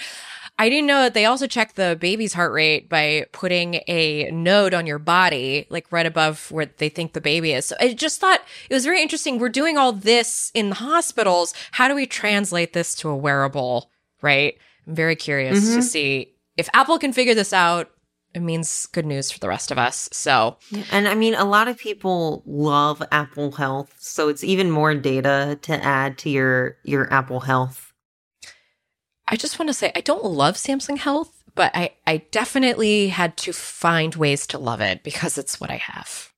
I 0.58 0.68
didn't 0.68 0.88
know 0.88 1.02
that 1.04 1.14
they 1.14 1.24
also 1.24 1.46
check 1.46 1.72
the 1.72 1.96
baby's 1.98 2.34
heart 2.34 2.52
rate 2.52 2.90
by 2.90 3.24
putting 3.32 3.80
a 3.88 4.30
node 4.30 4.74
on 4.74 4.86
your 4.86 4.98
body, 4.98 5.66
like 5.70 5.90
right 5.90 6.04
above 6.04 6.50
where 6.50 6.66
they 6.66 6.90
think 6.90 7.14
the 7.14 7.20
baby 7.22 7.54
is. 7.54 7.64
So 7.64 7.76
I 7.80 7.94
just 7.94 8.20
thought 8.20 8.42
it 8.68 8.74
was 8.74 8.84
very 8.84 9.00
interesting. 9.00 9.38
We're 9.38 9.48
doing 9.48 9.78
all 9.78 9.92
this 9.92 10.50
in 10.52 10.68
the 10.68 10.74
hospitals. 10.74 11.54
How 11.72 11.88
do 11.88 11.94
we 11.94 12.04
translate 12.04 12.74
this 12.74 12.94
to 12.96 13.08
a 13.08 13.16
wearable? 13.16 13.90
Right. 14.20 14.58
I'm 14.86 14.94
very 14.94 15.16
curious 15.16 15.64
mm-hmm. 15.64 15.76
to 15.76 15.82
see 15.82 16.34
if 16.58 16.68
Apple 16.74 16.98
can 16.98 17.14
figure 17.14 17.34
this 17.34 17.54
out 17.54 17.90
it 18.34 18.40
means 18.40 18.86
good 18.86 19.06
news 19.06 19.30
for 19.30 19.40
the 19.40 19.48
rest 19.48 19.70
of 19.70 19.78
us. 19.78 20.08
So, 20.12 20.56
and 20.92 21.08
I 21.08 21.14
mean, 21.14 21.34
a 21.34 21.44
lot 21.44 21.68
of 21.68 21.78
people 21.78 22.42
love 22.46 23.02
Apple 23.10 23.52
Health, 23.52 23.94
so 23.98 24.28
it's 24.28 24.44
even 24.44 24.70
more 24.70 24.94
data 24.94 25.58
to 25.62 25.84
add 25.84 26.18
to 26.18 26.30
your 26.30 26.76
your 26.84 27.12
Apple 27.12 27.40
Health. 27.40 27.92
I 29.26 29.36
just 29.36 29.58
want 29.58 29.68
to 29.68 29.74
say 29.74 29.92
I 29.94 30.00
don't 30.00 30.24
love 30.24 30.56
Samsung 30.56 30.98
Health, 30.98 31.42
but 31.54 31.72
I 31.74 31.94
I 32.06 32.18
definitely 32.30 33.08
had 33.08 33.36
to 33.38 33.52
find 33.52 34.14
ways 34.14 34.46
to 34.48 34.58
love 34.58 34.80
it 34.80 35.02
because 35.02 35.36
it's 35.36 35.60
what 35.60 35.70
I 35.70 35.76
have. 35.76 36.32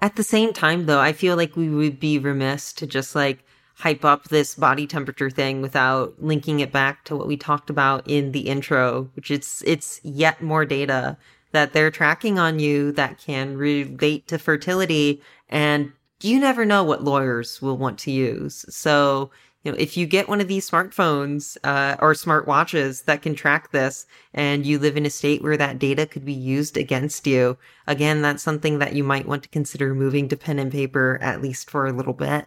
At 0.00 0.16
the 0.16 0.22
same 0.22 0.52
time 0.52 0.86
though, 0.86 1.00
I 1.00 1.12
feel 1.12 1.36
like 1.36 1.56
we 1.56 1.70
would 1.70 1.98
be 1.98 2.18
remiss 2.18 2.72
to 2.74 2.86
just 2.86 3.14
like 3.14 3.44
hype 3.82 4.04
up 4.04 4.28
this 4.28 4.54
body 4.54 4.86
temperature 4.86 5.28
thing 5.28 5.60
without 5.60 6.14
linking 6.22 6.60
it 6.60 6.70
back 6.70 7.04
to 7.04 7.16
what 7.16 7.26
we 7.26 7.36
talked 7.36 7.68
about 7.68 8.08
in 8.08 8.30
the 8.30 8.48
intro, 8.48 9.10
which 9.16 9.28
it's 9.28 9.60
it's 9.66 10.00
yet 10.04 10.40
more 10.40 10.64
data 10.64 11.16
that 11.50 11.72
they're 11.72 11.90
tracking 11.90 12.38
on 12.38 12.60
you 12.60 12.92
that 12.92 13.18
can 13.18 13.56
relate 13.56 14.28
to 14.28 14.38
fertility 14.38 15.20
and 15.48 15.92
you 16.20 16.38
never 16.38 16.64
know 16.64 16.84
what 16.84 17.02
lawyers 17.02 17.60
will 17.60 17.76
want 17.76 17.98
to 17.98 18.12
use. 18.12 18.64
So, 18.68 19.32
you 19.64 19.72
know, 19.72 19.78
if 19.78 19.96
you 19.96 20.06
get 20.06 20.28
one 20.28 20.40
of 20.40 20.46
these 20.46 20.70
smartphones 20.70 21.56
uh, 21.64 21.96
or 21.98 22.12
smartwatches 22.12 23.06
that 23.06 23.22
can 23.22 23.34
track 23.34 23.72
this 23.72 24.06
and 24.32 24.64
you 24.64 24.78
live 24.78 24.96
in 24.96 25.06
a 25.06 25.10
state 25.10 25.42
where 25.42 25.56
that 25.56 25.80
data 25.80 26.06
could 26.06 26.24
be 26.24 26.32
used 26.32 26.76
against 26.76 27.26
you, 27.26 27.58
again, 27.88 28.22
that's 28.22 28.44
something 28.44 28.78
that 28.78 28.94
you 28.94 29.02
might 29.02 29.26
want 29.26 29.42
to 29.42 29.48
consider 29.48 29.92
moving 29.92 30.28
to 30.28 30.36
pen 30.36 30.60
and 30.60 30.70
paper 30.70 31.18
at 31.20 31.42
least 31.42 31.68
for 31.68 31.88
a 31.88 31.92
little 31.92 32.14
bit. 32.14 32.46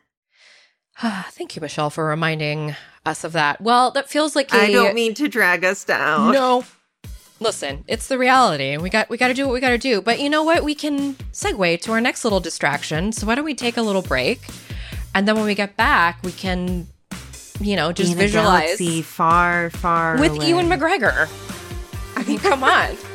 Thank 1.32 1.56
you, 1.56 1.62
Michelle, 1.62 1.90
for 1.90 2.06
reminding 2.06 2.76
us 3.06 3.24
of 3.24 3.34
that. 3.34 3.62
Well, 3.62 3.92
that 3.92 4.10
feels 4.10 4.36
like 4.36 4.54
I 4.54 4.72
don't 4.72 4.96
mean 4.96 5.14
to 5.16 5.28
drag 5.28 5.64
us 5.64 5.84
down. 5.84 6.32
No. 6.34 6.64
Listen, 7.42 7.84
it's 7.88 8.08
the 8.08 8.18
reality. 8.18 8.78
We 8.78 8.90
got 8.90 9.10
we 9.10 9.18
got 9.18 9.28
to 9.28 9.34
do 9.34 9.46
what 9.46 9.54
we 9.54 9.60
got 9.60 9.72
to 9.72 9.78
do. 9.78 10.02
But 10.02 10.22
you 10.22 10.30
know 10.30 10.44
what? 10.44 10.64
We 10.64 10.74
can 10.74 11.16
segue 11.34 11.82
to 11.82 11.92
our 11.92 12.00
next 12.00 12.24
little 12.24 12.40
distraction. 12.40 13.12
So 13.12 13.28
why 13.28 13.36
don't 13.36 13.44
we 13.44 13.54
take 13.54 13.76
a 13.76 13.82
little 13.82 14.02
break, 14.02 14.40
and 15.14 15.28
then 15.28 15.36
when 15.36 15.44
we 15.44 15.54
get 15.54 15.76
back, 15.76 16.24
we 16.24 16.32
can, 16.32 16.88
you 17.60 17.76
know, 17.76 17.92
just 17.92 18.14
In 18.14 18.18
visualize 18.18 18.80
far, 19.06 19.70
far 19.72 20.18
with 20.18 20.38
away. 20.38 20.48
Ewan 20.48 20.68
McGregor. 20.68 21.28
I 22.16 22.24
mean, 22.24 22.40
come 22.40 22.64
on. 22.64 22.96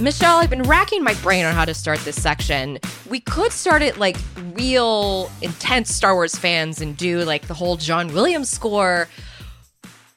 Michelle, 0.00 0.38
I've 0.38 0.48
been 0.48 0.62
racking 0.62 1.04
my 1.04 1.12
brain 1.14 1.44
on 1.44 1.54
how 1.54 1.66
to 1.66 1.74
start 1.74 1.98
this 2.00 2.20
section. 2.20 2.78
We 3.10 3.20
could 3.20 3.52
start 3.52 3.82
it 3.82 3.98
like 3.98 4.16
real 4.54 5.30
intense 5.42 5.94
Star 5.94 6.14
Wars 6.14 6.34
fans 6.34 6.80
and 6.80 6.96
do 6.96 7.22
like 7.24 7.48
the 7.48 7.54
whole 7.54 7.76
John 7.76 8.12
Williams 8.14 8.48
score. 8.48 9.08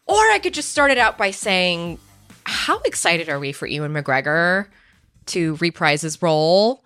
Or 0.06 0.16
I 0.16 0.40
could 0.42 0.54
just 0.54 0.70
start 0.70 0.92
it 0.92 0.98
out 0.98 1.18
by 1.18 1.32
saying, 1.32 2.00
how 2.46 2.80
excited 2.80 3.28
are 3.28 3.40
we 3.40 3.52
for 3.52 3.68
Ewan 3.68 3.94
McGregor 3.94 4.68
to 5.28 5.56
reprise 5.56 6.02
his 6.02 6.22
role? 6.22 6.84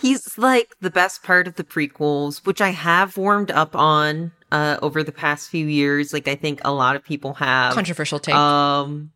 He's 0.00 0.38
like 0.38 0.74
the 0.80 0.90
best 0.90 1.24
part 1.24 1.48
of 1.48 1.56
the 1.56 1.64
prequels, 1.64 2.46
which 2.46 2.60
I 2.60 2.70
have 2.70 3.16
warmed 3.16 3.50
up 3.50 3.74
on 3.74 4.32
uh, 4.52 4.78
over 4.82 5.02
the 5.02 5.12
past 5.12 5.48
few 5.48 5.66
years. 5.66 6.12
Like 6.12 6.28
I 6.28 6.36
think 6.36 6.60
a 6.64 6.72
lot 6.72 6.94
of 6.94 7.04
people 7.04 7.34
have. 7.34 7.74
Controversial 7.74 8.20
take. 8.20 8.34
Um, 8.34 9.10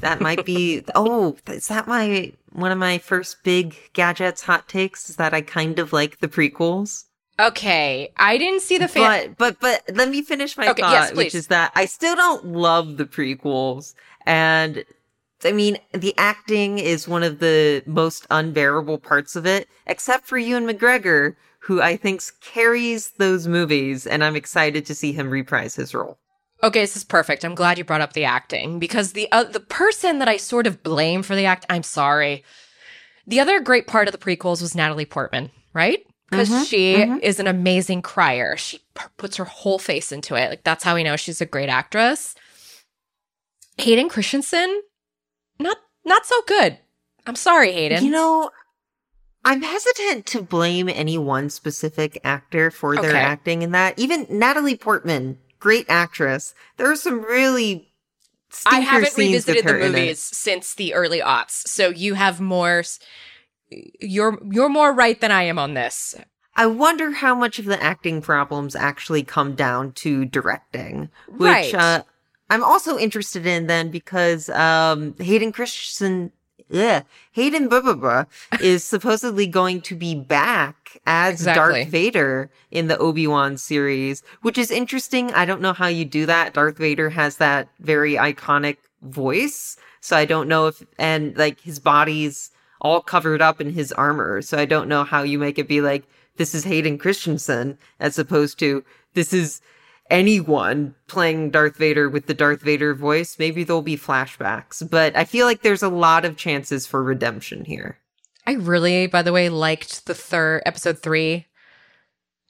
that 0.00 0.20
might 0.20 0.44
be. 0.44 0.82
oh, 0.94 1.36
is 1.48 1.68
that 1.68 1.86
my 1.86 2.32
one 2.52 2.72
of 2.72 2.78
my 2.78 2.98
first 2.98 3.42
big 3.42 3.76
gadgets 3.92 4.42
hot 4.42 4.68
takes? 4.68 5.08
Is 5.10 5.16
that 5.16 5.34
I 5.34 5.40
kind 5.40 5.78
of 5.78 5.92
like 5.92 6.20
the 6.20 6.28
prequels. 6.28 7.04
okay, 7.38 8.12
I 8.16 8.38
didn't 8.38 8.62
see 8.62 8.78
the 8.78 8.88
fan. 8.88 9.34
But 9.38 9.60
but 9.60 9.84
but 9.86 9.96
let 9.96 10.08
me 10.08 10.22
finish 10.22 10.56
my 10.56 10.68
Okay, 10.68 10.82
thought, 10.82 10.92
yes, 10.92 11.14
which 11.14 11.34
is 11.34 11.48
that 11.48 11.72
I 11.74 11.86
still 11.86 12.16
don't 12.16 12.46
love 12.46 12.96
the 12.96 13.04
prequels, 13.06 13.94
and 14.26 14.84
I 15.44 15.52
mean 15.52 15.78
the 15.92 16.14
acting 16.18 16.78
is 16.78 17.06
one 17.06 17.22
of 17.22 17.38
the 17.38 17.82
most 17.86 18.26
unbearable 18.30 18.98
parts 18.98 19.36
of 19.36 19.46
it, 19.46 19.68
except 19.86 20.26
for 20.26 20.38
Ewan 20.38 20.66
McGregor, 20.66 21.36
who 21.60 21.80
I 21.82 21.96
think 21.96 22.22
carries 22.40 23.10
those 23.18 23.46
movies, 23.46 24.06
and 24.06 24.24
I'm 24.24 24.36
excited 24.36 24.86
to 24.86 24.94
see 24.94 25.12
him 25.12 25.30
reprise 25.30 25.76
his 25.76 25.94
role. 25.94 26.18
Okay, 26.62 26.80
this 26.80 26.96
is 26.96 27.04
perfect. 27.04 27.44
I'm 27.44 27.54
glad 27.54 27.78
you 27.78 27.84
brought 27.84 28.00
up 28.00 28.14
the 28.14 28.24
acting 28.24 28.78
because 28.78 29.12
the 29.12 29.30
uh, 29.30 29.44
the 29.44 29.60
person 29.60 30.18
that 30.18 30.28
I 30.28 30.36
sort 30.36 30.66
of 30.66 30.82
blame 30.82 31.22
for 31.22 31.36
the 31.36 31.44
act, 31.44 31.64
I'm 31.70 31.84
sorry. 31.84 32.44
The 33.26 33.40
other 33.40 33.60
great 33.60 33.86
part 33.86 34.08
of 34.08 34.12
the 34.12 34.18
prequels 34.18 34.60
was 34.60 34.74
Natalie 34.74 35.04
Portman, 35.04 35.50
right? 35.72 36.00
Because 36.30 36.66
she 36.66 36.94
is 37.22 37.40
an 37.40 37.46
amazing 37.46 38.02
crier. 38.02 38.56
She 38.56 38.78
p- 38.94 39.04
puts 39.16 39.36
her 39.36 39.44
whole 39.44 39.78
face 39.78 40.12
into 40.12 40.34
it. 40.34 40.50
Like 40.50 40.64
that's 40.64 40.84
how 40.84 40.94
we 40.94 41.04
know 41.04 41.16
she's 41.16 41.40
a 41.40 41.46
great 41.46 41.68
actress. 41.68 42.34
Hayden 43.78 44.08
Christensen, 44.08 44.82
not 45.60 45.76
not 46.04 46.26
so 46.26 46.42
good. 46.46 46.78
I'm 47.26 47.36
sorry, 47.36 47.72
Hayden. 47.72 48.04
You 48.04 48.10
know, 48.10 48.50
I'm 49.44 49.62
hesitant 49.62 50.26
to 50.26 50.42
blame 50.42 50.88
any 50.88 51.16
one 51.18 51.50
specific 51.50 52.18
actor 52.24 52.70
for 52.70 52.96
their 52.96 53.10
Okay. 53.10 53.20
acting 53.20 53.62
in 53.62 53.70
that. 53.72 53.98
Even 53.98 54.26
Natalie 54.28 54.76
Portman, 54.76 55.38
great 55.58 55.86
actress. 55.88 56.54
There 56.76 56.90
are 56.90 56.96
some 56.96 57.22
really 57.22 57.92
I 58.66 58.80
haven't 58.80 59.16
revisited 59.16 59.66
the 59.66 59.74
movies 59.74 60.20
since 60.20 60.74
the 60.74 60.94
early 60.94 61.20
aughts, 61.20 61.66
so 61.68 61.90
you 61.90 62.14
have 62.14 62.40
more. 62.40 62.82
You're 63.70 64.38
you're 64.50 64.70
more 64.70 64.92
right 64.94 65.20
than 65.20 65.30
I 65.30 65.42
am 65.42 65.58
on 65.58 65.74
this. 65.74 66.14
I 66.56 66.66
wonder 66.66 67.12
how 67.12 67.34
much 67.34 67.58
of 67.58 67.66
the 67.66 67.80
acting 67.80 68.20
problems 68.22 68.74
actually 68.74 69.22
come 69.22 69.54
down 69.54 69.92
to 69.92 70.24
directing, 70.24 71.08
which 71.28 71.38
Right. 71.38 71.74
uh, 71.74 72.02
I'm 72.50 72.64
also 72.64 72.98
interested 72.98 73.46
in 73.46 73.66
then 73.66 73.90
because 73.90 74.48
um, 74.48 75.14
Hayden 75.20 75.52
Christensen, 75.52 76.32
yeah, 76.68 77.02
Hayden 77.32 77.68
Bubba 77.68 78.26
is 78.60 78.84
supposedly 78.84 79.46
going 79.46 79.80
to 79.82 79.94
be 79.94 80.14
back 80.14 81.00
as 81.06 81.34
Exactly. 81.34 81.80
Darth 81.80 81.88
Vader 81.88 82.50
in 82.70 82.88
the 82.88 82.98
Obi 82.98 83.26
Wan 83.26 83.56
series, 83.56 84.22
which 84.42 84.58
is 84.58 84.70
interesting. 84.70 85.32
I 85.32 85.44
don't 85.44 85.62
know 85.62 85.72
how 85.72 85.86
you 85.86 86.04
do 86.04 86.26
that. 86.26 86.54
Darth 86.54 86.78
Vader 86.78 87.10
has 87.10 87.36
that 87.36 87.68
very 87.80 88.14
iconic 88.14 88.76
voice, 89.02 89.76
so 90.00 90.16
I 90.16 90.24
don't 90.24 90.48
know 90.48 90.66
if 90.66 90.84
and 90.98 91.36
like 91.36 91.60
his 91.60 91.78
body's 91.78 92.50
all 92.80 93.00
covered 93.00 93.40
up 93.40 93.60
in 93.60 93.72
his 93.72 93.92
armor, 93.92 94.42
so 94.42 94.58
I 94.58 94.64
don't 94.64 94.88
know 94.88 95.04
how 95.04 95.22
you 95.22 95.38
make 95.38 95.58
it 95.58 95.68
be 95.68 95.80
like 95.80 96.04
this 96.36 96.54
is 96.54 96.64
Hayden 96.64 96.98
Christensen 96.98 97.78
as 97.98 98.18
opposed 98.18 98.58
to 98.60 98.84
this 99.14 99.32
is 99.32 99.60
anyone 100.10 100.94
playing 101.06 101.50
Darth 101.50 101.76
Vader 101.76 102.08
with 102.08 102.26
the 102.26 102.34
Darth 102.34 102.62
Vader 102.62 102.94
voice. 102.94 103.38
Maybe 103.38 103.64
there'll 103.64 103.82
be 103.82 103.96
flashbacks, 103.96 104.88
but 104.88 105.16
I 105.16 105.24
feel 105.24 105.46
like 105.46 105.62
there's 105.62 105.82
a 105.82 105.88
lot 105.88 106.24
of 106.24 106.36
chances 106.36 106.86
for 106.86 107.02
redemption 107.02 107.64
here. 107.64 107.98
I 108.46 108.52
really, 108.52 109.06
by 109.06 109.22
the 109.22 109.32
way, 109.32 109.50
liked 109.50 110.06
the 110.06 110.14
third 110.14 110.62
episode 110.64 111.00
three. 111.00 111.46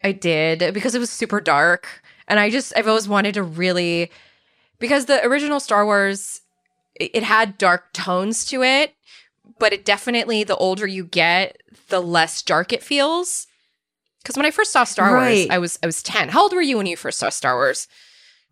I 0.04 0.12
did 0.12 0.72
because 0.72 0.94
it 0.94 1.00
was 1.00 1.10
super 1.10 1.40
dark. 1.40 2.02
And 2.28 2.38
I 2.38 2.50
just, 2.50 2.72
I've 2.76 2.86
always 2.86 3.08
wanted 3.08 3.34
to 3.34 3.42
really, 3.42 4.12
because 4.78 5.06
the 5.06 5.24
original 5.26 5.58
Star 5.58 5.84
Wars, 5.84 6.42
it, 6.94 7.24
had 7.24 7.58
dark 7.58 7.92
tones 7.92 8.44
to 8.46 8.62
it, 8.62 8.94
but 9.58 9.72
it 9.72 9.84
definitely, 9.84 10.44
the 10.44 10.56
older 10.56 10.86
you 10.86 11.04
get, 11.04 11.60
the 11.88 12.00
less 12.00 12.42
dark 12.42 12.72
it 12.72 12.82
feels. 12.82 13.47
Because 14.22 14.36
when 14.36 14.46
I 14.46 14.50
first 14.50 14.72
saw 14.72 14.84
Star 14.84 15.12
Wars, 15.12 15.46
I 15.50 15.58
was 15.58 15.78
I 15.82 15.86
was 15.86 16.02
ten. 16.02 16.28
How 16.28 16.42
old 16.42 16.52
were 16.52 16.62
you 16.62 16.76
when 16.76 16.86
you 16.86 16.96
first 16.96 17.18
saw 17.18 17.28
Star 17.28 17.56
Wars? 17.56 17.88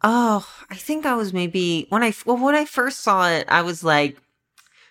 Oh, 0.02 0.46
I 0.70 0.74
think 0.76 1.06
I 1.06 1.14
was 1.16 1.32
maybe 1.32 1.86
when 1.88 2.02
I 2.02 2.12
well 2.24 2.36
when 2.36 2.54
I 2.54 2.64
first 2.64 3.00
saw 3.00 3.28
it, 3.28 3.46
I 3.48 3.62
was 3.62 3.82
like 3.84 4.16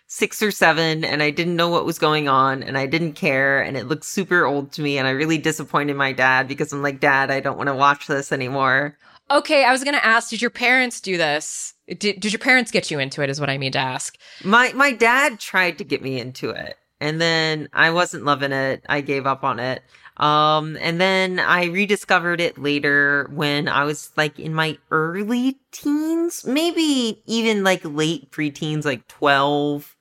six 0.08 0.42
or 0.42 0.52
seven, 0.52 1.04
and 1.04 1.24
I 1.24 1.32
didn't 1.32 1.56
know 1.56 1.70
what 1.70 1.86
was 1.86 2.00
going 2.00 2.28
on, 2.28 2.62
and 2.64 2.78
I 2.78 2.86
didn't 2.86 3.14
care, 3.14 3.62
and 3.62 3.76
it 3.76 3.88
looked 3.88 4.06
super 4.06 4.46
old 4.46 4.72
to 4.74 4.82
me, 4.82 4.98
and 4.98 5.08
I 5.08 5.12
really 5.12 5.38
disappointed 5.38 5.96
my 5.96 6.14
dad 6.14 6.48
because 6.48 6.72
I'm 6.72 6.84
like, 6.84 7.00
Dad, 7.00 7.32
I 7.32 7.40
don't 7.40 7.58
want 7.58 7.68
to 7.68 7.76
watch 7.76 8.08
this 8.08 8.32
anymore. 8.32 8.98
Okay, 9.32 9.66
I 9.66 9.72
was 9.72 9.84
gonna 9.84 9.98
ask, 9.98 10.30
did 10.30 10.42
your 10.42 10.52
parents 10.52 11.02
do 11.02 11.18
this? 11.18 11.74
Did 11.88 12.20
did 12.20 12.32
your 12.32 12.40
parents 12.40 12.72
get 12.72 12.92
you 12.92 13.00
into 13.00 13.22
it? 13.22 13.30
Is 13.30 13.40
what 13.40 13.50
I 13.50 13.58
mean 13.58 13.72
to 13.72 13.80
ask. 13.80 14.18
My 14.44 14.72
my 14.74 14.92
dad 14.92 15.40
tried 15.40 15.78
to 15.80 15.84
get 15.84 16.02
me 16.02 16.20
into 16.20 16.50
it, 16.52 16.78
and 17.00 17.20
then 17.20 17.70
I 17.74 17.90
wasn't 17.92 18.26
loving 18.26 18.52
it. 18.52 18.84
I 18.88 19.02
gave 19.02 19.26
up 19.26 19.44
on 19.44 19.60
it. 19.60 19.82
Um, 20.18 20.78
and 20.80 21.00
then 21.02 21.40
I 21.40 21.66
rediscovered 21.66 22.40
it 22.40 22.58
later 22.58 23.30
when 23.34 23.68
I 23.68 23.84
was 23.84 24.12
like 24.16 24.40
in 24.40 24.54
my 24.54 24.78
early 24.92 25.58
teens, 25.72 26.46
maybe 26.46 27.22
even 27.26 27.64
like 27.64 27.82
late 27.84 28.32
preteens, 28.32 28.86
like 28.86 29.08
12, 29.08 29.96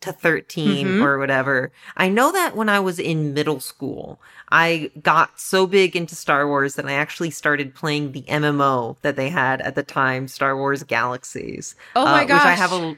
to 0.00 0.12
13 0.12 0.86
Mhm. 0.86 1.02
or 1.02 1.18
whatever. 1.18 1.72
I 1.96 2.08
know 2.08 2.30
that 2.32 2.54
when 2.56 2.68
I 2.68 2.78
was 2.80 2.98
in 2.98 3.34
middle 3.34 3.60
school, 3.60 4.20
I 4.50 4.90
got 5.02 5.40
so 5.40 5.66
big 5.66 5.96
into 5.96 6.14
Star 6.14 6.46
Wars 6.46 6.76
that 6.76 6.86
I 6.86 6.92
actually 6.92 7.30
started 7.30 7.74
playing 7.74 8.12
the 8.12 8.22
MMO 8.28 8.96
that 9.02 9.16
they 9.16 9.28
had 9.28 9.60
at 9.60 9.74
the 9.74 9.82
time, 9.82 10.28
Star 10.28 10.56
Wars 10.56 10.84
Galaxies. 10.84 11.74
Oh 11.96 12.04
my 12.06 12.22
uh, 12.22 12.26
Which 12.26 12.44
I 12.44 12.50
gosh. 12.50 12.58
have 12.58 12.72
a, 12.72 12.96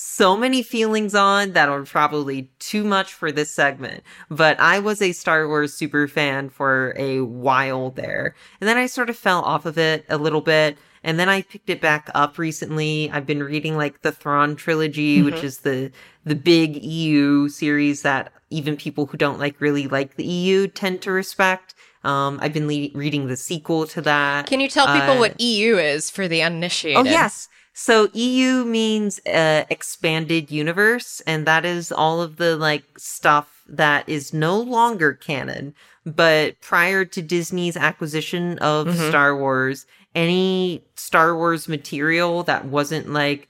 so 0.00 0.36
many 0.36 0.62
feelings 0.62 1.12
on 1.12 1.54
that 1.54 1.68
are 1.68 1.82
probably 1.82 2.48
too 2.60 2.84
much 2.84 3.12
for 3.12 3.32
this 3.32 3.50
segment. 3.50 4.04
But 4.30 4.60
I 4.60 4.78
was 4.78 5.02
a 5.02 5.10
Star 5.10 5.48
Wars 5.48 5.74
super 5.74 6.06
fan 6.06 6.50
for 6.50 6.94
a 6.96 7.22
while 7.22 7.90
there. 7.90 8.36
And 8.60 8.68
then 8.68 8.76
I 8.76 8.86
sort 8.86 9.10
of 9.10 9.16
fell 9.16 9.42
off 9.42 9.66
of 9.66 9.76
it 9.76 10.04
a 10.08 10.16
little 10.16 10.40
bit. 10.40 10.78
And 11.02 11.18
then 11.18 11.28
I 11.28 11.42
picked 11.42 11.68
it 11.68 11.80
back 11.80 12.10
up 12.14 12.38
recently. 12.38 13.10
I've 13.10 13.26
been 13.26 13.42
reading 13.42 13.76
like 13.76 14.02
the 14.02 14.12
Thrawn 14.12 14.54
trilogy, 14.54 15.20
which 15.20 15.42
is 15.42 15.58
the 15.58 15.90
the 16.24 16.36
big 16.36 16.76
EU 16.76 17.48
series 17.48 18.02
that 18.02 18.32
even 18.50 18.76
people 18.76 19.06
who 19.06 19.18
don't 19.18 19.40
like 19.40 19.60
really 19.60 19.88
like 19.88 20.14
the 20.14 20.24
EU 20.24 20.68
tend 20.68 21.02
to 21.02 21.10
respect. 21.10 21.74
Um, 22.04 22.38
I've 22.40 22.52
been 22.52 22.68
le- 22.68 22.96
reading 22.96 23.26
the 23.26 23.36
sequel 23.36 23.84
to 23.88 24.00
that. 24.02 24.46
Can 24.46 24.60
you 24.60 24.68
tell 24.68 24.86
people 24.86 25.16
Uh, 25.16 25.18
what 25.18 25.40
EU 25.40 25.76
is 25.76 26.08
for 26.08 26.28
the 26.28 26.40
uninitiated? 26.42 26.98
Oh 26.98 27.04
yes. 27.04 27.48
So 27.80 28.08
EU 28.12 28.64
means 28.64 29.20
uh, 29.24 29.62
expanded 29.70 30.50
universe, 30.50 31.22
and 31.28 31.46
that 31.46 31.64
is 31.64 31.92
all 31.92 32.20
of 32.20 32.36
the 32.36 32.56
like 32.56 32.82
stuff 32.98 33.62
that 33.68 34.08
is 34.08 34.34
no 34.34 34.58
longer 34.60 35.14
canon. 35.14 35.74
But 36.04 36.60
prior 36.60 37.04
to 37.04 37.22
Disney's 37.22 37.76
acquisition 37.76 38.58
of 38.58 38.88
Mhm. 38.88 39.08
Star 39.08 39.36
Wars, 39.36 39.86
any 40.12 40.82
Star 40.96 41.36
Wars 41.36 41.68
material 41.68 42.42
that 42.42 42.64
wasn't 42.64 43.12
like 43.12 43.48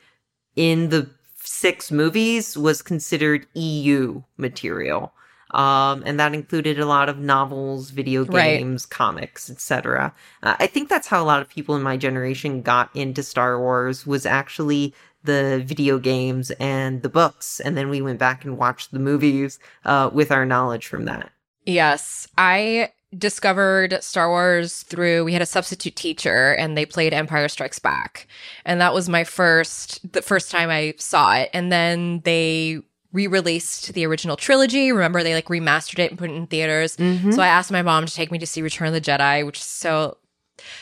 in 0.57 0.91
the 0.91 1.09
six 1.43 1.91
movies 1.91 2.55
was 2.55 2.83
considered 2.83 3.47
EU 3.55 4.23
material. 4.37 5.15
Um, 5.53 6.03
and 6.05 6.21
that 6.21 6.35
included 6.35 6.79
a 6.79 6.87
lot 6.87 7.09
of 7.09 7.19
novels, 7.19 7.91
video 7.91 8.25
Right. 8.25 8.59
games, 8.59 8.85
comics, 8.87 9.49
etc. 9.51 10.13
Uh, 10.43 10.57
I 10.59 10.67
think 10.67 10.89
that's 10.89 11.07
how 11.07 11.23
a 11.23 11.27
lot 11.27 11.41
of 11.41 11.49
people 11.49 11.75
in 11.75 11.83
my 11.83 11.97
generation 11.97 12.63
got 12.63 12.91
into 12.95 13.23
Star 13.23 13.59
Wars 13.59 14.07
was 14.07 14.27
actually 14.27 14.95
the 15.25 15.63
video 15.67 15.99
games 15.99 16.51
and 16.53 17.03
the 17.03 17.09
books, 17.09 17.61
and 17.61 17.77
then 17.77 17.89
we 17.89 18.01
went 18.01 18.19
back 18.19 18.45
and 18.45 18.57
watched 18.57 18.93
the 18.93 18.99
movies 18.99 19.59
uh, 19.85 20.11
with 20.13 20.31
our 20.31 20.47
knowledge 20.47 20.87
from 20.87 21.05
that. 21.07 21.31
Yes. 21.67 22.29
I 22.39 22.93
discovered 23.17 24.03
Star 24.03 24.29
Wars 24.29 24.83
through 24.83 25.25
we 25.25 25.33
had 25.33 25.41
a 25.41 25.47
substitute 25.47 25.97
teacher 25.97 26.53
and 26.53 26.77
they 26.77 26.85
played 26.85 27.15
Empire 27.15 27.49
Strikes 27.49 27.79
Back. 27.79 28.27
And 28.67 28.81
that 28.83 28.93
was 28.93 29.09
my 29.09 29.25
first 29.25 30.13
the 30.13 30.21
first 30.23 30.51
time 30.51 30.69
I 30.69 30.95
saw 30.99 31.35
it. 31.35 31.49
And 31.55 31.73
then 31.73 32.21
they 32.25 32.81
re-released 33.13 33.95
the 33.95 34.07
original 34.07 34.37
trilogy. 34.37 34.93
Remember 34.93 35.23
they 35.23 35.35
like 35.35 35.47
remastered 35.47 35.99
it 35.99 36.11
and 36.11 36.19
put 36.19 36.31
it 36.31 36.35
in 36.35 36.47
theaters. 36.47 36.97
Mm-hmm. 36.97 37.33
So 37.33 37.43
I 37.43 37.49
asked 37.49 37.71
my 37.71 37.83
mom 37.83 38.07
to 38.07 38.15
take 38.15 38.31
me 38.31 38.39
to 38.39 38.47
see 38.47 38.63
Return 38.63 38.89
of 38.89 38.95
the 38.95 39.01
Jedi, 39.01 39.45
which 39.47 39.59
is 39.59 39.65
so 39.65 40.19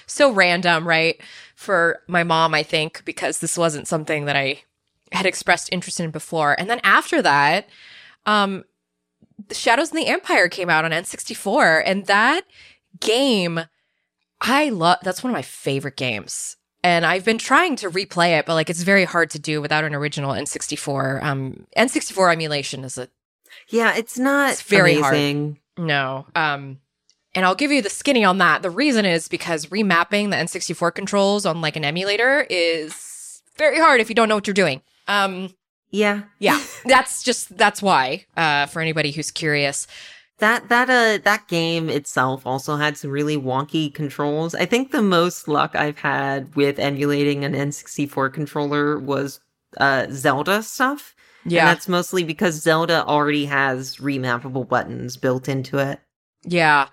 so 0.07 0.33
random, 0.33 0.87
right? 0.87 1.21
For 1.55 2.01
my 2.09 2.25
mom, 2.25 2.55
I 2.55 2.63
think, 2.63 3.03
because 3.05 3.39
this 3.39 3.59
wasn't 3.59 3.89
something 3.89 4.25
that 4.25 4.37
I 4.37 4.63
had 5.13 5.27
expressed 5.27 5.69
interest 5.73 6.01
in 6.01 6.11
before. 6.11 6.59
And 6.59 6.69
then 6.69 6.81
after 6.83 7.23
that, 7.23 7.69
um, 8.25 8.65
the 9.49 9.55
Shadows 9.55 9.91
in 9.91 9.97
the 9.97 10.07
Empire 10.07 10.49
came 10.49 10.71
out 10.71 10.85
on 10.85 10.91
N64, 10.91 11.83
and 11.85 12.07
that 12.07 12.43
game, 13.01 13.61
I 14.41 14.71
love. 14.71 14.99
That's 15.03 15.23
one 15.23 15.31
of 15.31 15.37
my 15.37 15.43
favorite 15.43 15.97
games, 15.97 16.57
and 16.83 17.05
I've 17.07 17.25
been 17.25 17.39
trying 17.39 17.77
to 17.77 17.91
replay 17.91 18.39
it, 18.39 18.47
but 18.47 18.55
like 18.55 18.71
it's 18.71 18.83
very 18.83 19.05
hard 19.05 19.31
to 19.31 19.39
do 19.39 19.61
without 19.61 19.85
an 19.85 19.95
original 19.95 20.33
N64. 20.33 21.23
Um, 21.23 21.67
N64 21.77 22.33
emulation 22.33 22.85
is 22.85 22.97
a 22.99 23.09
Yeah, 23.69 23.95
it's 23.97 24.19
not 24.19 24.53
It's 24.53 24.63
very 24.63 25.01
hard. 25.01 25.57
no. 25.79 26.27
Um, 26.35 26.79
and 27.35 27.45
I'll 27.45 27.55
give 27.55 27.71
you 27.71 27.83
the 27.83 27.91
skinny 27.91 28.25
on 28.25 28.39
that. 28.39 28.63
The 28.63 28.71
reason 28.71 29.05
is 29.05 29.29
because 29.29 29.67
remapping 29.67 30.31
the 30.31 30.37
N64 30.37 30.95
controls 30.95 31.45
on 31.45 31.61
like 31.61 31.77
an 31.77 31.85
emulator 31.85 32.47
is 32.49 33.43
very 33.59 33.79
hard 33.79 34.01
if 34.01 34.09
you 34.09 34.15
don't 34.15 34.29
know 34.29 34.37
what 34.37 34.47
you're 34.47 34.55
doing. 34.55 34.81
Um, 35.09 35.51
Yeah, 35.91 36.23
yeah, 36.39 36.63
that's 36.87 37.23
just 37.23 37.57
that's 37.57 37.81
why. 37.83 38.25
Uh, 38.37 38.67
for 38.67 38.81
anybody 38.81 39.11
who's 39.13 39.31
curious, 39.31 39.87
That 40.39 40.69
that 40.69 40.91
uh 40.91 41.23
that 41.25 41.49
game 41.49 41.89
itself 41.89 42.47
also 42.47 42.77
had 42.77 42.99
some 42.99 43.11
really 43.11 43.39
wonky 43.39 43.93
controls. 43.93 44.55
I 44.55 44.67
think 44.67 44.91
the 44.91 45.03
most 45.03 45.49
luck 45.49 45.75
I've 45.75 45.99
had 45.99 46.55
with 46.55 46.79
emulating 46.79 47.45
an 47.45 47.55
N64 47.55 48.33
controller 48.33 48.99
was 48.99 49.41
uh 49.79 50.07
Zelda 50.11 50.63
stuff. 50.63 51.15
And 51.61 51.69
that's 51.69 51.89
mostly 51.89 52.25
because 52.25 52.61
Zelda 52.61 53.05
already 53.05 53.47
has 53.47 53.97
remappable 53.97 54.69
buttons 54.69 55.17
built 55.17 55.49
into 55.49 55.79
it. 55.79 56.01
Yeah. 56.43 56.89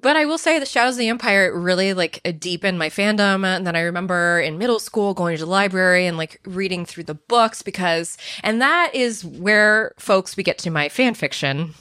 But 0.00 0.16
I 0.16 0.24
will 0.24 0.36
say 0.36 0.58
the 0.58 0.66
Shadows 0.66 0.94
of 0.94 0.98
the 0.98 1.08
Empire 1.08 1.56
really 1.56 1.94
like 1.94 2.20
deepened 2.40 2.76
my 2.76 2.90
fandom. 2.90 3.46
And 3.46 3.64
then 3.64 3.76
I 3.76 3.82
remember 3.82 4.40
in 4.40 4.58
middle 4.58 4.80
school 4.80 5.14
going 5.14 5.36
to 5.36 5.44
the 5.44 5.50
library 5.50 6.06
and 6.06 6.16
like 6.18 6.40
reading 6.44 6.84
through 6.84 7.04
the 7.04 7.14
books 7.14 7.62
because, 7.62 8.18
and 8.42 8.60
that 8.60 8.92
is 8.94 9.24
where 9.24 9.92
folks 9.98 10.36
we 10.36 10.42
get 10.42 10.58
to 10.58 10.70
my 10.70 10.88
fan 10.88 11.14
fiction. 11.14 11.74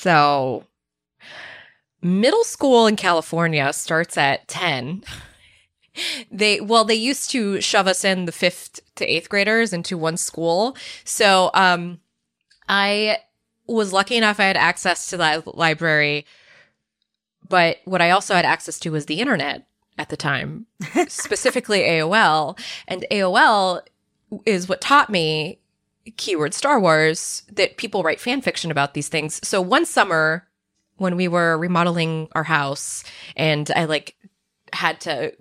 So 0.00 0.64
middle 2.00 2.42
school 2.44 2.86
in 2.86 2.96
California 2.96 3.70
starts 3.74 4.16
at 4.16 4.48
10. 4.48 5.04
They, 6.30 6.58
well, 6.62 6.84
they 6.84 6.94
used 6.94 7.30
to 7.32 7.60
shove 7.60 7.86
us 7.86 8.02
in 8.02 8.24
the 8.24 8.32
fifth 8.32 8.80
to 8.94 9.04
eighth 9.04 9.28
graders 9.28 9.74
into 9.74 9.98
one 9.98 10.16
school. 10.16 10.74
So, 11.04 11.50
um, 11.52 12.00
I 12.66 13.18
was 13.66 13.92
lucky 13.92 14.16
enough 14.16 14.40
I 14.40 14.44
had 14.44 14.56
access 14.56 15.10
to 15.10 15.18
that 15.18 15.58
library, 15.58 16.24
but 17.46 17.80
what 17.84 18.00
I 18.00 18.10
also 18.10 18.34
had 18.34 18.46
access 18.46 18.78
to 18.80 18.92
was 18.92 19.04
the 19.04 19.20
internet 19.20 19.66
at 19.98 20.08
the 20.08 20.16
time, 20.16 20.64
specifically 21.08 21.80
AOL. 21.80 22.58
And 22.88 23.04
AOL 23.10 23.82
is 24.46 24.66
what 24.66 24.80
taught 24.80 25.10
me 25.10 25.58
keyword 26.16 26.54
Star 26.54 26.80
Wars 26.80 27.42
that 27.52 27.76
people 27.76 28.02
write 28.02 28.20
fan 28.20 28.40
fiction 28.40 28.70
about 28.70 28.94
these 28.94 29.08
things. 29.08 29.40
So 29.46 29.60
one 29.60 29.84
summer 29.86 30.46
when 30.96 31.16
we 31.16 31.28
were 31.28 31.56
remodeling 31.56 32.28
our 32.32 32.44
house 32.44 33.04
and 33.36 33.70
I 33.74 33.84
like 33.84 34.16
had 34.72 35.00
to 35.02 35.32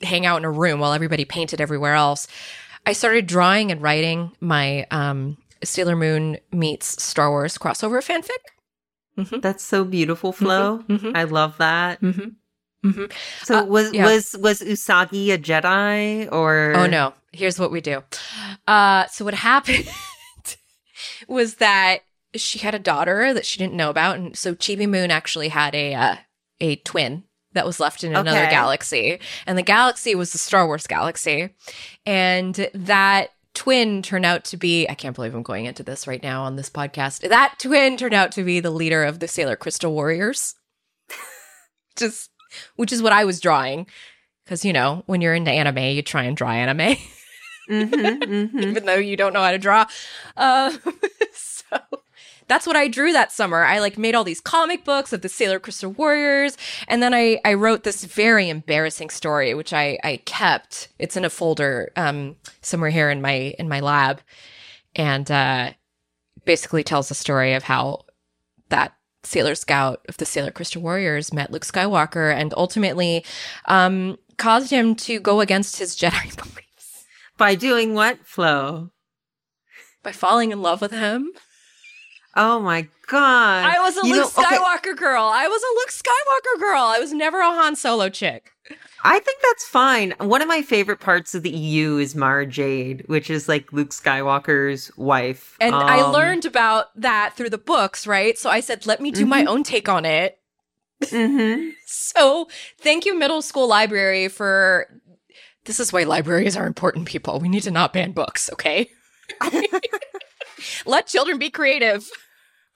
hang 0.00 0.26
out 0.26 0.36
in 0.38 0.44
a 0.44 0.50
room 0.50 0.80
while 0.80 0.92
everybody 0.92 1.24
painted 1.24 1.60
everywhere 1.60 1.94
else, 1.94 2.26
I 2.86 2.92
started 2.92 3.26
drawing 3.26 3.70
and 3.70 3.82
writing 3.82 4.32
my 4.40 4.86
um 4.90 5.38
Sailor 5.64 5.94
Moon 5.96 6.38
meets 6.50 7.02
Star 7.02 7.30
Wars 7.30 7.56
crossover 7.56 8.02
fanfic. 8.04 9.40
That's 9.42 9.62
so 9.62 9.84
beautiful, 9.84 10.32
Flo. 10.32 10.78
mhm. 10.88 11.12
I 11.14 11.24
love 11.24 11.58
that. 11.58 12.00
Mm-hmm. 12.84 13.04
So 13.44 13.58
Uh, 13.58 13.64
was 13.64 13.92
yeah. 13.92 14.04
was 14.04 14.36
was 14.40 14.60
Usagi 14.60 15.32
a 15.32 15.38
Jedi 15.38 16.30
or 16.32 16.72
Oh 16.76 16.86
no. 16.86 17.14
Here's 17.32 17.58
what 17.58 17.70
we 17.70 17.80
do. 17.80 18.02
Uh 18.66 19.06
so 19.06 19.24
what 19.24 19.34
happened 19.50 19.88
was 21.28 21.56
that 21.56 22.00
she 22.34 22.58
had 22.58 22.74
a 22.74 22.78
daughter 22.78 23.32
that 23.34 23.44
she 23.46 23.58
didn't 23.58 23.74
know 23.74 23.90
about 23.90 24.16
and 24.16 24.36
so 24.36 24.54
Chibi 24.54 24.88
Moon 24.88 25.10
actually 25.10 25.48
had 25.48 25.74
a 25.74 25.94
uh, 25.94 26.16
a 26.60 26.76
twin 26.76 27.24
that 27.52 27.66
was 27.66 27.78
left 27.78 28.02
in 28.02 28.10
another 28.14 28.30
Okay. 28.40 28.50
galaxy 28.50 29.20
and 29.46 29.58
the 29.58 29.62
galaxy 29.62 30.14
was 30.14 30.32
the 30.32 30.38
Star 30.38 30.66
Wars 30.66 30.86
galaxy 30.86 31.50
and 32.06 32.68
that 32.74 33.28
twin 33.54 34.00
turned 34.02 34.24
out 34.24 34.44
to 34.46 34.56
be 34.56 34.88
I 34.88 34.94
can't 34.94 35.14
believe 35.14 35.34
I'm 35.34 35.42
going 35.42 35.66
into 35.66 35.82
this 35.82 36.06
right 36.06 36.22
now 36.22 36.44
on 36.44 36.56
this 36.56 36.70
podcast. 36.70 37.28
That 37.28 37.56
twin 37.58 37.96
turned 37.98 38.14
out 38.14 38.32
to 38.32 38.42
be 38.44 38.60
the 38.60 38.70
leader 38.70 39.04
of 39.04 39.18
the 39.20 39.28
Sailor 39.28 39.54
Crystal 39.56 39.92
Warriors. 39.92 40.54
Just 41.96 42.30
which 42.76 42.92
is 42.92 43.02
what 43.02 43.12
I 43.12 43.24
was 43.24 43.40
drawing 43.40 43.86
cuz 44.46 44.64
you 44.64 44.72
know, 44.72 45.02
when 45.06 45.20
you're 45.20 45.34
into 45.34 45.50
anime, 45.50 45.78
you 45.78 46.02
try 46.02 46.24
and 46.24 46.36
draw 46.36 46.50
anime. 46.50 46.96
Mhm, 47.70 48.50
mhm. 48.50 48.60
even 48.62 48.86
though 48.86 48.96
you 48.96 49.16
don't 49.16 49.32
know 49.32 49.40
how 49.40 49.52
to 49.52 49.58
draw. 49.58 49.86
Uh, 50.36 50.76
so 51.32 51.78
that's 52.48 52.66
what 52.66 52.74
I 52.74 52.88
drew 52.88 53.12
that 53.12 53.30
summer. 53.30 53.62
I 53.62 53.78
like 53.78 53.96
made 53.96 54.16
all 54.16 54.24
these 54.24 54.40
comic 54.40 54.84
books 54.84 55.12
of 55.12 55.22
the 55.22 55.28
Sailor 55.28 55.60
Crystal 55.60 55.92
Warriors, 55.92 56.56
and 56.88 57.00
then 57.02 57.14
I 57.14 57.40
I 57.44 57.54
wrote 57.54 57.84
this 57.84 58.04
very 58.04 58.48
embarrassing 58.48 59.10
story, 59.10 59.54
which 59.54 59.72
I 59.72 59.96
I 60.02 60.16
kept. 60.26 60.88
It's 60.98 61.16
in 61.16 61.24
a 61.24 61.30
folder 61.30 61.92
um 61.96 62.34
somewhere 62.62 62.90
here 62.90 63.10
in 63.10 63.22
my 63.22 63.54
in 63.60 63.68
my 63.68 63.78
lab, 63.78 64.20
and 64.96 65.30
uh, 65.30 65.70
basically 66.44 66.82
tells 66.82 67.08
the 67.08 67.14
story 67.14 67.54
of 67.54 67.62
how 67.62 68.04
that 68.70 68.92
Sailor 69.24 69.54
Scout 69.54 70.04
of 70.08 70.16
the 70.16 70.24
Sailor 70.26 70.50
Crystal 70.50 70.82
Warriors 70.82 71.32
met 71.32 71.50
Luke 71.50 71.64
Skywalker 71.64 72.34
and 72.34 72.52
ultimately 72.56 73.24
um, 73.66 74.18
caused 74.36 74.70
him 74.70 74.94
to 74.96 75.20
go 75.20 75.40
against 75.40 75.78
his 75.78 75.96
Jedi 75.96 76.36
beliefs 76.36 77.04
By 77.36 77.54
doing 77.54 77.94
what, 77.94 78.26
Flo? 78.26 78.90
by 80.02 80.12
falling 80.12 80.50
in 80.50 80.60
love 80.60 80.80
with 80.80 80.90
him. 80.90 81.30
Oh 82.34 82.58
my 82.60 82.88
god! 83.12 83.64
I 83.66 83.78
was 83.80 83.96
a 83.96 84.06
You 84.06 84.14
Luke 84.14 84.32
know, 84.36 84.42
okay, 84.44 84.56
Skywalker 84.56 84.96
girl. 84.96 85.24
I 85.24 85.46
was 85.46 85.62
a 85.62 85.72
Luke 85.76 85.90
Skywalker 85.90 86.60
girl. 86.60 86.82
I 86.82 86.98
was 86.98 87.12
never 87.12 87.38
a 87.40 87.44
Han 87.52 87.76
Solo 87.76 88.08
chick. 88.08 88.50
I 89.04 89.18
think 89.18 89.38
that's 89.42 89.66
fine. 89.66 90.14
One 90.18 90.40
of 90.42 90.48
my 90.48 90.62
favorite 90.62 91.00
parts 91.00 91.34
of 91.34 91.42
the 91.42 91.50
EU 91.50 91.96
is 91.98 92.14
Mara 92.14 92.46
Jade, 92.46 93.04
which 93.08 93.28
is 93.30 93.48
like 93.48 93.72
Luke 93.72 93.90
Skywalker's 93.90 94.96
wife. 94.96 95.56
And 95.60 95.74
I 95.74 96.00
Um, 96.00 96.12
learned 96.12 96.44
about 96.46 96.86
that 97.00 97.34
through 97.36 97.50
the 97.50 97.58
books, 97.58 98.06
right? 98.06 98.38
So 98.38 98.48
I 98.48 98.60
said, 98.60 98.86
let 98.86 99.00
me 99.00 99.10
do 99.10 99.26
my 99.26 99.44
own 99.44 99.62
take 99.64 99.88
on 99.88 100.04
it. 100.04 100.38
mhm. 101.02 101.72
So 101.86 102.48
thank 102.80 103.04
you, 103.04 103.18
middle 103.18 103.42
school 103.42 103.66
library, 103.66 104.28
for 104.28 104.86
this 105.64 105.78
is 105.80 105.92
why 105.92 106.04
libraries 106.04 106.56
are 106.56 106.66
important, 106.66 107.06
people. 107.06 107.40
We 107.40 107.48
need 107.48 107.64
to 107.64 107.70
not 107.70 107.92
ban 107.92 108.12
books, 108.12 108.48
okay? 108.52 108.88
Let 110.86 111.06
children 111.08 111.38
be 111.38 111.50
creative. 111.50 112.08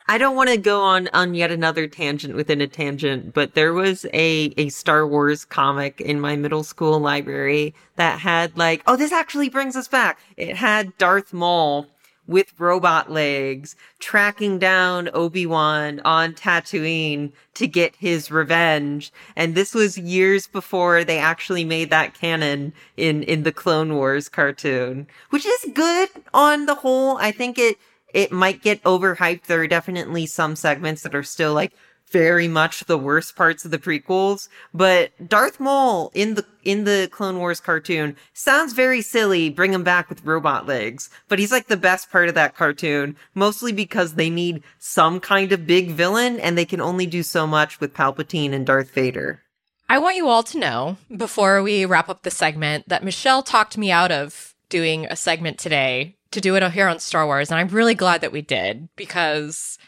I 0.09 0.19
don't 0.19 0.37
want 0.37 0.51
to 0.51 0.57
go 0.57 0.83
on 0.83 1.09
on 1.13 1.35
yet 1.35 1.51
another 1.51 1.89
tangent 1.89 2.37
within 2.37 2.61
a 2.61 2.69
tangent, 2.69 3.35
but 3.35 3.55
there 3.55 3.73
was 3.73 4.07
a 4.13 4.53
a 4.57 4.69
Star 4.69 5.07
Wars 5.07 5.45
comic 5.45 6.01
in 6.01 6.21
my 6.21 6.37
middle 6.37 6.63
school 6.63 7.01
library 7.01 7.75
that 7.97 8.21
had 8.21 8.57
like, 8.57 8.83
oh, 8.87 8.97
this 8.97 9.13
actually 9.13 9.49
brings 9.49 9.75
us 9.75 9.89
back. 9.89 10.21
It 10.37 10.57
had 10.57 10.97
Darth 10.97 11.33
Maul 11.33 11.87
with 12.27 12.53
robot 12.59 13.11
legs 13.11 13.77
tracking 14.01 14.59
down 14.59 15.09
Obi-Wan 15.15 16.01
on 16.05 16.35
Tatooine 16.35 17.33
to 17.55 17.67
get 17.69 17.95
his 17.97 18.31
revenge. 18.31 19.13
And 19.37 19.55
this 19.55 19.75
was 19.75 19.97
years 19.97 20.47
before 20.47 21.05
they 21.05 21.19
actually 21.19 21.65
made 21.65 21.91
that 21.91 22.15
canon 22.15 22.73
in 22.97 23.23
in 23.25 23.43
the 23.43 23.53
Clone 23.53 23.95
Wars 23.95 24.29
cartoon, 24.29 25.07
which 25.31 25.47
is 25.47 25.71
good 25.75 26.09
on 26.33 26.67
the 26.67 26.77
whole. 26.77 27.17
I 27.19 27.33
think 27.33 27.59
it 27.59 27.77
it 28.17 28.33
might 28.33 28.63
get 28.63 28.83
overhyped. 28.83 29.45
There 29.45 29.61
are 29.61 29.67
definitely 29.67 30.25
some 30.25 30.57
segments 30.57 31.03
that 31.03 31.15
are 31.15 31.23
still 31.23 31.53
like 31.53 31.75
very 32.11 32.49
much 32.49 32.85
the 32.85 32.97
worst 32.97 33.37
parts 33.37 33.65
of 33.65 33.71
the 33.71 33.79
prequels, 33.79 34.49
but 34.73 35.11
Darth 35.29 35.61
Maul 35.61 36.11
in 36.15 36.35
the 36.35 36.47
in 36.65 36.85
the 36.85 37.11
Clone 37.13 37.39
Wars 37.39 37.61
cartoon 37.61 38.17
sounds 38.33 38.73
very 38.73 39.03
silly. 39.03 39.51
Bring 39.51 39.75
him 39.75 39.85
back 39.85 40.09
with 40.09 40.25
robot 40.25 40.67
legs, 40.67 41.11
but 41.29 41.39
he's 41.39 41.53
like 41.53 41.67
the 41.67 41.77
best 41.77 42.11
part 42.11 42.29
of 42.29 42.35
that 42.37 42.57
cartoon, 42.57 43.17
mostly 43.35 43.71
because 43.71 44.15
they 44.15 44.31
need 44.31 44.63
some 44.79 45.21
kind 45.21 45.53
of 45.53 45.67
big 45.67 45.91
villain, 45.91 46.41
and 46.41 46.57
they 46.57 46.65
can 46.65 46.81
only 46.81 47.05
do 47.05 47.23
so 47.23 47.47
much 47.47 47.81
with 47.81 47.93
Palpatine 47.93 48.55
and 48.55 48.65
Darth 48.65 48.93
Vader. 48.93 49.43
I 49.91 49.99
want 49.99 50.17
you 50.17 50.29
all 50.29 50.43
to 50.45 50.59
know 50.59 50.97
before 51.15 51.63
we 51.63 51.85
wrap 51.85 52.09
up 52.09 52.23
the 52.23 52.31
segment 52.31 52.89
that 52.89 53.05
Michelle 53.05 53.43
talked 53.43 53.77
me 53.77 53.91
out 53.91 54.11
of 54.11 54.55
doing 54.71 55.05
a 55.05 55.17
segment 55.17 55.59
today 55.59 56.16
to 56.33 56.41
do 56.41 56.55
it 56.57 56.73
here 56.73 56.89
on 56.89 56.99
Star 56.99 57.27
Wars. 57.27 57.51
And 57.51 57.59
I'm 57.61 57.69
really 57.69 57.95
glad 57.95 58.21
that 58.21 58.33
we 58.33 58.43
did 58.43 58.89
because 58.97 59.79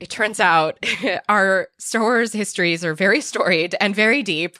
it 0.00 0.10
turns 0.10 0.40
out 0.40 0.78
our 1.28 1.68
Star 1.78 2.02
Wars 2.02 2.32
histories 2.32 2.84
are 2.84 2.94
very 2.94 3.20
storied 3.20 3.74
and 3.80 3.94
very 3.94 4.22
deep. 4.22 4.58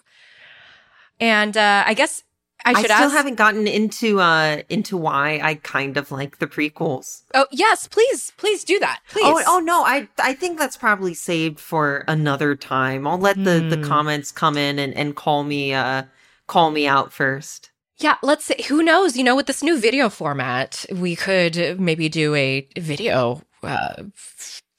And 1.21 1.57
uh, 1.57 1.85
I 1.87 1.95
guess 1.95 2.23
I 2.65 2.71
I, 2.71 2.75
should 2.75 2.91
still 2.91 2.97
ask. 3.07 3.15
haven't 3.17 3.37
gotten 3.37 3.67
into 3.67 4.21
uh 4.21 4.63
into 4.69 4.97
why 4.97 5.41
I 5.43 5.55
kind 5.57 5.97
of 5.97 6.11
like 6.11 6.39
the 6.39 6.47
prequels. 6.47 7.23
oh, 7.35 7.47
yes, 7.51 7.87
please, 7.87 8.33
please 8.37 8.65
do 8.65 8.79
that. 8.81 9.01
Please. 9.11 9.25
Oh, 9.27 9.43
oh 9.47 9.59
no, 9.61 9.85
I 9.85 10.09
I 10.19 10.33
think 10.35 10.59
that's 10.59 10.77
probably 10.77 11.15
saved 11.15 11.61
for 11.61 12.05
another 12.09 12.55
time. 12.57 13.07
I'll 13.07 13.19
let 13.19 13.37
the 13.37 13.61
the 13.61 13.77
Hmm. 13.77 13.85
comments 13.85 14.33
come 14.33 14.57
in 14.57 14.79
and 14.79 14.95
and 14.95 15.15
call 15.15 15.45
me 15.45 15.75
uh 15.75 16.05
call 16.47 16.71
me 16.71 16.87
out 16.87 17.13
first. 17.13 17.71
Yeah, 17.99 18.17
let's 18.23 18.45
say, 18.45 18.57
who 18.69 18.83
knows? 18.83 19.17
You 19.17 19.25
know, 19.25 19.35
with 19.35 19.47
this 19.47 19.63
new 19.63 19.79
video 19.81 20.09
format, 20.11 20.85
we 20.93 21.17
could 21.17 21.81
maybe 21.81 22.09
do 22.09 22.35
a 22.35 22.69
video 22.77 23.43
uh, 23.63 24.03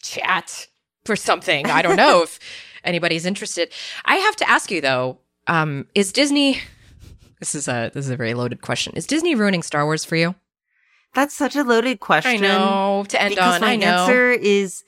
chat 0.02 0.68
for 1.06 1.16
something. 1.16 1.66
I 1.68 1.82
don't 1.82 1.96
know 1.96 2.22
if 2.24 2.40
anybody's 2.84 3.26
interested. 3.26 3.72
I 4.06 4.16
have 4.18 4.36
to 4.38 4.50
ask 4.50 4.70
you 4.70 4.82
though, 4.82 5.20
um, 5.48 5.88
is 5.96 6.12
Disney? 6.12 6.60
This 7.40 7.56
is 7.56 7.68
a 7.68 7.92
this 7.94 8.06
is 8.06 8.12
a 8.12 8.16
very 8.16 8.34
loaded 8.34 8.62
question. 8.62 8.94
Is 8.96 9.08
Disney 9.08 9.36
ruining 9.36 9.64
Star 9.64 9.86
Wars 9.86 10.04
for 10.06 10.16
you? 10.16 10.36
That's 11.14 11.36
such 11.36 11.56
a 11.56 11.64
loaded 11.64 12.00
question. 12.00 12.44
I 12.44 12.48
know 12.48 13.06
to 13.10 13.22
end 13.22 13.30
because 13.32 13.56
on. 13.56 13.62
my 13.62 13.72
I 13.72 13.76
know. 13.78 13.88
answer 13.88 14.32
is 14.32 14.84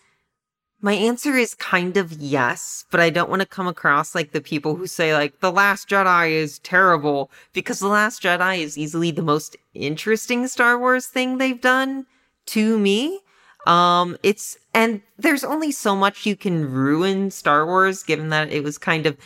my 0.82 0.93
answer 0.93 1.36
is 1.36 1.55
kind 1.55 1.97
of 1.97 2.13
yes, 2.13 2.86
but 2.89 2.99
I 2.99 3.09
don't 3.09 3.30
want 3.30 3.41
to 3.41 3.47
come 3.47 3.67
across 3.67 4.15
like 4.15 4.32
the 4.32 4.41
people 4.41 4.75
who 4.75 4.88
say 4.88 5.13
like 5.13 5.39
the 5.39 5.51
last 5.51 5.89
Jedi 5.89 6.32
is 6.32 6.59
terrible 6.59 7.32
because 7.53 7.80
the 7.80 7.88
last 7.88 8.23
Jedi 8.23 8.59
is 8.59 8.77
easily 8.77 9.11
the 9.11 9.21
most 9.21 9.57
interesting 9.73 10.47
Star 10.47 10.80
Wars 10.80 11.07
thing 11.07 11.38
they've 11.38 11.59
done 11.59 12.05
to 12.47 12.80
me. 12.80 13.19
Um 13.65 14.17
it's 14.23 14.57
and 14.73 15.01
there's 15.17 15.43
only 15.43 15.71
so 15.71 15.95
much 15.95 16.25
you 16.25 16.38
can 16.38 16.71
ruin 16.71 17.30
Star 17.30 17.65
Wars 17.65 18.03
given 18.03 18.30
that 18.30 18.51
it 18.51 18.63
was 18.63 18.77
kind 18.77 19.05
of 19.05 19.17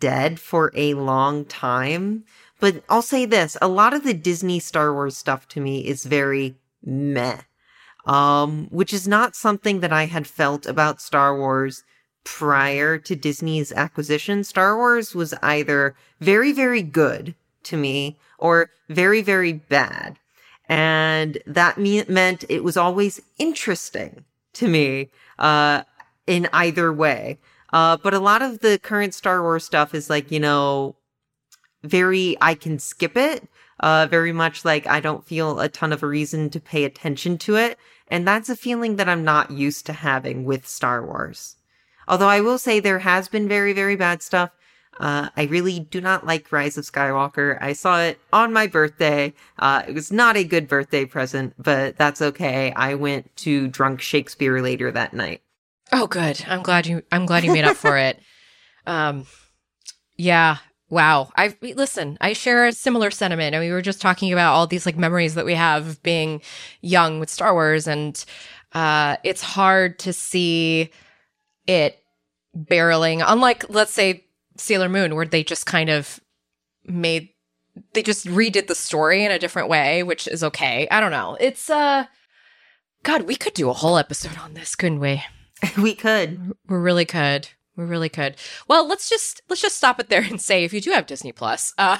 dead 0.00 0.40
for 0.40 0.72
a 0.74 0.94
long 0.94 1.44
time. 1.44 2.24
But 2.60 2.82
I'll 2.88 3.02
say 3.02 3.26
this, 3.26 3.58
a 3.60 3.68
lot 3.68 3.92
of 3.92 4.04
the 4.04 4.14
Disney 4.14 4.58
Star 4.58 4.92
Wars 4.94 5.18
stuff 5.18 5.46
to 5.48 5.60
me 5.60 5.86
is 5.86 6.04
very 6.04 6.54
meh 6.82 7.40
um, 8.06 8.68
which 8.70 8.92
is 8.92 9.08
not 9.08 9.36
something 9.36 9.80
that 9.80 9.92
I 9.92 10.06
had 10.06 10.26
felt 10.26 10.66
about 10.66 11.00
Star 11.00 11.36
Wars 11.36 11.82
prior 12.24 12.98
to 12.98 13.14
Disney's 13.14 13.72
acquisition. 13.72 14.44
Star 14.44 14.76
Wars 14.76 15.14
was 15.14 15.34
either 15.42 15.94
very, 16.20 16.52
very 16.52 16.82
good 16.82 17.34
to 17.64 17.76
me 17.76 18.16
or 18.38 18.70
very, 18.88 19.22
very 19.22 19.52
bad. 19.52 20.18
And 20.68 21.38
that 21.46 21.78
me- 21.78 22.04
meant 22.08 22.44
it 22.48 22.64
was 22.64 22.76
always 22.76 23.20
interesting 23.38 24.24
to 24.54 24.68
me, 24.68 25.10
uh, 25.38 25.82
in 26.26 26.48
either 26.52 26.92
way. 26.92 27.38
Uh, 27.72 27.96
but 27.96 28.14
a 28.14 28.20
lot 28.20 28.40
of 28.40 28.60
the 28.60 28.78
current 28.78 29.14
Star 29.14 29.42
Wars 29.42 29.64
stuff 29.64 29.94
is 29.94 30.08
like, 30.08 30.30
you 30.30 30.40
know, 30.40 30.96
very, 31.82 32.36
I 32.40 32.54
can 32.54 32.78
skip 32.78 33.16
it. 33.16 33.46
Uh, 33.80 34.06
very 34.08 34.32
much 34.32 34.64
like 34.64 34.86
I 34.86 35.00
don't 35.00 35.26
feel 35.26 35.60
a 35.60 35.68
ton 35.68 35.92
of 35.92 36.02
a 36.02 36.06
reason 36.06 36.50
to 36.50 36.60
pay 36.60 36.84
attention 36.84 37.38
to 37.38 37.56
it. 37.56 37.78
And 38.08 38.26
that's 38.26 38.48
a 38.48 38.56
feeling 38.56 38.96
that 38.96 39.08
I'm 39.08 39.24
not 39.24 39.50
used 39.50 39.86
to 39.86 39.92
having 39.92 40.44
with 40.44 40.66
Star 40.66 41.04
Wars. 41.04 41.56
Although 42.06 42.28
I 42.28 42.40
will 42.40 42.58
say 42.58 42.80
there 42.80 43.00
has 43.00 43.28
been 43.28 43.48
very, 43.48 43.72
very 43.72 43.96
bad 43.96 44.22
stuff. 44.22 44.50
Uh, 45.00 45.28
I 45.36 45.44
really 45.44 45.80
do 45.80 46.00
not 46.00 46.26
like 46.26 46.52
Rise 46.52 46.78
of 46.78 46.84
Skywalker. 46.84 47.58
I 47.60 47.72
saw 47.72 48.00
it 48.00 48.20
on 48.32 48.52
my 48.52 48.66
birthday. 48.66 49.34
Uh, 49.58 49.82
it 49.88 49.92
was 49.92 50.12
not 50.12 50.36
a 50.36 50.44
good 50.44 50.68
birthday 50.68 51.04
present, 51.04 51.54
but 51.58 51.96
that's 51.96 52.22
okay. 52.22 52.72
I 52.76 52.94
went 52.94 53.34
to 53.38 53.66
drunk 53.68 54.00
Shakespeare 54.00 54.60
later 54.60 54.92
that 54.92 55.12
night. 55.12 55.42
Oh, 55.90 56.06
good. 56.06 56.44
I'm 56.46 56.62
glad 56.62 56.86
you. 56.86 57.02
I'm 57.10 57.26
glad 57.26 57.44
you 57.44 57.52
made 57.52 57.64
up 57.64 57.76
for 57.76 57.96
it. 57.96 58.20
Um, 58.86 59.26
yeah. 60.18 60.58
Wow. 60.90 61.30
I 61.36 61.56
listen. 61.60 62.18
I 62.20 62.32
share 62.34 62.66
a 62.66 62.72
similar 62.72 63.10
sentiment. 63.10 63.54
I 63.54 63.58
And 63.58 63.66
we 63.66 63.72
were 63.72 63.82
just 63.82 64.00
talking 64.00 64.32
about 64.32 64.54
all 64.54 64.66
these 64.66 64.86
like 64.86 64.96
memories 64.96 65.34
that 65.34 65.46
we 65.46 65.54
have 65.54 65.86
of 65.86 66.02
being 66.02 66.42
young 66.82 67.20
with 67.20 67.30
Star 67.30 67.54
Wars, 67.54 67.86
and 67.86 68.22
uh, 68.72 69.16
it's 69.24 69.42
hard 69.42 69.98
to 70.00 70.12
see 70.12 70.90
it 71.66 71.98
barreling. 72.56 73.24
Unlike, 73.26 73.66
let's 73.70 73.92
say, 73.92 74.24
Sailor 74.56 74.88
Moon, 74.88 75.14
where 75.14 75.26
they 75.26 75.42
just 75.42 75.66
kind 75.66 75.90
of 75.90 76.20
made 76.84 77.30
they 77.92 78.02
just 78.02 78.26
redid 78.26 78.66
the 78.66 78.74
story 78.74 79.24
in 79.24 79.32
a 79.32 79.38
different 79.38 79.68
way, 79.68 80.02
which 80.02 80.28
is 80.28 80.44
okay. 80.44 80.86
I 80.90 81.00
don't 81.00 81.10
know. 81.10 81.36
It's 81.40 81.68
uh, 81.70 82.06
God, 83.02 83.22
we 83.22 83.36
could 83.36 83.54
do 83.54 83.68
a 83.68 83.74
whole 83.74 83.98
episode 83.98 84.38
on 84.38 84.54
this, 84.54 84.74
couldn't 84.74 85.00
we? 85.00 85.22
we 85.78 85.94
could. 85.94 86.52
We 86.68 86.76
really 86.76 87.04
could. 87.04 87.48
We 87.76 87.84
really 87.84 88.08
could. 88.08 88.36
Well, 88.68 88.86
let's 88.86 89.08
just 89.08 89.42
let's 89.48 89.62
just 89.62 89.76
stop 89.76 89.98
it 89.98 90.08
there 90.08 90.22
and 90.22 90.40
say 90.40 90.64
if 90.64 90.72
you 90.72 90.80
do 90.80 90.90
have 90.90 91.06
Disney 91.06 91.32
Plus, 91.32 91.74
uh, 91.76 91.98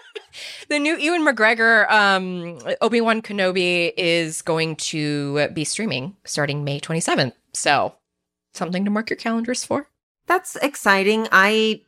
the 0.68 0.78
new 0.78 0.96
Ewan 0.96 1.24
McGregor 1.24 1.88
um, 1.90 2.58
Obi 2.80 3.00
Wan 3.00 3.22
Kenobi 3.22 3.92
is 3.96 4.42
going 4.42 4.76
to 4.76 5.48
be 5.48 5.64
streaming 5.64 6.16
starting 6.24 6.64
May 6.64 6.80
twenty 6.80 7.00
seventh. 7.00 7.34
So 7.52 7.94
something 8.52 8.84
to 8.84 8.90
mark 8.90 9.10
your 9.10 9.16
calendars 9.16 9.64
for. 9.64 9.88
That's 10.26 10.56
exciting. 10.56 11.28
I 11.30 11.82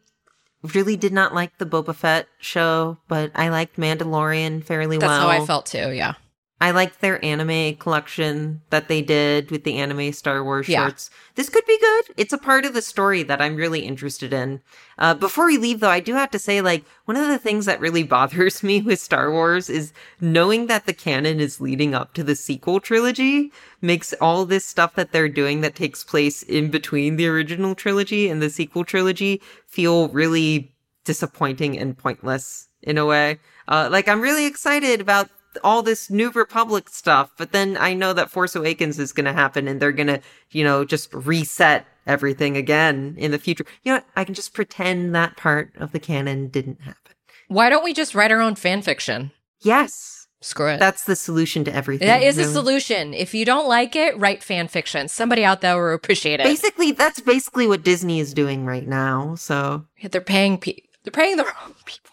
really 0.75 0.97
did 0.97 1.13
not 1.13 1.35
like 1.35 1.59
the 1.59 1.67
Boba 1.67 1.95
Fett 1.95 2.29
show, 2.39 2.99
but 3.09 3.33
I 3.35 3.49
liked 3.49 3.77
Mandalorian 3.77 4.65
fairly 4.65 4.99
That's 4.99 5.09
well. 5.09 5.29
That's 5.29 5.39
how 5.39 5.43
I 5.43 5.47
felt 5.47 5.67
too. 5.67 5.93
Yeah. 5.93 6.15
I 6.61 6.73
liked 6.73 7.01
their 7.01 7.25
anime 7.25 7.77
collection 7.77 8.63
that 8.71 8.89
they 8.89 9.01
did 9.01 9.53
with 9.53 9.63
the 9.63 9.77
anime 9.77 10.13
Star 10.13 10.43
Wars 10.43 10.69
Yeah. 10.69 10.87
shorts. 10.87 11.09
This 11.37 11.49
could 11.49 11.65
be 11.67 11.79
good. 11.79 12.05
It's 12.17 12.33
a 12.33 12.39
part 12.39 12.65
of 12.65 12.75
the 12.75 12.83
story 12.83 13.23
that 13.23 13.41
I'm 13.41 13.55
really 13.55 13.81
interested 13.81 14.33
in. 14.33 14.61
Uh, 14.99 15.15
before 15.15 15.47
we 15.47 15.57
leave, 15.57 15.79
though, 15.79 15.89
I 15.89 16.01
do 16.01 16.15
have 16.15 16.33
to 16.33 16.39
say, 16.39 16.61
like, 16.61 16.85
one 17.05 17.17
of 17.17 17.29
the 17.29 17.39
things 17.39 17.67
that 17.67 17.79
really 17.81 18.03
bothers 18.17 18.65
me 18.65 18.81
with 18.81 18.99
Star 18.99 19.31
Wars 19.31 19.71
is 19.71 19.93
knowing 20.21 20.67
that 20.67 20.87
the 20.87 20.93
canon 20.93 21.39
is 21.39 21.61
leading 21.61 21.95
up 21.95 22.13
to 22.15 22.25
the 22.25 22.35
sequel 22.35 22.81
trilogy 22.81 23.53
makes 23.81 24.13
all 24.15 24.45
this 24.45 24.65
stuff 24.65 24.97
that 24.97 25.13
they're 25.13 25.29
doing 25.29 25.61
that 25.61 25.77
takes 25.77 26.03
place 26.03 26.43
in 26.43 26.71
between 26.73 27.15
the 27.17 27.29
original 27.29 27.77
trilogy 27.77 28.29
and 28.29 28.43
the 28.43 28.51
sequel 28.51 28.85
trilogy 28.85 29.41
feel 29.69 30.09
really 30.09 30.73
disappointing 31.05 31.79
and 31.79 31.97
pointless 31.97 32.67
in 32.83 32.99
a 32.99 33.07
way. 33.07 33.39
Uh, 33.69 33.89
like 33.91 34.09
I'm 34.09 34.21
really 34.21 34.47
excited 34.47 35.01
about 35.01 35.31
all 35.65 35.83
this 35.83 36.11
New 36.11 36.31
Republic 36.31 36.89
stuff, 36.89 37.31
but 37.37 37.53
then 37.53 37.77
I 37.77 37.95
know 37.95 38.13
that 38.13 38.31
Force 38.31 38.55
Awakens 38.55 38.99
is 38.99 39.13
going 39.13 39.27
to 39.27 39.33
happen 39.33 39.67
and 39.69 39.81
they're 39.81 39.93
going 39.93 40.07
to, 40.09 40.21
you 40.51 40.65
know, 40.65 40.85
just 40.85 41.13
reset 41.13 41.87
everything 42.07 42.57
again 42.57 43.15
in 43.19 43.31
the 43.31 43.39
future. 43.39 43.65
You 43.83 43.95
know, 43.95 44.01
I 44.17 44.25
can 44.25 44.35
just 44.35 44.55
pretend 44.55 45.15
that 45.15 45.37
part 45.37 45.73
of 45.77 45.93
the 45.93 46.01
canon 46.01 46.49
didn't 46.49 46.81
happen. 46.81 47.15
Why 47.49 47.71
don't 47.71 47.85
we 47.85 47.95
just 47.95 48.15
write 48.15 48.31
our 48.31 48.41
own 48.41 48.55
fan 48.55 48.83
fiction? 48.83 49.33
Yes. 49.61 50.27
Screw 50.41 50.69
it. 50.69 50.79
That's 50.79 51.05
the 51.05 51.17
solution 51.17 51.65
to 51.65 51.75
everything. 51.75 52.07
That 52.07 52.23
is 52.23 52.39
a 52.39 52.45
solution. 52.45 53.13
If 53.13 53.35
you 53.35 53.45
don't 53.45 53.67
like 53.67 53.97
it, 53.97 54.17
write 54.19 54.45
fan 54.45 54.69
fiction. 54.69 55.09
Somebody 55.09 55.45
out 55.45 55.63
there 55.63 55.77
will 55.83 55.95
appreciate 55.95 56.39
it. 56.39 56.45
Basically, 56.45 56.93
that's 56.93 57.19
basically 57.19 57.67
what 57.67 57.83
Disney 57.83 58.21
is 58.21 58.33
doing 58.33 58.65
right 58.65 58.87
now. 58.87 59.35
So 59.35 59.85
yeah, 59.99 60.09
They're 60.09 60.21
paying 60.21 60.59
pe- 60.59 60.77
they're 61.03 61.11
paying 61.11 61.39
the 61.39 61.45
wrong 61.61 61.75
people. 61.85 62.11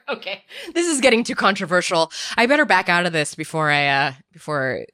Okay, 0.08 0.44
this 0.74 0.86
is 0.86 1.00
getting 1.00 1.24
too 1.24 1.34
controversial. 1.34 2.12
I 2.36 2.46
better 2.46 2.66
back 2.66 2.88
out 2.88 3.06
of 3.06 3.12
this 3.12 3.34
before 3.34 3.70
I 3.70 3.86
uh 3.86 4.12
before 4.32 4.84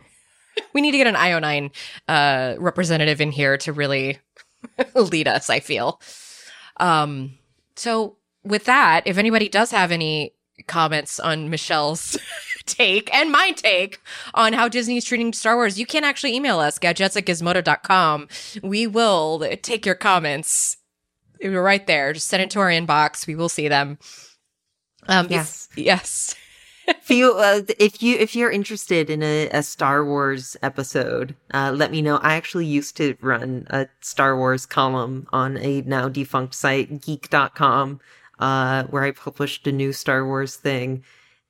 we 0.72 0.80
need 0.80 0.92
to 0.92 0.98
get 0.98 1.06
an 1.06 1.14
IO9 1.14 1.70
uh 2.08 2.56
representative 2.58 3.20
in 3.20 3.30
here 3.30 3.56
to 3.58 3.72
really 3.72 4.18
lead 4.94 5.28
us, 5.28 5.48
I 5.48 5.60
feel. 5.60 6.00
Um 6.78 7.38
so 7.76 8.16
with 8.42 8.64
that, 8.64 9.02
if 9.06 9.18
anybody 9.18 9.48
does 9.48 9.70
have 9.70 9.92
any 9.92 10.34
comments 10.66 11.20
on 11.20 11.50
Michelle's 11.50 12.18
take 12.66 13.12
and 13.14 13.30
my 13.30 13.52
take 13.52 14.00
on 14.34 14.52
how 14.52 14.68
Disney's 14.68 15.04
treating 15.04 15.32
Star 15.32 15.56
Wars, 15.56 15.78
you 15.78 15.86
can 15.86 16.04
actually 16.04 16.34
email 16.34 16.58
us, 16.58 16.78
gadgets 16.78 17.16
at 17.16 17.24
gizmodo.com. 17.24 18.28
We 18.62 18.86
will 18.86 19.40
take 19.62 19.86
your 19.86 19.94
comments. 19.94 20.76
We're 21.42 21.62
right 21.62 21.86
there. 21.86 22.12
Just 22.12 22.28
send 22.28 22.42
it 22.42 22.50
to 22.50 22.60
our 22.60 22.68
inbox. 22.68 23.26
We 23.26 23.34
will 23.36 23.48
see 23.48 23.68
them. 23.68 23.98
Um, 25.06 25.26
Yes. 25.30 25.68
yes. 25.76 26.34
if 26.88 27.10
you 27.10 27.32
uh, 27.34 27.60
if 27.78 28.02
you 28.02 28.16
if 28.16 28.34
you're 28.34 28.50
interested 28.50 29.10
in 29.10 29.22
a, 29.22 29.48
a 29.50 29.62
Star 29.62 30.04
Wars 30.04 30.56
episode, 30.62 31.34
uh, 31.52 31.72
let 31.74 31.90
me 31.90 32.00
know. 32.02 32.16
I 32.16 32.34
actually 32.34 32.66
used 32.66 32.96
to 32.96 33.14
run 33.20 33.66
a 33.70 33.86
Star 34.00 34.36
Wars 34.36 34.64
column 34.66 35.26
on 35.32 35.56
a 35.58 35.82
now 35.82 36.08
defunct 36.08 36.54
site, 36.54 37.00
geek.com, 37.02 38.00
uh, 38.38 38.84
where 38.84 39.02
I 39.04 39.10
published 39.10 39.66
a 39.66 39.72
new 39.72 39.92
Star 39.92 40.24
Wars 40.24 40.56
thing 40.56 41.04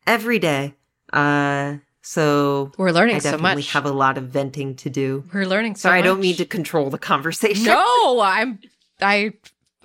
every 0.06 0.38
day. 0.38 0.74
Uh, 1.12 1.76
so 2.02 2.72
We're 2.78 2.90
learning 2.90 3.16
I 3.16 3.18
so 3.20 3.30
definitely 3.32 3.62
much. 3.62 3.72
have 3.72 3.84
a 3.86 3.92
lot 3.92 4.18
of 4.18 4.24
venting 4.24 4.74
to 4.76 4.90
do. 4.90 5.24
We're 5.32 5.46
learning 5.46 5.74
so 5.76 5.88
Sorry, 5.88 5.98
I 5.98 6.02
don't 6.02 6.20
mean 6.20 6.36
to 6.36 6.46
control 6.46 6.90
the 6.90 6.98
conversation. 6.98 7.64
No, 7.64 8.20
I'm. 8.24 8.58
I. 9.00 9.32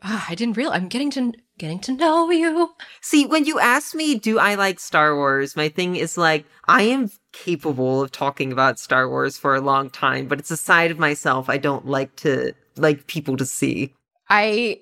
ah, 0.02 0.26
I 0.30 0.36
didn't 0.36 0.58
realize. 0.58 0.78
I'm 0.82 0.88
getting 0.90 1.12
to 1.12 1.34
getting 1.58 1.80
to 1.82 1.94
know 1.94 2.30
you. 2.30 2.72
See, 3.02 3.26
when 3.26 3.46
you 3.46 3.60
ask 3.60 3.94
me, 3.96 4.16
do 4.16 4.40
I 4.40 4.56
like 4.56 4.80
Star 4.80 5.16
Wars? 5.16 5.56
My 5.56 5.70
thing 5.70 5.96
is 5.96 6.18
like, 6.18 6.46
I 6.68 6.84
am 6.84 7.12
capable 7.32 8.02
of 8.02 8.12
talking 8.12 8.52
about 8.52 8.80
Star 8.80 9.08
Wars 9.08 9.38
for 9.38 9.56
a 9.56 9.62
long 9.62 9.90
time, 9.90 10.28
but 10.28 10.40
it's 10.40 10.52
a 10.52 10.58
side 10.58 10.92
of 10.92 11.00
myself 11.00 11.50
I 11.50 11.58
don't 11.58 11.86
like 11.86 12.16
to, 12.18 12.54
like 12.76 13.08
people 13.08 13.38
to 13.38 13.46
see. 13.46 13.94
I 14.30 14.82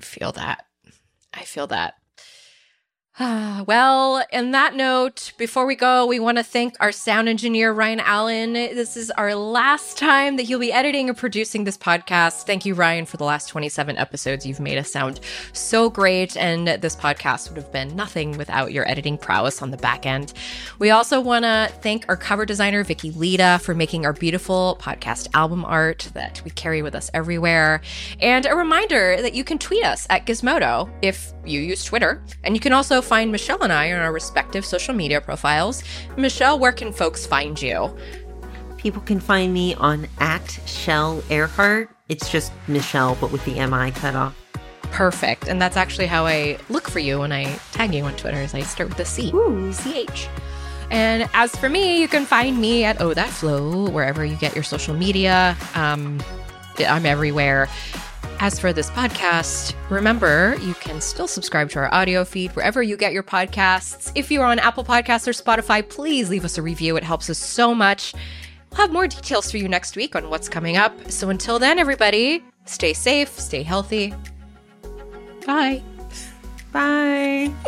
feel 0.00 0.32
that. 0.32 0.64
I 1.34 1.44
feel 1.44 1.66
that. 1.68 1.94
Well, 3.66 4.24
in 4.32 4.52
that 4.52 4.76
note, 4.76 5.32
before 5.36 5.66
we 5.66 5.74
go, 5.74 6.06
we 6.06 6.20
want 6.20 6.38
to 6.38 6.44
thank 6.44 6.76
our 6.80 6.92
sound 6.92 7.28
engineer, 7.28 7.72
Ryan 7.72 8.00
Allen. 8.00 8.52
This 8.52 8.96
is 8.96 9.10
our 9.10 9.34
last 9.34 9.98
time 9.98 10.36
that 10.36 10.44
he'll 10.44 10.60
be 10.60 10.72
editing 10.72 11.10
or 11.10 11.14
producing 11.14 11.64
this 11.64 11.76
podcast. 11.76 12.46
Thank 12.46 12.64
you, 12.64 12.74
Ryan, 12.74 13.04
for 13.04 13.16
the 13.16 13.24
last 13.24 13.48
27 13.48 13.98
episodes. 13.98 14.46
You've 14.46 14.60
made 14.60 14.78
us 14.78 14.90
sound 14.90 15.20
so 15.52 15.90
great, 15.90 16.36
and 16.36 16.68
this 16.68 16.94
podcast 16.94 17.48
would 17.48 17.58
have 17.58 17.72
been 17.72 17.94
nothing 17.96 18.38
without 18.38 18.72
your 18.72 18.88
editing 18.88 19.18
prowess 19.18 19.60
on 19.60 19.70
the 19.70 19.76
back 19.76 20.06
end. 20.06 20.32
We 20.78 20.90
also 20.90 21.20
want 21.20 21.44
to 21.44 21.70
thank 21.82 22.06
our 22.08 22.16
cover 22.16 22.46
designer, 22.46 22.84
Vicky 22.84 23.10
Lita, 23.10 23.58
for 23.62 23.74
making 23.74 24.06
our 24.06 24.12
beautiful 24.12 24.78
podcast 24.80 25.28
album 25.34 25.64
art 25.64 26.08
that 26.14 26.40
we 26.44 26.52
carry 26.52 26.80
with 26.80 26.94
us 26.94 27.10
everywhere. 27.12 27.82
And 28.20 28.46
a 28.46 28.54
reminder 28.54 29.20
that 29.20 29.34
you 29.34 29.42
can 29.44 29.58
tweet 29.58 29.84
us 29.84 30.06
at 30.08 30.26
Gizmodo 30.26 30.88
if 31.02 31.32
you 31.44 31.60
use 31.60 31.84
Twitter. 31.84 32.22
And 32.44 32.54
you 32.54 32.60
can 32.60 32.72
also 32.72 33.02
find 33.08 33.32
Michelle 33.32 33.62
and 33.62 33.72
I 33.72 33.90
on 33.90 33.98
our 34.00 34.12
respective 34.12 34.66
social 34.66 34.94
media 34.94 35.20
profiles. 35.20 35.82
Michelle, 36.16 36.58
where 36.58 36.72
can 36.72 36.92
folks 36.92 37.26
find 37.26 37.60
you? 37.60 37.96
People 38.76 39.00
can 39.02 39.18
find 39.18 39.52
me 39.52 39.74
on 39.74 40.06
at 40.18 40.60
Shell 40.66 41.22
Ehrhardt. 41.30 41.88
It's 42.10 42.30
just 42.30 42.52
Michelle, 42.68 43.16
but 43.20 43.32
with 43.32 43.44
the 43.46 43.66
MI 43.66 43.90
cut 43.92 44.14
off. 44.14 44.36
Perfect. 44.82 45.48
And 45.48 45.60
that's 45.60 45.76
actually 45.76 46.06
how 46.06 46.26
I 46.26 46.58
look 46.68 46.88
for 46.88 46.98
you 46.98 47.20
when 47.20 47.32
I 47.32 47.58
tag 47.72 47.94
you 47.94 48.04
on 48.04 48.14
Twitter 48.16 48.40
is 48.40 48.54
I 48.54 48.60
start 48.60 48.90
with 48.90 49.00
a 49.00 49.04
C. 49.04 49.32
C-H. 49.72 50.28
And 50.90 51.28
as 51.34 51.54
for 51.56 51.68
me, 51.68 52.00
you 52.00 52.08
can 52.08 52.24
find 52.24 52.58
me 52.58 52.84
at 52.84 53.00
Oh 53.00 53.14
That 53.14 53.30
Flo, 53.30 53.88
wherever 53.90 54.24
you 54.24 54.36
get 54.36 54.54
your 54.54 54.64
social 54.64 54.94
media. 54.94 55.56
Um, 55.74 56.22
I'm 56.78 57.06
everywhere. 57.06 57.68
As 58.40 58.58
for 58.58 58.72
this 58.72 58.88
podcast, 58.90 59.74
remember 59.90 60.56
you 60.60 60.74
can 60.74 61.00
still 61.00 61.26
subscribe 61.26 61.70
to 61.70 61.80
our 61.80 61.92
audio 61.92 62.24
feed 62.24 62.54
wherever 62.54 62.82
you 62.82 62.96
get 62.96 63.12
your 63.12 63.24
podcasts. 63.24 64.12
If 64.14 64.30
you're 64.30 64.44
on 64.44 64.60
Apple 64.60 64.84
Podcasts 64.84 65.26
or 65.26 65.32
Spotify, 65.32 65.86
please 65.86 66.30
leave 66.30 66.44
us 66.44 66.56
a 66.56 66.62
review. 66.62 66.96
It 66.96 67.02
helps 67.02 67.28
us 67.28 67.38
so 67.38 67.74
much. 67.74 68.14
We'll 68.70 68.82
have 68.82 68.92
more 68.92 69.08
details 69.08 69.50
for 69.50 69.56
you 69.56 69.68
next 69.68 69.96
week 69.96 70.14
on 70.14 70.30
what's 70.30 70.48
coming 70.48 70.76
up. 70.76 71.10
So 71.10 71.30
until 71.30 71.58
then, 71.58 71.80
everybody, 71.80 72.44
stay 72.64 72.92
safe, 72.92 73.40
stay 73.40 73.64
healthy. 73.64 74.14
Bye. 75.44 75.82
Bye. 76.72 77.52